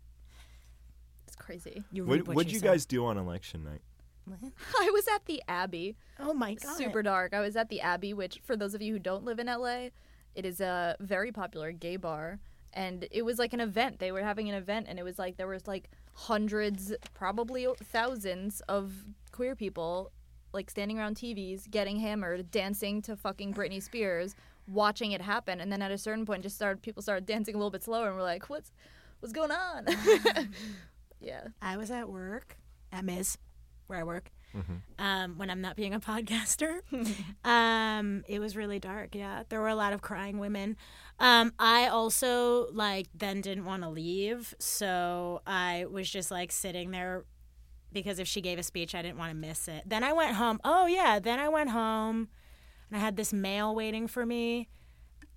it's 1.26 1.36
crazy. 1.36 1.84
you 1.92 2.06
what 2.06 2.14
reap 2.16 2.28
what 2.28 2.36
what'd 2.38 2.52
you 2.52 2.58
you 2.60 2.62
guys 2.62 2.86
do 2.86 3.06
on 3.06 3.18
election 3.18 3.64
night 3.64 3.82
I 4.80 4.90
was 4.92 5.08
at 5.08 5.26
the 5.26 5.42
Abbey. 5.48 5.96
Oh 6.20 6.34
my 6.34 6.56
god, 6.56 6.76
super 6.78 7.02
dark. 7.02 7.34
I 7.34 7.40
was 7.40 7.56
at 7.56 7.70
the 7.70 7.80
Abbey, 7.80 8.14
which 8.14 8.42
for 8.44 8.58
those 8.58 8.74
of 8.74 8.82
you 8.82 8.92
who 8.94 9.00
don't 9.00 9.24
live 9.24 9.40
in 9.40 9.48
LA, 9.48 9.90
it 10.36 10.46
is 10.46 10.60
a 10.60 10.98
very 11.00 11.32
popular 11.32 11.72
gay 11.72 11.96
bar. 11.96 12.40
And 12.74 13.08
it 13.10 13.24
was 13.24 13.40
like 13.40 13.54
an 13.54 13.62
event. 13.62 14.00
They 14.00 14.12
were 14.12 14.22
having 14.24 14.50
an 14.50 14.56
event, 14.56 14.88
and 14.90 15.00
it 15.00 15.04
was 15.04 15.18
like 15.18 15.38
there 15.38 15.48
was 15.48 15.66
like 15.66 15.90
hundreds, 16.18 16.94
probably 17.14 17.68
thousands 17.84 18.62
of 18.62 18.92
queer 19.32 19.56
people 19.56 20.12
like 20.52 20.68
standing 20.68 20.98
around 20.98 21.16
TVs, 21.16 21.70
getting 21.70 21.98
hammered, 21.98 22.50
dancing 22.50 23.04
to 23.04 23.16
fucking 23.16 23.54
Britney 23.54 23.82
Spears, 23.82 24.36
watching 24.68 25.12
it 25.12 25.22
happen. 25.22 25.62
And 25.62 25.72
then 25.72 25.84
at 25.84 25.92
a 25.92 25.98
certain 25.98 26.26
point, 26.26 26.42
just 26.42 26.56
started 26.56 26.82
people 26.82 27.04
started 27.04 27.28
dancing 27.28 27.54
a 27.54 27.58
little 27.60 27.70
bit 27.70 27.84
slower, 27.84 28.08
and 28.08 28.16
we're 28.16 28.24
like, 28.24 28.50
"What's 28.50 28.72
what's 29.20 29.32
going 29.32 29.52
on?" 29.52 29.86
yeah, 31.20 31.50
I 31.62 31.78
was 31.78 31.92
at 31.92 32.10
work 32.10 32.58
at 32.92 33.06
Miz, 33.06 33.38
where 33.86 34.00
I 34.00 34.04
work. 34.04 34.32
Um, 35.00 35.38
when 35.38 35.50
I'm 35.50 35.62
not 35.62 35.76
being 35.76 35.94
a 35.94 36.00
podcaster, 36.00 36.80
um, 37.44 38.24
it 38.28 38.40
was 38.40 38.56
really 38.56 38.80
dark. 38.80 39.14
Yeah, 39.14 39.44
there 39.50 39.62
were 39.62 39.68
a 39.68 39.76
lot 39.76 39.94
of 39.94 40.02
crying 40.02 40.40
women. 40.40 40.78
Um, 41.20 41.54
I 41.60 41.88
also 41.88 42.68
like 42.72 43.08
then 43.14 43.42
didn't 43.42 43.66
want 43.66 43.84
to 43.84 43.90
leave, 43.90 44.56
so 44.60 45.42
I 45.46 45.86
was 45.90 46.10
just 46.10 46.32
like 46.32 46.52
sitting 46.52 46.92
there 46.92 47.26
because 47.92 48.20
if 48.20 48.28
she 48.28 48.42
gave 48.42 48.60
a 48.60 48.64
speech, 48.64 48.96
I 48.96 49.02
didn't 49.02 49.18
want 49.18 49.32
to 49.32 49.38
miss 49.38 49.68
it. 49.68 49.84
Then 49.86 50.04
I 50.04 50.14
went 50.14 50.36
home. 50.36 50.60
Oh 50.64 50.88
yeah, 50.88 51.20
then 51.20 51.40
I 51.40 51.50
went 51.50 51.70
home, 51.70 52.30
and 52.90 52.98
I 52.98 53.00
had 53.00 53.16
this 53.16 53.34
mail 53.34 53.76
waiting 53.76 54.08
for 54.08 54.26
me, 54.26 54.70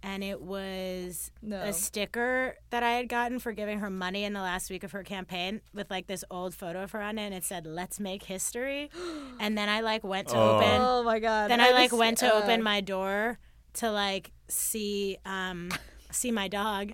and 0.03 0.25
it 0.25 0.41
was 0.41 1.31
No. 1.43 1.61
a 1.61 1.73
sticker 1.73 2.57
that 2.71 2.83
I 2.83 2.93
had 2.93 3.09
gotten 3.09 3.39
for 3.39 3.53
giving 3.53 3.81
her 3.81 3.91
money 3.91 4.25
in 4.25 4.33
the 4.33 4.41
last 4.41 4.71
week 4.71 4.83
of 4.85 4.93
her 4.93 5.03
campaign 5.03 5.61
with 5.75 5.91
like 5.91 6.07
this 6.07 6.25
old 6.31 6.55
photo 6.55 6.83
of 6.83 6.93
her 6.93 7.01
on 7.03 7.19
it, 7.19 7.27
and 7.27 7.35
it 7.35 7.45
said 7.45 7.67
"Let's 7.67 8.01
make 8.01 8.23
history." 8.25 8.91
and 9.41 9.57
then 9.59 9.69
I 9.69 9.81
like 9.81 10.03
went 10.05 10.29
to 10.29 10.37
Oh. 10.37 10.57
open. 10.57 10.69
Oh 10.81 11.03
my 11.03 11.19
god. 11.19 11.51
Then 11.51 11.61
I 11.61 11.71
like 11.71 11.93
was- 11.93 11.99
went 12.01 12.19
to 12.19 12.35
uh, 12.35 12.39
open 12.39 12.63
my 12.63 12.81
door 12.81 13.39
to 13.75 13.91
like 13.91 14.33
see 14.49 15.19
um 15.25 15.71
see 16.11 16.31
my 16.31 16.49
dog. 16.49 16.93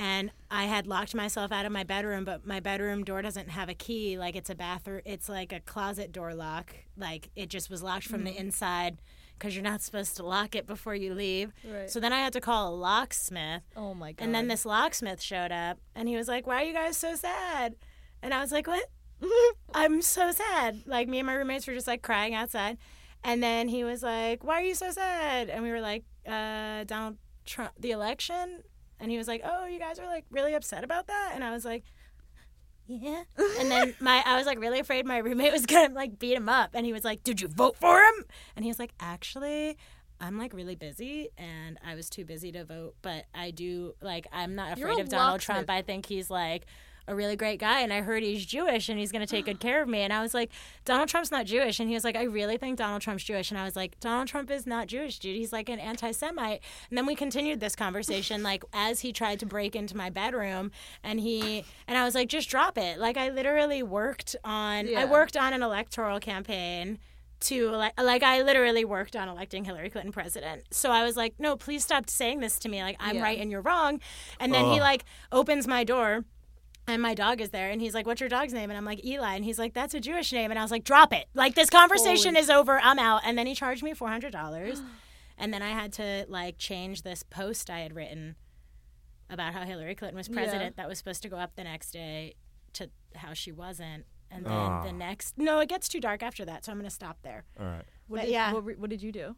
And 0.00 0.30
I 0.48 0.66
had 0.66 0.86
locked 0.86 1.12
myself 1.16 1.50
out 1.50 1.66
of 1.66 1.72
my 1.72 1.82
bedroom, 1.82 2.24
but 2.24 2.46
my 2.46 2.60
bedroom 2.60 3.02
door 3.02 3.20
doesn't 3.20 3.48
have 3.50 3.68
a 3.68 3.74
key. 3.74 4.16
Like 4.16 4.36
it's 4.36 4.48
a 4.48 4.54
bathroom, 4.54 5.00
it's 5.04 5.28
like 5.28 5.52
a 5.52 5.58
closet 5.58 6.12
door 6.12 6.34
lock. 6.34 6.72
Like 6.96 7.30
it 7.34 7.48
just 7.50 7.68
was 7.68 7.82
locked 7.82 8.06
from 8.06 8.22
the 8.22 8.30
Mm. 8.30 8.36
inside 8.36 8.98
because 9.38 9.54
you're 9.54 9.64
not 9.64 9.82
supposed 9.82 10.16
to 10.16 10.22
lock 10.24 10.54
it 10.54 10.66
before 10.66 10.94
you 10.94 11.14
leave. 11.14 11.52
Right. 11.64 11.90
So 11.90 12.00
then 12.00 12.12
I 12.12 12.18
had 12.18 12.32
to 12.34 12.40
call 12.40 12.74
a 12.74 12.74
locksmith. 12.74 13.62
Oh 13.76 13.94
my 13.94 14.12
god. 14.12 14.24
And 14.24 14.34
then 14.34 14.48
this 14.48 14.66
locksmith 14.66 15.22
showed 15.22 15.52
up 15.52 15.78
and 15.94 16.08
he 16.08 16.16
was 16.16 16.28
like, 16.28 16.46
Why 16.46 16.62
are 16.62 16.64
you 16.64 16.72
guys 16.72 16.96
so 16.96 17.14
sad? 17.14 17.76
And 18.22 18.34
I 18.34 18.40
was 18.40 18.52
like, 18.52 18.66
What? 18.66 18.84
I'm 19.74 20.02
so 20.02 20.32
sad. 20.32 20.82
Like, 20.86 21.08
me 21.08 21.18
and 21.18 21.26
my 21.26 21.34
roommates 21.34 21.66
were 21.66 21.74
just 21.74 21.86
like 21.86 22.02
crying 22.02 22.34
outside. 22.34 22.78
And 23.24 23.42
then 23.42 23.68
he 23.68 23.84
was 23.84 24.02
like, 24.02 24.44
Why 24.44 24.60
are 24.60 24.64
you 24.64 24.74
so 24.74 24.90
sad? 24.90 25.48
And 25.48 25.62
we 25.62 25.70
were 25.70 25.80
like, 25.80 26.04
uh, 26.26 26.84
Donald 26.84 27.16
Trump, 27.46 27.72
the 27.78 27.90
election. 27.92 28.62
And 29.00 29.10
he 29.10 29.18
was 29.18 29.28
like, 29.28 29.42
Oh, 29.44 29.66
you 29.66 29.78
guys 29.78 29.98
are 29.98 30.06
like 30.06 30.24
really 30.30 30.54
upset 30.54 30.84
about 30.84 31.06
that? 31.06 31.32
And 31.34 31.44
I 31.44 31.52
was 31.52 31.64
like, 31.64 31.84
yeah. 32.88 33.22
And 33.60 33.70
then 33.70 33.94
my 34.00 34.22
I 34.24 34.36
was 34.36 34.46
like 34.46 34.58
really 34.58 34.80
afraid 34.80 35.06
my 35.06 35.18
roommate 35.18 35.52
was 35.52 35.66
gonna 35.66 35.94
like 35.94 36.18
beat 36.18 36.34
him 36.34 36.48
up. 36.48 36.70
And 36.74 36.84
he 36.84 36.92
was 36.92 37.04
like, 37.04 37.22
Did 37.22 37.40
you 37.40 37.48
vote 37.48 37.76
for 37.76 38.00
him? 38.00 38.24
And 38.56 38.64
he 38.64 38.70
was 38.70 38.78
like, 38.78 38.92
Actually, 38.98 39.76
I'm 40.20 40.38
like 40.38 40.52
really 40.52 40.74
busy 40.74 41.28
and 41.36 41.78
I 41.86 41.94
was 41.94 42.08
too 42.10 42.24
busy 42.24 42.50
to 42.52 42.64
vote. 42.64 42.94
But 43.02 43.26
I 43.34 43.50
do 43.50 43.94
like 44.00 44.26
I'm 44.32 44.54
not 44.54 44.78
You're 44.78 44.88
afraid 44.88 45.02
of 45.02 45.08
Donald. 45.08 45.40
Trump. 45.40 45.70
I 45.70 45.82
think 45.82 46.06
he's 46.06 46.30
like 46.30 46.66
a 47.08 47.14
really 47.14 47.34
great 47.36 47.58
guy 47.58 47.80
and 47.80 47.92
I 47.92 48.02
heard 48.02 48.22
he's 48.22 48.44
Jewish 48.44 48.88
and 48.88 48.98
he's 48.98 49.10
going 49.10 49.26
to 49.26 49.26
take 49.26 49.46
good 49.46 49.58
care 49.60 49.82
of 49.82 49.88
me 49.88 50.00
and 50.00 50.12
I 50.12 50.20
was 50.22 50.34
like 50.34 50.50
Donald 50.84 51.08
Trump's 51.08 51.30
not 51.30 51.46
Jewish 51.46 51.80
and 51.80 51.88
he 51.88 51.94
was 51.94 52.04
like 52.04 52.16
I 52.16 52.24
really 52.24 52.56
think 52.58 52.76
Donald 52.78 53.02
Trump's 53.02 53.24
Jewish 53.24 53.50
and 53.50 53.58
I 53.58 53.64
was 53.64 53.74
like 53.74 53.98
Donald 54.00 54.28
Trump 54.28 54.50
is 54.50 54.66
not 54.66 54.86
Jewish 54.86 55.18
dude 55.18 55.34
he's 55.36 55.52
like 55.52 55.68
an 55.68 55.78
anti-Semite 55.78 56.60
and 56.90 56.98
then 56.98 57.06
we 57.06 57.14
continued 57.14 57.60
this 57.60 57.74
conversation 57.74 58.42
like 58.42 58.62
as 58.72 59.00
he 59.00 59.12
tried 59.12 59.40
to 59.40 59.46
break 59.46 59.74
into 59.74 59.96
my 59.96 60.10
bedroom 60.10 60.70
and 61.02 61.18
he 61.20 61.64
and 61.86 61.96
I 61.96 62.04
was 62.04 62.14
like 62.14 62.28
just 62.28 62.48
drop 62.50 62.76
it 62.78 62.98
like 62.98 63.16
I 63.16 63.30
literally 63.30 63.82
worked 63.82 64.36
on 64.44 64.86
Yeah. 64.86 65.00
I 65.00 65.04
worked 65.06 65.36
on 65.36 65.52
an 65.52 65.62
electoral 65.62 66.20
campaign 66.20 66.98
to 67.40 67.72
elect, 67.72 67.96
like 68.02 68.24
I 68.24 68.42
literally 68.42 68.84
worked 68.84 69.14
on 69.14 69.28
electing 69.28 69.64
Hillary 69.64 69.90
Clinton 69.90 70.10
president. 70.10 70.64
So 70.72 70.90
I 70.90 71.04
was 71.04 71.16
like, 71.16 71.34
no, 71.38 71.56
please 71.56 71.84
stop 71.84 72.10
saying 72.10 72.40
this 72.40 72.58
to 72.58 72.68
me. 72.68 72.82
Like 72.82 72.96
I'm 72.98 73.14
Yeah. 73.16 73.22
right 73.22 73.38
and 73.38 73.48
you're 73.48 73.60
wrong. 73.60 74.00
And 74.40 74.52
then 74.52 74.64
he 74.72 74.80
like 74.80 75.04
opens 75.30 75.68
my 75.68 75.84
door. 75.84 76.24
And 76.88 77.02
my 77.02 77.14
dog 77.14 77.40
is 77.40 77.50
there, 77.50 77.70
and 77.70 77.80
he's 77.80 77.92
like, 77.94 78.06
"What's 78.06 78.20
your 78.20 78.30
dog's 78.30 78.52
name?" 78.54 78.70
And 78.70 78.76
I'm 78.76 78.84
like, 78.84 79.04
"Eli." 79.04 79.34
And 79.34 79.44
he's 79.44 79.58
like, 79.58 79.74
"That's 79.74 79.92
a 79.94 80.00
Jewish 80.00 80.32
name." 80.32 80.50
And 80.50 80.58
I 80.58 80.62
was 80.62 80.70
like, 80.70 80.84
"Drop 80.84 81.12
it! 81.12 81.26
Like 81.34 81.54
this 81.54 81.68
conversation 81.70 82.34
Holy- 82.34 82.42
is 82.42 82.50
over. 82.50 82.80
I'm 82.80 82.98
out." 82.98 83.20
And 83.24 83.36
then 83.36 83.46
he 83.46 83.54
charged 83.54 83.82
me 83.82 83.92
four 83.94 84.08
hundred 84.08 84.32
dollars, 84.32 84.80
and 85.38 85.52
then 85.52 85.62
I 85.62 85.68
had 85.70 85.92
to 85.94 86.24
like 86.28 86.56
change 86.58 87.02
this 87.02 87.22
post 87.22 87.68
I 87.70 87.80
had 87.80 87.94
written 87.94 88.36
about 89.30 89.52
how 89.52 89.64
Hillary 89.64 89.94
Clinton 89.94 90.16
was 90.16 90.28
Yeah. 90.28 90.34
president 90.36 90.76
that 90.76 90.88
was 90.88 90.96
supposed 90.98 91.22
to 91.22 91.28
go 91.28 91.36
up 91.36 91.54
the 91.56 91.64
next 91.64 91.90
day 91.90 92.34
to 92.72 92.88
how 93.16 93.34
she 93.34 93.52
wasn't. 93.52 94.06
And 94.30 94.44
then 94.44 94.52
Ah. 94.52 94.82
the 94.84 94.92
next, 94.92 95.36
no, 95.38 95.58
it 95.60 95.68
gets 95.68 95.88
too 95.88 96.00
dark 96.00 96.22
after 96.22 96.44
that, 96.46 96.64
so 96.64 96.72
I'm 96.72 96.78
gonna 96.78 96.90
stop 96.90 97.18
there. 97.22 97.44
all 97.60 97.66
right 97.66 97.84
what 98.06 98.18
but 98.20 98.24
did, 98.24 98.32
yeah. 98.32 98.52
What, 98.54 98.64
re- 98.64 98.74
what 98.76 98.88
did 98.90 99.02
you 99.02 99.12
do? 99.12 99.36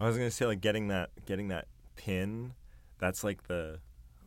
I 0.00 0.06
was 0.06 0.16
gonna 0.16 0.30
say 0.30 0.46
like 0.46 0.60
getting 0.60 0.86
that 0.88 1.10
getting 1.26 1.48
that 1.48 1.66
pin. 1.96 2.54
That's 2.98 3.24
like 3.24 3.48
the 3.48 3.80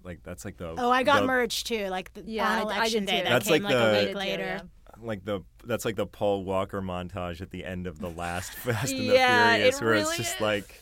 like 0.04 0.24
that's 0.24 0.45
like 0.45 0.58
the 0.58 0.76
Oh, 0.78 0.89
I 0.91 1.04
got 1.04 1.22
the, 1.22 1.28
merch 1.28 1.64
too, 1.64 1.88
like 1.88 2.14
the, 2.14 2.24
Yeah, 2.26 2.47
I 2.49 2.62
on 2.62 2.68
d- 2.68 2.74
I 2.74 2.76
election 2.78 3.06
did 3.06 3.12
day. 3.12 3.18
too. 3.20 3.24
That 3.26 3.30
That's 3.30 3.45
came 3.47 3.64
like 3.64 3.64
like, 3.64 3.74
the- 3.74 3.80
a 3.80 3.89
I 3.89 3.91
week 3.91 4.02
did 4.08 4.12
too, 4.14 4.18
later. 4.20 4.43
yeah. 4.43 4.62
like 5.04 5.26
the 5.26 5.41
that's 5.66 5.86
like 5.86 5.95
the 5.95 6.06
Paul 6.06 6.43
Walker 6.43 6.82
montage 6.82 7.41
at 7.41 7.52
the 7.52 7.64
end 7.66 7.88
of 7.88 7.99
the 7.99 8.10
last 8.10 8.54
Fast 8.56 8.91
and 8.91 8.99
the 9.10 9.14
Yeah, 9.14 9.54
it 9.56 9.76
Furious, 9.76 9.82
where 9.82 9.93
it's 9.95 10.18
just 10.18 10.36
is. 10.36 10.41
like, 10.41 10.82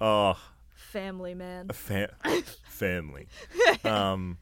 oh, 0.00 0.38
Family 0.74 1.34
man. 1.34 1.66
a 1.70 1.72
fa- 1.72 2.14
family. 2.68 3.28
um, 3.84 4.38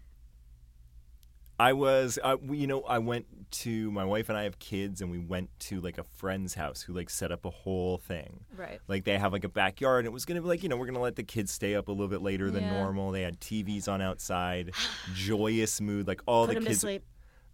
I 1.60 1.74
was, 1.74 2.18
uh, 2.24 2.36
you 2.50 2.66
know, 2.66 2.80
I 2.82 2.98
went 3.00 3.26
to 3.64 3.90
my 3.90 4.04
wife 4.04 4.28
and 4.30 4.38
I 4.38 4.44
have 4.44 4.58
kids, 4.58 5.02
and 5.02 5.10
we 5.10 5.18
went 5.18 5.50
to 5.68 5.80
like 5.80 5.98
a 5.98 6.04
friend's 6.04 6.54
house 6.54 6.80
who 6.80 6.94
like 6.94 7.10
set 7.10 7.30
up 7.30 7.44
a 7.44 7.50
whole 7.50 7.98
thing. 7.98 8.44
Right. 8.56 8.80
Like 8.88 9.04
they 9.04 9.18
have 9.18 9.32
like 9.32 9.44
a 9.44 9.48
backyard, 9.50 10.00
and 10.00 10.06
it 10.06 10.12
was 10.12 10.24
gonna 10.24 10.40
be 10.40 10.48
like, 10.48 10.62
you 10.62 10.68
know, 10.70 10.76
we're 10.78 10.86
gonna 10.86 11.00
let 11.00 11.16
the 11.16 11.22
kids 11.22 11.52
stay 11.52 11.74
up 11.74 11.88
a 11.88 11.92
little 11.92 12.08
bit 12.08 12.22
later 12.22 12.50
than 12.50 12.64
Yeah. 12.64 12.78
normal. 12.80 13.10
They 13.10 13.22
had 13.22 13.40
TVs 13.40 13.88
on 13.88 14.00
outside, 14.00 14.72
joyous 15.14 15.80
mood, 15.80 16.06
like 16.08 16.22
all 16.26 16.46
Put 16.46 16.60
the 16.60 16.64
kids, 16.66 16.84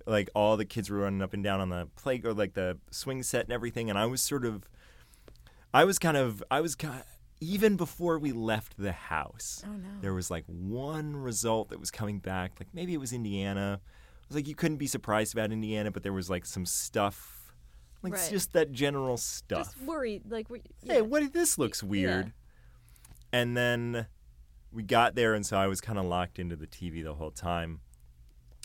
like 0.06 0.30
all 0.36 0.56
the 0.56 0.64
kids 0.64 0.88
were 0.88 0.98
running 0.98 1.20
up 1.22 1.32
and 1.34 1.42
down 1.42 1.60
on 1.60 1.70
the 1.70 1.88
play 1.96 2.20
or 2.24 2.32
like 2.32 2.54
the 2.54 2.78
swing 2.92 3.24
set 3.24 3.44
and 3.46 3.52
everything, 3.52 3.90
and 3.90 3.98
I 3.98 4.06
was 4.06 4.22
sort 4.22 4.44
of, 4.44 4.68
I 5.74 5.84
was 5.84 5.98
kind 5.98 6.16
of, 6.16 6.44
I 6.50 6.60
was 6.60 6.74
kind. 6.76 7.02
Even 7.38 7.76
before 7.76 8.18
we 8.18 8.32
left 8.32 8.78
the 8.78 8.92
house, 8.92 9.62
Oh 9.66 9.70
no. 9.72 9.88
there 10.00 10.14
was 10.14 10.30
like 10.30 10.44
one 10.46 11.14
result 11.16 11.68
that 11.68 11.78
was 11.78 11.90
coming 11.90 12.18
back. 12.18 12.52
Like 12.58 12.68
maybe 12.72 12.94
it 12.94 13.00
was 13.00 13.12
Indiana. 13.12 13.80
Was 14.28 14.36
like 14.36 14.48
you 14.48 14.54
couldn't 14.54 14.78
be 14.78 14.86
surprised 14.86 15.34
about 15.34 15.52
Indiana, 15.52 15.90
but 15.90 16.02
there 16.02 16.12
was 16.12 16.28
like 16.28 16.44
some 16.46 16.66
stuff, 16.66 17.54
like 18.02 18.14
Right. 18.14 18.28
just 18.30 18.52
that 18.54 18.72
general 18.72 19.16
stuff. 19.16 19.66
Just 19.74 19.80
worried, 19.82 20.22
like 20.30 20.50
we. 20.50 20.62
Hey, 20.84 21.00
what? 21.02 21.32
This 21.32 21.58
looks 21.58 21.82
weird. 21.82 22.32
And 23.32 23.56
then 23.56 24.06
we 24.72 24.82
got 24.82 25.14
there, 25.14 25.34
and 25.34 25.44
so 25.44 25.56
I 25.56 25.66
was 25.66 25.80
kind 25.80 25.98
of 25.98 26.04
locked 26.06 26.38
into 26.38 26.56
the 26.56 26.66
TV 26.66 27.02
the 27.04 27.14
whole 27.14 27.30
time. 27.30 27.80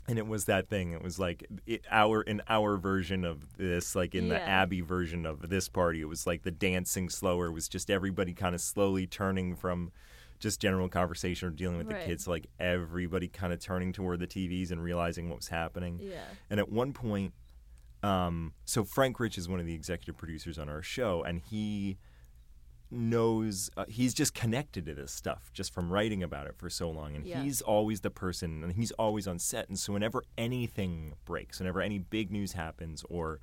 And 0.07 0.17
it 0.17 0.25
was 0.25 0.45
that 0.45 0.67
thing. 0.67 0.93
It 0.93 1.03
was 1.03 1.19
like 1.19 1.45
it, 1.67 1.85
our 1.91 2.23
in 2.23 2.41
our 2.49 2.75
version 2.77 3.23
of 3.23 3.57
this, 3.57 3.95
like 3.95 4.15
in 4.15 4.29
the 4.29 4.35
Yeah. 4.35 4.41
Abbey 4.63 4.81
version 4.81 5.25
of 5.27 5.49
this 5.49 5.69
party. 5.69 6.01
It 6.01 6.05
was 6.09 6.25
like 6.25 6.41
the 6.41 6.51
dancing 6.51 7.07
slower. 7.07 7.51
Was 7.51 7.69
just 7.69 7.89
everybody 7.91 8.33
kind 8.33 8.55
of 8.55 8.61
slowly 8.61 9.05
turning 9.05 9.55
from 9.55 9.91
just 10.41 10.59
general 10.59 10.89
conversation 10.89 11.47
or 11.47 11.51
dealing 11.51 11.77
with 11.77 11.87
Right. 11.87 11.99
the 12.01 12.05
kids, 12.05 12.25
to 12.25 12.31
like 12.31 12.47
everybody 12.59 13.27
kind 13.29 13.53
of 13.53 13.59
turning 13.59 13.93
toward 13.93 14.19
the 14.19 14.27
TVs 14.27 14.71
and 14.71 14.83
realizing 14.83 15.29
what 15.29 15.37
was 15.37 15.47
happening. 15.47 15.99
Yeah. 16.01 16.23
And 16.49 16.59
at 16.59 16.69
one 16.69 16.91
point, 16.93 17.33
um, 18.03 18.53
so 18.65 18.83
Frank 18.83 19.19
Rich 19.19 19.37
is 19.37 19.47
one 19.47 19.59
of 19.59 19.65
the 19.65 19.75
executive 19.75 20.17
producers 20.17 20.57
on 20.57 20.67
our 20.67 20.81
show, 20.81 21.23
and 21.23 21.39
he 21.39 21.97
knows 22.93 23.69
uh, 23.77 23.85
he's 23.87 24.13
just 24.13 24.33
connected 24.33 24.85
to 24.85 24.93
this 24.93 25.13
stuff 25.13 25.49
just 25.53 25.73
from 25.73 25.89
writing 25.93 26.21
about 26.21 26.45
it 26.45 26.55
for 26.57 26.69
so 26.69 26.89
long 26.89 27.15
and 27.15 27.25
Yeah. 27.25 27.41
he's 27.41 27.61
always 27.61 28.01
the 28.01 28.09
person 28.09 28.63
and 28.63 28.73
he's 28.73 28.91
always 28.91 29.27
on 29.27 29.39
set 29.39 29.69
and 29.69 29.79
so 29.79 29.93
whenever 29.93 30.23
anything 30.37 31.13
breaks 31.23 31.59
whenever 31.61 31.79
any 31.81 31.99
big 31.99 32.31
news 32.31 32.51
happens 32.51 33.05
or 33.09 33.39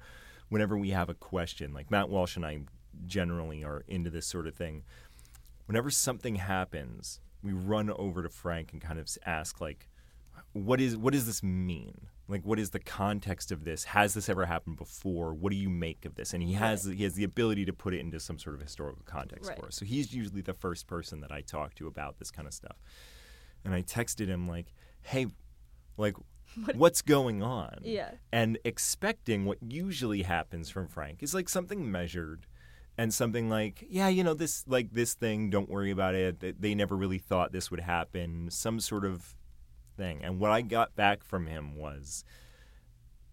whenever 0.51 0.77
we 0.77 0.91
have 0.91 1.09
a 1.09 1.15
question 1.15 1.73
like 1.73 1.91
matt 1.91 2.11
walsh 2.11 2.37
and 2.37 2.45
i 2.45 2.59
generally 3.07 3.65
are 3.65 3.85
into 3.89 4.11
this 4.11 4.27
sort 4.27 4.47
of 4.47 4.55
thing 4.55 4.83
whenever 5.69 5.91
something 5.91 6.35
happens 6.37 7.21
we 7.43 7.53
run 7.53 7.89
over 7.91 8.23
to 8.25 8.29
frank 8.29 8.73
and 8.73 8.83
kind 8.83 8.99
of 8.99 9.09
ask 9.25 9.61
like 9.61 9.89
what 10.53 10.81
is 10.81 10.97
what 10.97 11.13
does 11.13 11.27
this 11.27 11.43
mean? 11.43 12.07
Like 12.27 12.43
what 12.45 12.59
is 12.59 12.71
the 12.71 12.79
context 12.81 13.53
of 13.53 13.65
this? 13.65 13.85
Has 13.85 14.15
this 14.15 14.29
ever 14.29 14.47
happened 14.47 14.77
before? 14.77 15.35
What 15.35 15.51
do 15.53 15.57
you 15.59 15.69
make 15.69 16.05
of 16.05 16.15
this? 16.15 16.33
And 16.33 16.43
he 16.43 16.55
has 16.55 16.85
he 16.85 17.05
has 17.05 17.15
the 17.15 17.25
ability 17.25 17.65
to 17.67 17.73
put 17.73 17.93
it 17.95 18.01
into 18.01 18.19
some 18.19 18.39
sort 18.39 18.55
of 18.57 18.63
historical 18.63 19.03
context 19.05 19.49
Right. 19.51 19.59
for 19.59 19.67
us. 19.67 19.77
So 19.77 19.85
he's 19.85 20.13
usually 20.15 20.41
the 20.41 20.55
first 20.55 20.87
person 20.87 21.21
that 21.21 21.31
I 21.31 21.43
talk 21.43 21.75
to 21.77 21.87
about 21.87 22.19
this 22.19 22.31
kind 22.31 22.49
of 22.49 22.55
stuff. 22.55 22.77
And 23.65 23.75
I 23.75 23.83
texted 23.83 24.27
him 24.29 24.49
like, 24.49 24.73
"Hey, 25.03 25.27
like 25.97 26.15
what's 26.75 27.03
going 27.03 27.43
on?" 27.43 27.79
Yeah. 27.83 28.13
And 28.33 28.59
expecting 28.65 29.45
what 29.45 29.59
usually 29.63 30.23
happens 30.23 30.71
from 30.71 30.89
Frank 30.89 31.23
is 31.23 31.35
like 31.35 31.49
something 31.49 31.91
measured 31.91 32.47
and 32.99 33.15
something 33.15 33.49
like, 33.49 33.87
yeah, 33.89 34.09
you 34.09 34.25
know, 34.25 34.35
this 34.35 34.65
like 34.67 34.93
this 34.93 35.15
thing, 35.15 35.49
don't 35.49 35.71
worry 35.71 35.91
about 35.91 36.15
it. 36.15 36.41
They- 36.41 36.53
They 36.53 36.75
never 36.75 36.97
really 36.97 37.19
thought 37.19 37.53
this 37.53 37.71
would 37.71 37.81
happen. 37.81 38.51
Some 38.51 38.81
sort 38.81 39.05
of 39.05 39.35
thing. 39.97 40.23
And 40.23 40.39
what 40.41 40.51
I 40.51 40.61
got 40.63 40.95
back 40.97 41.23
from 41.25 41.47
him 41.47 41.77
was 41.77 42.25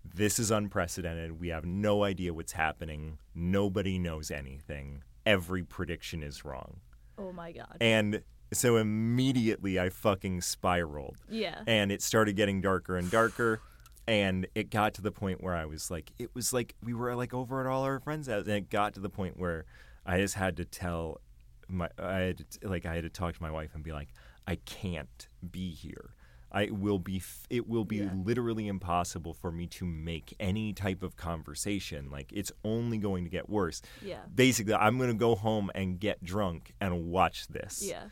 this 0.04 0.38
is 0.40 0.52
unprecedented. 0.52 1.40
We 1.40 1.48
have 1.50 1.66
no 1.66 2.04
idea 2.04 2.34
what's 2.34 2.54
happening. 2.54 3.18
Nobody 3.34 3.98
knows 3.98 4.30
anything. 4.32 5.04
Every 5.26 5.64
prediction 5.64 6.22
is 6.22 6.46
wrong. 6.46 6.80
Oh 7.18 7.32
my 7.32 7.52
god. 7.52 7.78
And 7.82 8.22
so 8.54 8.78
immediately 8.78 9.80
I 9.80 9.90
fucking 9.90 10.42
spiraled 10.42 11.18
Yeah. 11.28 11.64
and 11.66 11.92
it 11.92 12.02
started 12.04 12.36
getting 12.36 12.62
darker 12.62 12.96
and 12.98 13.10
darker 13.10 13.62
and 14.08 14.48
it 14.56 14.70
got 14.70 14.94
to 14.94 15.02
the 15.02 15.12
point 15.12 15.42
where 15.44 15.56
i 15.56 15.66
was 15.66 15.90
like 15.90 16.12
it 16.20 16.30
was 16.36 16.54
like 16.54 16.76
we 16.84 16.94
were 16.94 17.16
like 17.16 17.34
over 17.34 17.60
at 17.62 17.68
all 17.68 17.84
our 17.84 18.00
friends 18.00 18.28
house 18.28 18.44
and 18.46 18.54
it 18.56 18.70
got 18.70 18.94
to 18.94 19.00
the 19.00 19.10
point 19.10 19.38
where 19.40 19.66
i 20.06 20.18
just 20.18 20.36
had 20.36 20.56
to 20.58 20.66
tell 20.66 21.20
my 21.68 21.90
i 22.00 22.18
had 22.20 22.38
to, 22.38 22.68
like 22.68 22.86
i 22.86 22.94
had 22.96 23.04
to 23.04 23.10
talk 23.10 23.34
to 23.36 23.42
my 23.42 23.52
wife 23.52 23.72
and 23.74 23.84
be 23.84 23.92
like 23.92 24.10
i 24.48 24.56
can't 24.66 25.28
be 25.52 25.72
here 25.72 26.12
i 26.52 26.70
will 26.72 27.00
be 27.00 27.22
it 27.50 27.68
will 27.68 27.86
be 27.86 27.98
Yeah. 27.98 28.12
literally 28.24 28.68
impossible 28.68 29.34
for 29.34 29.52
me 29.52 29.66
to 29.68 29.86
make 29.86 30.36
any 30.40 30.74
type 30.74 31.02
of 31.02 31.16
conversation 31.18 32.10
like 32.12 32.32
it's 32.32 32.52
only 32.64 32.98
going 33.00 33.24
to 33.24 33.30
get 33.32 33.50
worse 33.50 33.82
Yeah. 34.04 34.20
basically 34.34 34.76
i'm 34.76 34.98
going 34.98 35.10
to 35.10 35.16
go 35.18 35.34
home 35.36 35.72
and 35.74 36.00
get 36.00 36.24
drunk 36.24 36.74
and 36.80 37.08
watch 37.08 37.48
this 37.48 37.84
Yeah. 37.84 38.04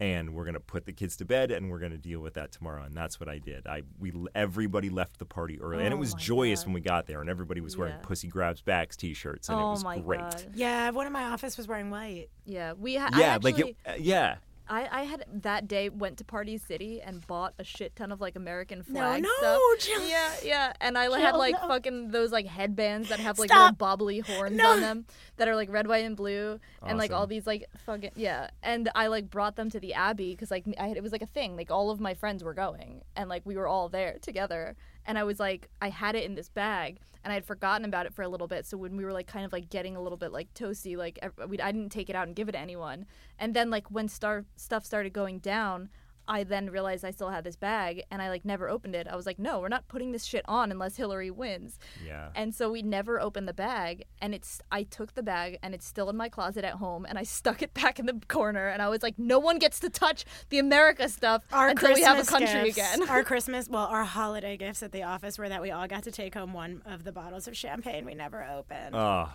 And 0.00 0.34
we're 0.34 0.44
gonna 0.44 0.60
put 0.60 0.84
the 0.86 0.92
kids 0.92 1.16
to 1.16 1.24
bed 1.24 1.50
and 1.50 1.70
we're 1.70 1.78
gonna 1.78 1.96
deal 1.96 2.20
with 2.20 2.34
that 2.34 2.52
tomorrow 2.52 2.82
and 2.82 2.94
that's 2.94 3.18
what 3.18 3.28
i 3.28 3.38
did 3.38 3.66
i 3.66 3.82
we 3.98 4.12
everybody 4.34 4.90
left 4.90 5.18
the 5.18 5.24
party 5.24 5.60
early 5.60 5.84
and 5.84 5.92
it 5.92 5.96
Oh 5.96 6.00
was 6.00 6.12
joyous 6.14 6.60
God. 6.60 6.66
when 6.66 6.74
we 6.74 6.80
got 6.80 7.06
there 7.06 7.20
and 7.20 7.30
everybody 7.30 7.60
was 7.60 7.76
wearing 7.76 7.94
Yeah. 7.94 8.02
pussy 8.02 8.28
grabs 8.28 8.60
backs 8.60 8.96
t-shirts 8.96 9.48
and 9.48 9.58
it 9.58 9.62
oh 9.62 9.70
was 9.70 9.84
my 9.84 9.98
great 9.98 10.20
god. 10.20 10.44
Yeah, 10.54 10.90
one 10.90 11.06
in 11.06 11.12
my 11.12 11.24
office 11.24 11.56
was 11.56 11.66
wearing 11.66 11.90
white. 11.90 12.28
Yeah. 12.44 12.74
We 12.74 12.96
ha- 12.96 13.10
yeah 13.16 13.34
I 13.34 13.38
like 13.38 13.58
it, 13.58 13.76
uh, 13.86 13.92
yeah 13.98 14.36
I, 14.68 14.88
I 14.90 15.02
had 15.04 15.24
that 15.42 15.68
day 15.68 15.88
went 15.88 16.18
to 16.18 16.24
Party 16.24 16.58
City 16.58 17.00
and 17.00 17.26
bought 17.26 17.54
a 17.58 17.64
shit 17.64 17.94
ton 17.96 18.10
of 18.12 18.20
like 18.20 18.36
American 18.36 18.78
No, 18.88 18.94
flag 19.00 19.22
no, 19.22 19.28
stuff. 19.38 19.60
Jill. 19.80 20.08
Yeah, 20.08 20.30
yeah, 20.42 20.72
and 20.80 20.98
I 20.98 21.06
like, 21.08 21.20
had 21.22 21.36
like 21.36 21.54
no. 21.60 21.68
fucking 21.68 22.10
those 22.10 22.32
like 22.32 22.46
headbands 22.46 23.08
that 23.10 23.20
have 23.20 23.38
like 23.38 23.50
Stop. 23.50 23.80
little 23.80 23.96
bobbly 23.96 24.26
horns 24.26 24.56
No. 24.56 24.70
on 24.72 24.80
them 24.80 25.06
that 25.36 25.48
are 25.48 25.54
like 25.56 25.70
red, 25.70 25.86
white, 25.86 26.04
and 26.04 26.16
blue, 26.16 26.58
and 26.82 26.98
like 26.98 27.12
all 27.12 27.26
these 27.26 27.46
like 27.46 27.64
fucking 27.84 28.10
yeah. 28.16 28.50
And 28.62 28.90
I 28.94 29.06
like 29.06 29.30
brought 29.30 29.56
them 29.56 29.70
to 29.70 29.80
the 29.80 29.94
Abbey 29.94 30.32
because 30.32 30.50
like 30.50 30.64
I 30.78 30.88
had, 30.88 30.96
it 30.96 31.02
was 31.02 31.12
like 31.12 31.22
a 31.22 31.26
thing. 31.26 31.56
Like 31.56 31.70
all 31.70 31.90
of 31.90 32.00
my 32.00 32.14
friends 32.14 32.42
were 32.42 32.54
going, 32.54 33.02
and 33.14 33.28
like 33.28 33.42
we 33.44 33.56
were 33.56 33.68
all 33.68 33.88
there 33.88 34.16
together. 34.20 34.76
And 35.06 35.18
I 35.18 35.24
was 35.24 35.40
like, 35.40 35.68
I 35.80 35.88
had 35.88 36.14
it 36.16 36.24
in 36.24 36.34
this 36.34 36.48
bag, 36.48 36.98
and 37.24 37.32
I 37.32 37.34
had 37.34 37.44
forgotten 37.44 37.84
about 37.84 38.06
it 38.06 38.14
for 38.14 38.22
a 38.22 38.28
little 38.28 38.46
bit. 38.46 38.66
So 38.66 38.76
when 38.76 38.96
we 38.96 39.04
were 39.04 39.12
like 39.12 39.26
kind 39.26 39.44
of 39.44 39.52
like 39.52 39.70
getting 39.70 39.96
a 39.96 40.02
little 40.02 40.18
bit 40.18 40.32
like 40.32 40.52
toasty, 40.54 40.96
like 40.96 41.18
we 41.48 41.58
I 41.60 41.72
didn't 41.72 41.90
take 41.90 42.10
it 42.10 42.16
out 42.16 42.26
and 42.26 42.36
give 42.36 42.48
it 42.48 42.52
to 42.52 42.58
anyone. 42.58 43.06
And 43.38 43.54
then 43.54 43.70
like 43.70 43.90
when 43.90 44.08
star 44.08 44.44
stuff 44.56 44.84
started 44.84 45.12
going 45.12 45.38
down, 45.38 45.88
I 46.28 46.44
then 46.44 46.70
realized 46.70 47.04
I 47.04 47.10
still 47.12 47.30
had 47.30 47.44
this 47.44 47.56
bag, 47.56 48.02
and 48.10 48.20
I 48.20 48.28
like 48.28 48.44
never 48.44 48.68
opened 48.68 48.94
it. 48.94 49.06
I 49.08 49.14
was 49.16 49.26
like, 49.26 49.38
no, 49.38 49.60
we're 49.60 49.68
not 49.68 49.86
putting 49.88 50.12
this 50.12 50.24
shit 50.24 50.44
on 50.48 50.70
unless 50.70 50.96
Hillary 50.96 51.30
wins. 51.30 51.78
yeah 52.04 52.30
And 52.34 52.54
so 52.54 52.70
we 52.70 52.82
never 52.82 53.20
opened 53.20 53.46
the 53.48 53.54
bag, 53.54 54.04
and 54.20 54.34
it's 54.34 54.60
I 54.72 54.82
took 54.82 55.14
the 55.14 55.22
bag, 55.22 55.58
and 55.62 55.74
it's 55.74 55.86
still 55.86 56.10
in 56.10 56.16
my 56.16 56.28
closet 56.28 56.64
at 56.64 56.74
home, 56.74 57.06
and 57.08 57.18
I 57.18 57.22
stuck 57.22 57.62
it 57.62 57.72
back 57.82 57.98
in 57.98 58.06
the 58.06 58.20
corner, 58.28 58.68
and 58.68 58.82
I 58.82 58.88
was 58.88 59.02
like, 59.02 59.18
no 59.18 59.38
one 59.38 59.58
gets 59.58 59.78
to 59.80 59.88
touch 59.90 60.24
the 60.50 60.58
America 60.58 61.08
stuff 61.08 61.42
Our 61.52 61.68
until 61.68 61.88
Christmas 61.88 61.98
we 61.98 62.04
have 62.04 62.18
a 62.18 62.24
country 62.28 62.72
gifts, 62.72 62.94
again. 62.96 63.08
our 63.08 63.22
Christmas, 63.32 63.68
well, 63.68 63.86
our 63.86 64.04
holiday 64.04 64.56
gifts 64.56 64.82
at 64.82 64.92
the 64.92 65.04
office 65.04 65.38
were 65.38 65.48
that 65.48 65.62
we 65.62 65.70
all 65.70 65.86
got 65.86 66.02
to 66.04 66.10
take 66.10 66.34
home 66.34 66.52
one 66.52 66.82
of 66.86 67.04
the 67.04 67.12
bottles 67.12 67.46
of 67.48 67.56
champagne 67.56 68.04
we 68.04 68.14
never 68.14 68.42
opened. 68.44 68.94
oh 68.94 69.28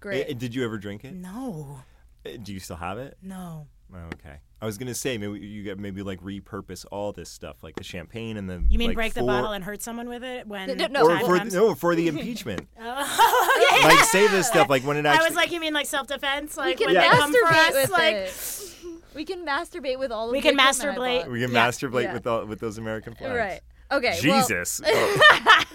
Great. 0.00 0.26
Eh, 0.26 0.30
eh, 0.30 0.34
did 0.34 0.54
you 0.54 0.64
ever 0.64 0.78
drink 0.78 1.04
it 1.04 1.14
no, 1.14 1.80
Uh, 2.26 2.30
do 2.42 2.52
you 2.52 2.58
still 2.60 2.76
have 2.76 2.98
it 2.98 3.16
no. 3.22 3.68
Oh, 3.94 3.98
okay 4.14 4.38
i 4.60 4.66
was 4.66 4.78
gonna 4.78 4.94
say 4.94 5.18
maybe 5.18 5.38
you 5.40 5.62
get 5.62 5.78
maybe 5.78 6.02
like 6.02 6.20
repurpose 6.20 6.84
all 6.90 7.12
this 7.12 7.28
stuff 7.28 7.62
like 7.62 7.74
the 7.76 7.84
champagne 7.84 8.36
and 8.36 8.48
the 8.48 8.62
You 8.68 8.78
mean 8.78 8.88
like, 8.88 8.94
break 8.96 9.14
the 9.14 9.20
for- 9.20 9.26
bottle 9.26 9.52
and 9.52 9.62
hurt 9.64 9.82
someone 9.82 10.08
with 10.08 10.22
it 10.24 10.46
when 10.46 10.76
No, 10.76 10.86
no, 10.86 11.10
or 11.10 11.18
for 11.20 11.38
comes? 11.38 11.54
no 11.54 11.74
for 11.74 11.94
the 11.94 12.08
impeachment 12.12 12.68
Oh, 12.80 13.66
okay. 13.80 13.88
like 13.88 14.04
say 14.04 14.26
this 14.28 14.46
stuff 14.46 14.68
like 14.70 14.82
when 14.84 14.96
it 14.96 15.06
actually. 15.06 15.24
I 15.26 15.28
was 15.28 15.36
like, 15.36 15.50
you 15.52 15.60
mean 15.60 15.74
like 15.74 15.86
self 15.86 16.06
defense? 16.06 16.56
Like 16.56 16.78
we 16.78 16.84
can 16.86 16.94
when 16.94 17.02
they 17.02 17.08
come 17.08 17.32
for 17.32 17.38
masturbate 17.46 17.68
us, 17.68 17.74
with 17.74 17.90
like 17.90 18.14
it. 18.14 18.68
We 19.14 19.26
can 19.26 19.44
masturbate 19.44 19.98
with 19.98 20.10
all 20.10 20.26
of 20.28 20.32
We 20.32 20.40
can 20.40 20.56
masturbate. 20.56 21.30
we 21.30 21.40
can 21.42 21.52
Yeah. 21.52 21.68
masturbate 21.68 22.04
Yeah. 22.04 22.12
with 22.14 22.26
all, 22.26 22.46
with 22.46 22.60
those 22.60 22.78
american 22.78 23.14
flags 23.14 23.34
Right. 23.36 23.60
Okay. 23.90 24.18
well, 24.24 24.40
jesus 24.40 24.80
Oh. 24.86 25.20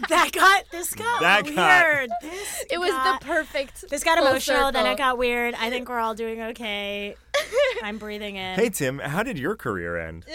that 0.09 0.32
got 0.34 0.63
this 0.72 0.95
got 0.95 1.22
That 1.22 1.43
weird. 1.45 1.55
got- 2.09 2.22
This 2.24 2.65
it 2.72 2.80
was 2.80 2.89
got- 2.89 3.20
the 3.22 3.26
perfect. 3.28 3.88
This 3.91 4.03
got 4.03 4.18
full 4.18 4.26
emotional, 4.28 4.72
then 4.72 4.88
it 4.88 4.97
got 4.97 5.20
weird. 5.20 5.53
I 5.53 5.70
think 5.70 5.88
we're 5.88 5.99
all 5.99 6.15
doing 6.15 6.41
okay. 6.41 7.15
I'm 7.84 7.98
breathing 7.98 8.36
in. 8.36 8.56
Hey 8.56 8.70
Tim, 8.70 9.00
how 9.00 9.24
did 9.24 9.38
your 9.38 9.56
career 9.56 9.98
end? 9.98 10.26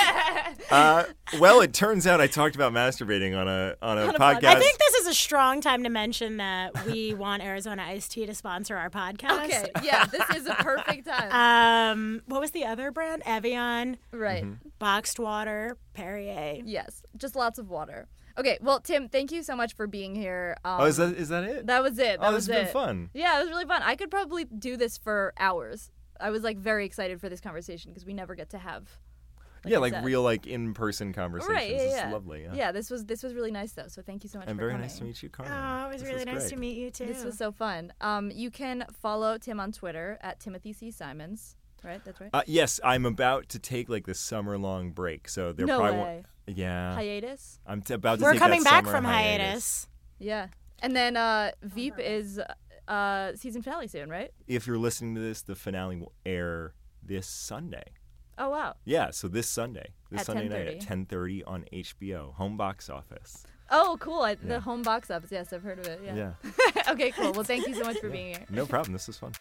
uh, 0.70 1.04
well, 1.38 1.60
it 1.60 1.72
turns 1.72 2.06
out 2.06 2.20
I 2.20 2.26
talked 2.26 2.54
about 2.54 2.72
masturbating 2.72 3.36
on 3.36 3.48
a 3.48 3.76
on 3.82 3.98
a, 3.98 4.12
podcast. 4.12 4.44
I 4.44 4.60
think 4.60 4.78
this 4.78 4.94
is 4.94 5.06
a 5.08 5.14
strong 5.14 5.60
time 5.60 5.82
to 5.82 5.88
mention 5.88 6.38
that 6.38 6.86
we 6.86 7.14
want 7.18 7.42
Arizona 7.42 7.84
Iced 7.86 8.12
Tea 8.12 8.26
to 8.26 8.34
sponsor 8.34 8.76
our 8.76 8.90
podcast. 8.90 9.44
Okay. 9.44 9.70
Yeah. 9.82 10.06
This 10.06 10.24
is 10.36 10.46
a 10.46 10.54
perfect 10.54 11.06
time. 11.06 11.92
Um, 11.92 12.22
what 12.26 12.40
was 12.40 12.52
the 12.52 12.64
other 12.64 12.90
brand? 12.90 13.22
Evian, 13.26 13.98
right. 14.12 14.44
Mm-hmm. 14.44 14.68
boxed 14.78 15.18
water, 15.18 15.76
Perrier. 15.94 16.62
Yes. 16.64 17.02
Just 17.16 17.36
lots 17.36 17.58
of 17.58 17.68
water. 17.68 18.08
Okay. 18.38 18.58
Well, 18.60 18.80
Tim, 18.80 19.08
thank 19.08 19.32
you 19.32 19.42
so 19.42 19.56
much 19.56 19.74
for 19.74 19.86
being 19.86 20.14
here. 20.14 20.56
Um, 20.64 20.82
oh, 20.82 20.84
is 20.84 20.98
that 20.98 21.16
is 21.16 21.28
that 21.30 21.44
it? 21.44 21.66
That 21.66 21.82
was 21.82 21.98
it. 21.98 22.20
That 22.20 22.28
oh, 22.28 22.32
was 22.32 22.46
this 22.46 22.54
has 22.54 22.62
it. 22.62 22.64
been 22.66 22.72
fun. 22.72 23.10
Yeah, 23.14 23.38
it 23.38 23.42
was 23.42 23.50
really 23.50 23.64
fun. 23.64 23.82
I 23.82 23.96
could 23.96 24.10
probably 24.10 24.44
do 24.44 24.76
this 24.76 24.98
for 24.98 25.32
hours. 25.38 25.90
I 26.20 26.30
was 26.30 26.42
like 26.42 26.58
very 26.58 26.84
excited 26.86 27.20
for 27.20 27.28
this 27.28 27.40
conversation 27.40 27.90
because 27.92 28.04
we 28.06 28.14
never 28.14 28.34
get 28.34 28.50
to 28.50 28.58
have. 28.58 28.88
yeah, 29.64 29.78
I 29.78 29.80
like 29.80 29.92
said. 29.94 30.04
real 30.04 30.22
like 30.22 30.46
in 30.46 30.74
person 30.74 31.12
conversations. 31.12 31.54
Right, 31.56 31.70
yeah, 31.70 31.78
This 31.78 31.92
yeah. 31.92 32.06
is 32.08 32.12
lovely. 32.12 32.42
Yeah. 32.44 32.54
Yeah, 32.54 32.72
this 32.72 32.90
was 32.90 33.04
this 33.04 33.22
was 33.22 33.34
really 33.34 33.50
nice 33.50 33.72
though. 33.72 33.88
So 33.88 34.02
thank 34.02 34.22
you 34.24 34.30
so 34.30 34.38
much. 34.38 34.48
And 34.48 34.56
for 34.56 34.60
very 34.62 34.72
coming. 34.72 34.86
nice 34.86 34.98
to 34.98 35.04
meet 35.04 35.22
you, 35.22 35.28
Carmen. 35.28 35.52
Oh, 35.54 35.86
it 35.88 35.92
was 35.94 36.02
This 36.02 36.12
really 36.12 36.24
nice 36.24 36.38
great. 36.42 36.50
to 36.50 36.56
meet 36.56 36.76
you 36.78 36.90
too. 36.90 37.06
This 37.06 37.24
was 37.24 37.36
so 37.36 37.50
fun. 37.52 37.92
Um, 38.00 38.30
you 38.30 38.50
can 38.50 38.84
follow 39.02 39.38
Tim 39.38 39.58
on 39.60 39.72
Twitter 39.72 40.18
at 40.20 40.40
Timothy 40.40 40.72
C 40.72 40.90
Simons. 40.90 41.56
Right, 41.84 42.04
that's 42.04 42.20
right. 42.20 42.30
Uh, 42.32 42.42
yes, 42.46 42.80
I'm 42.82 43.06
about 43.06 43.48
to 43.50 43.58
take 43.60 43.88
like 43.88 44.06
the 44.06 44.14
summer 44.14 44.58
long 44.58 44.90
break, 44.90 45.28
so 45.28 45.52
there 45.52 45.66
no 45.66 45.78
probably 45.78 45.98
way. 45.98 46.04
won't. 46.48 46.58
Yeah, 46.58 46.94
Hiatus. 46.94 47.60
I'm 47.66 47.82
t- 47.82 47.94
about 47.94 48.18
to 48.18 48.24
We're 48.24 48.32
take 48.32 48.40
coming 48.40 48.62
that 48.64 48.70
back 48.70 48.84
summer 48.86 48.96
from 48.96 49.04
hiatus. 49.04 49.88
Yeah, 50.18 50.48
and 50.80 50.96
then 50.96 51.16
uh, 51.16 51.50
Veep 51.62 51.94
is 51.98 52.40
uh 52.88 53.34
season 53.34 53.62
finale 53.62 53.88
soon, 53.88 54.08
right? 54.08 54.30
If 54.46 54.66
you're 54.66 54.78
listening 54.78 55.14
to 55.16 55.20
this, 55.20 55.42
the 55.42 55.54
finale 55.54 55.96
will 55.96 56.12
air 56.24 56.74
this 57.02 57.26
Sunday. 57.26 57.84
Oh 58.38 58.50
wow. 58.50 58.74
Yeah, 58.84 59.10
so 59.10 59.28
this 59.28 59.48
Sunday, 59.48 59.92
this 60.10 60.20
At 60.20 60.26
Sunday 60.26 60.48
night 60.48 60.66
at 60.68 60.80
10:30. 60.80 61.06
10:30 61.08 61.42
on 61.46 61.64
HBO, 61.72 62.34
home 62.34 62.56
box 62.56 62.90
office. 62.90 63.44
Oh, 63.70 63.96
cool. 63.98 64.20
I, 64.20 64.30
Yeah. 64.30 64.36
The 64.44 64.60
home 64.60 64.82
box 64.82 65.10
office. 65.10 65.32
Yes, 65.32 65.52
I've 65.52 65.62
heard 65.62 65.78
of 65.80 65.86
it. 65.86 66.00
Yeah. 66.04 66.14
Yeah, 66.44 66.82
okay, 66.92 67.10
cool. 67.10 67.32
Well, 67.32 67.42
thank 67.42 67.66
you 67.66 67.74
so 67.74 67.82
much 67.82 67.98
for 67.98 68.08
being 68.16 68.28
here. 68.28 68.44
no 68.50 68.64
problem. 68.66 68.92
This 68.92 69.08
is 69.08 69.16
fun. 69.16 69.32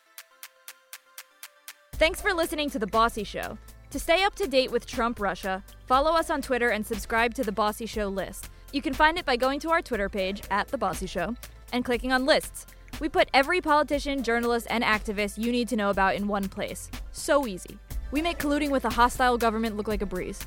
Thanks 1.93 2.21
for 2.21 2.33
listening 2.33 2.69
to 2.71 2.79
The 2.79 2.87
Bossy 2.87 3.23
Show. 3.23 3.57
To 3.91 3.99
stay 3.99 4.23
up 4.23 4.35
to 4.35 4.47
date 4.47 4.71
with 4.71 4.85
Trump 4.85 5.19
Russia, 5.19 5.63
follow 5.85 6.11
us 6.11 6.29
on 6.29 6.41
Twitter 6.41 6.69
and 6.69 6.85
subscribe 6.85 7.33
to 7.35 7.43
The 7.43 7.51
Bossy 7.51 7.85
Show 7.85 8.07
list. 8.09 8.49
You 8.73 8.81
can 8.81 8.93
find 8.93 9.17
it 9.17 9.25
by 9.25 9.37
going 9.37 9.59
to 9.61 9.69
our 9.69 9.81
Twitter 9.81 10.09
page, 10.09 10.41
at 10.51 10.67
The 10.67 10.77
Bossy 10.77 11.07
Show, 11.07 11.35
and 11.71 11.85
clicking 11.85 12.11
on 12.11 12.25
lists. 12.25 12.65
We 12.99 13.09
put 13.09 13.29
every 13.33 13.59
politician, 13.61 14.23
journalist, 14.23 14.67
and 14.69 14.83
activist 14.83 15.37
you 15.37 15.51
need 15.51 15.67
to 15.69 15.75
know 15.75 15.89
about 15.89 16.15
in 16.15 16.27
one 16.27 16.47
place. 16.47 16.89
So 17.11 17.45
easy. 17.45 17.77
We 18.11 18.21
make 18.21 18.39
colluding 18.39 18.69
with 18.69 18.85
a 18.85 18.89
hostile 18.89 19.37
government 19.37 19.75
look 19.75 19.87
like 19.87 20.01
a 20.01 20.05
breeze. 20.05 20.39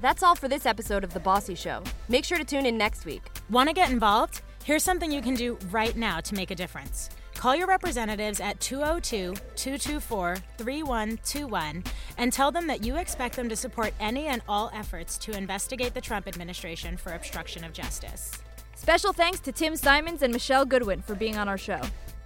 That's 0.00 0.22
all 0.22 0.34
for 0.34 0.48
this 0.48 0.66
episode 0.66 1.04
of 1.04 1.12
The 1.12 1.20
Bossy 1.20 1.54
Show. 1.54 1.82
Make 2.08 2.24
sure 2.24 2.38
to 2.38 2.44
tune 2.44 2.66
in 2.66 2.78
next 2.78 3.04
week. 3.04 3.22
Want 3.50 3.68
to 3.68 3.74
get 3.74 3.90
involved? 3.90 4.42
Here's 4.64 4.84
something 4.84 5.10
you 5.10 5.20
can 5.20 5.34
do 5.34 5.58
right 5.70 5.96
now 5.96 6.20
to 6.20 6.34
make 6.34 6.50
a 6.50 6.54
difference. 6.54 7.10
Call 7.34 7.56
your 7.56 7.66
representatives 7.66 8.38
at 8.38 8.60
202 8.60 9.34
224 9.56 10.36
3121 10.58 11.82
and 12.18 12.32
tell 12.32 12.52
them 12.52 12.66
that 12.66 12.84
you 12.84 12.96
expect 12.96 13.34
them 13.34 13.48
to 13.48 13.56
support 13.56 13.94
any 13.98 14.26
and 14.26 14.42
all 14.46 14.70
efforts 14.74 15.16
to 15.18 15.32
investigate 15.32 15.94
the 15.94 16.00
Trump 16.00 16.28
administration 16.28 16.96
for 16.96 17.14
obstruction 17.14 17.64
of 17.64 17.72
justice. 17.72 18.32
Special 18.80 19.12
thanks 19.12 19.40
to 19.40 19.52
Tim 19.52 19.76
Simons 19.76 20.22
and 20.22 20.32
Michele 20.32 20.64
Goodwin 20.64 21.02
for 21.02 21.14
being 21.14 21.36
on 21.36 21.48
our 21.48 21.58
show. 21.58 21.82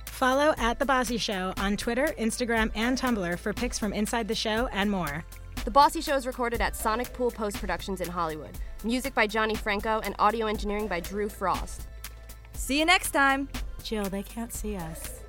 Follow 0.07 0.55
at 0.57 0.79
The 0.79 0.87
Bossy 0.87 1.17
Show 1.17 1.53
on 1.57 1.77
Twitter, 1.77 2.15
Instagram, 2.17 2.71
and 2.77 2.97
Tumblr 2.97 3.39
for 3.41 3.53
pics 3.53 3.77
from 3.77 3.93
inside 3.93 4.29
the 4.29 4.37
show 4.37 4.69
and 4.69 4.89
more. 4.89 5.25
The 5.65 5.73
Bossy 5.73 6.01
Show 6.01 6.15
is 6.15 6.29
recorded 6.29 6.61
at 6.61 6.77
Sonic 6.77 7.13
Pool 7.13 7.33
Post 7.33 7.59
Productions 7.59 8.01
in 8.01 8.09
Hollywood. 8.09 8.57
Music 8.85 9.15
by 9.15 9.27
Johnny 9.27 9.57
Franco 9.57 10.01
and 10.05 10.15
audio 10.21 10.47
engineering 10.47 10.87
by 10.87 11.01
Drew 11.01 11.29
Frost. 11.29 11.89
See 12.53 12.79
you 12.79 12.85
next 12.85 13.11
time! 13.11 13.49
Jill, 13.83 14.05
they 14.05 14.23
can't 14.23 14.53
see 14.53 14.77
us. 14.77 15.24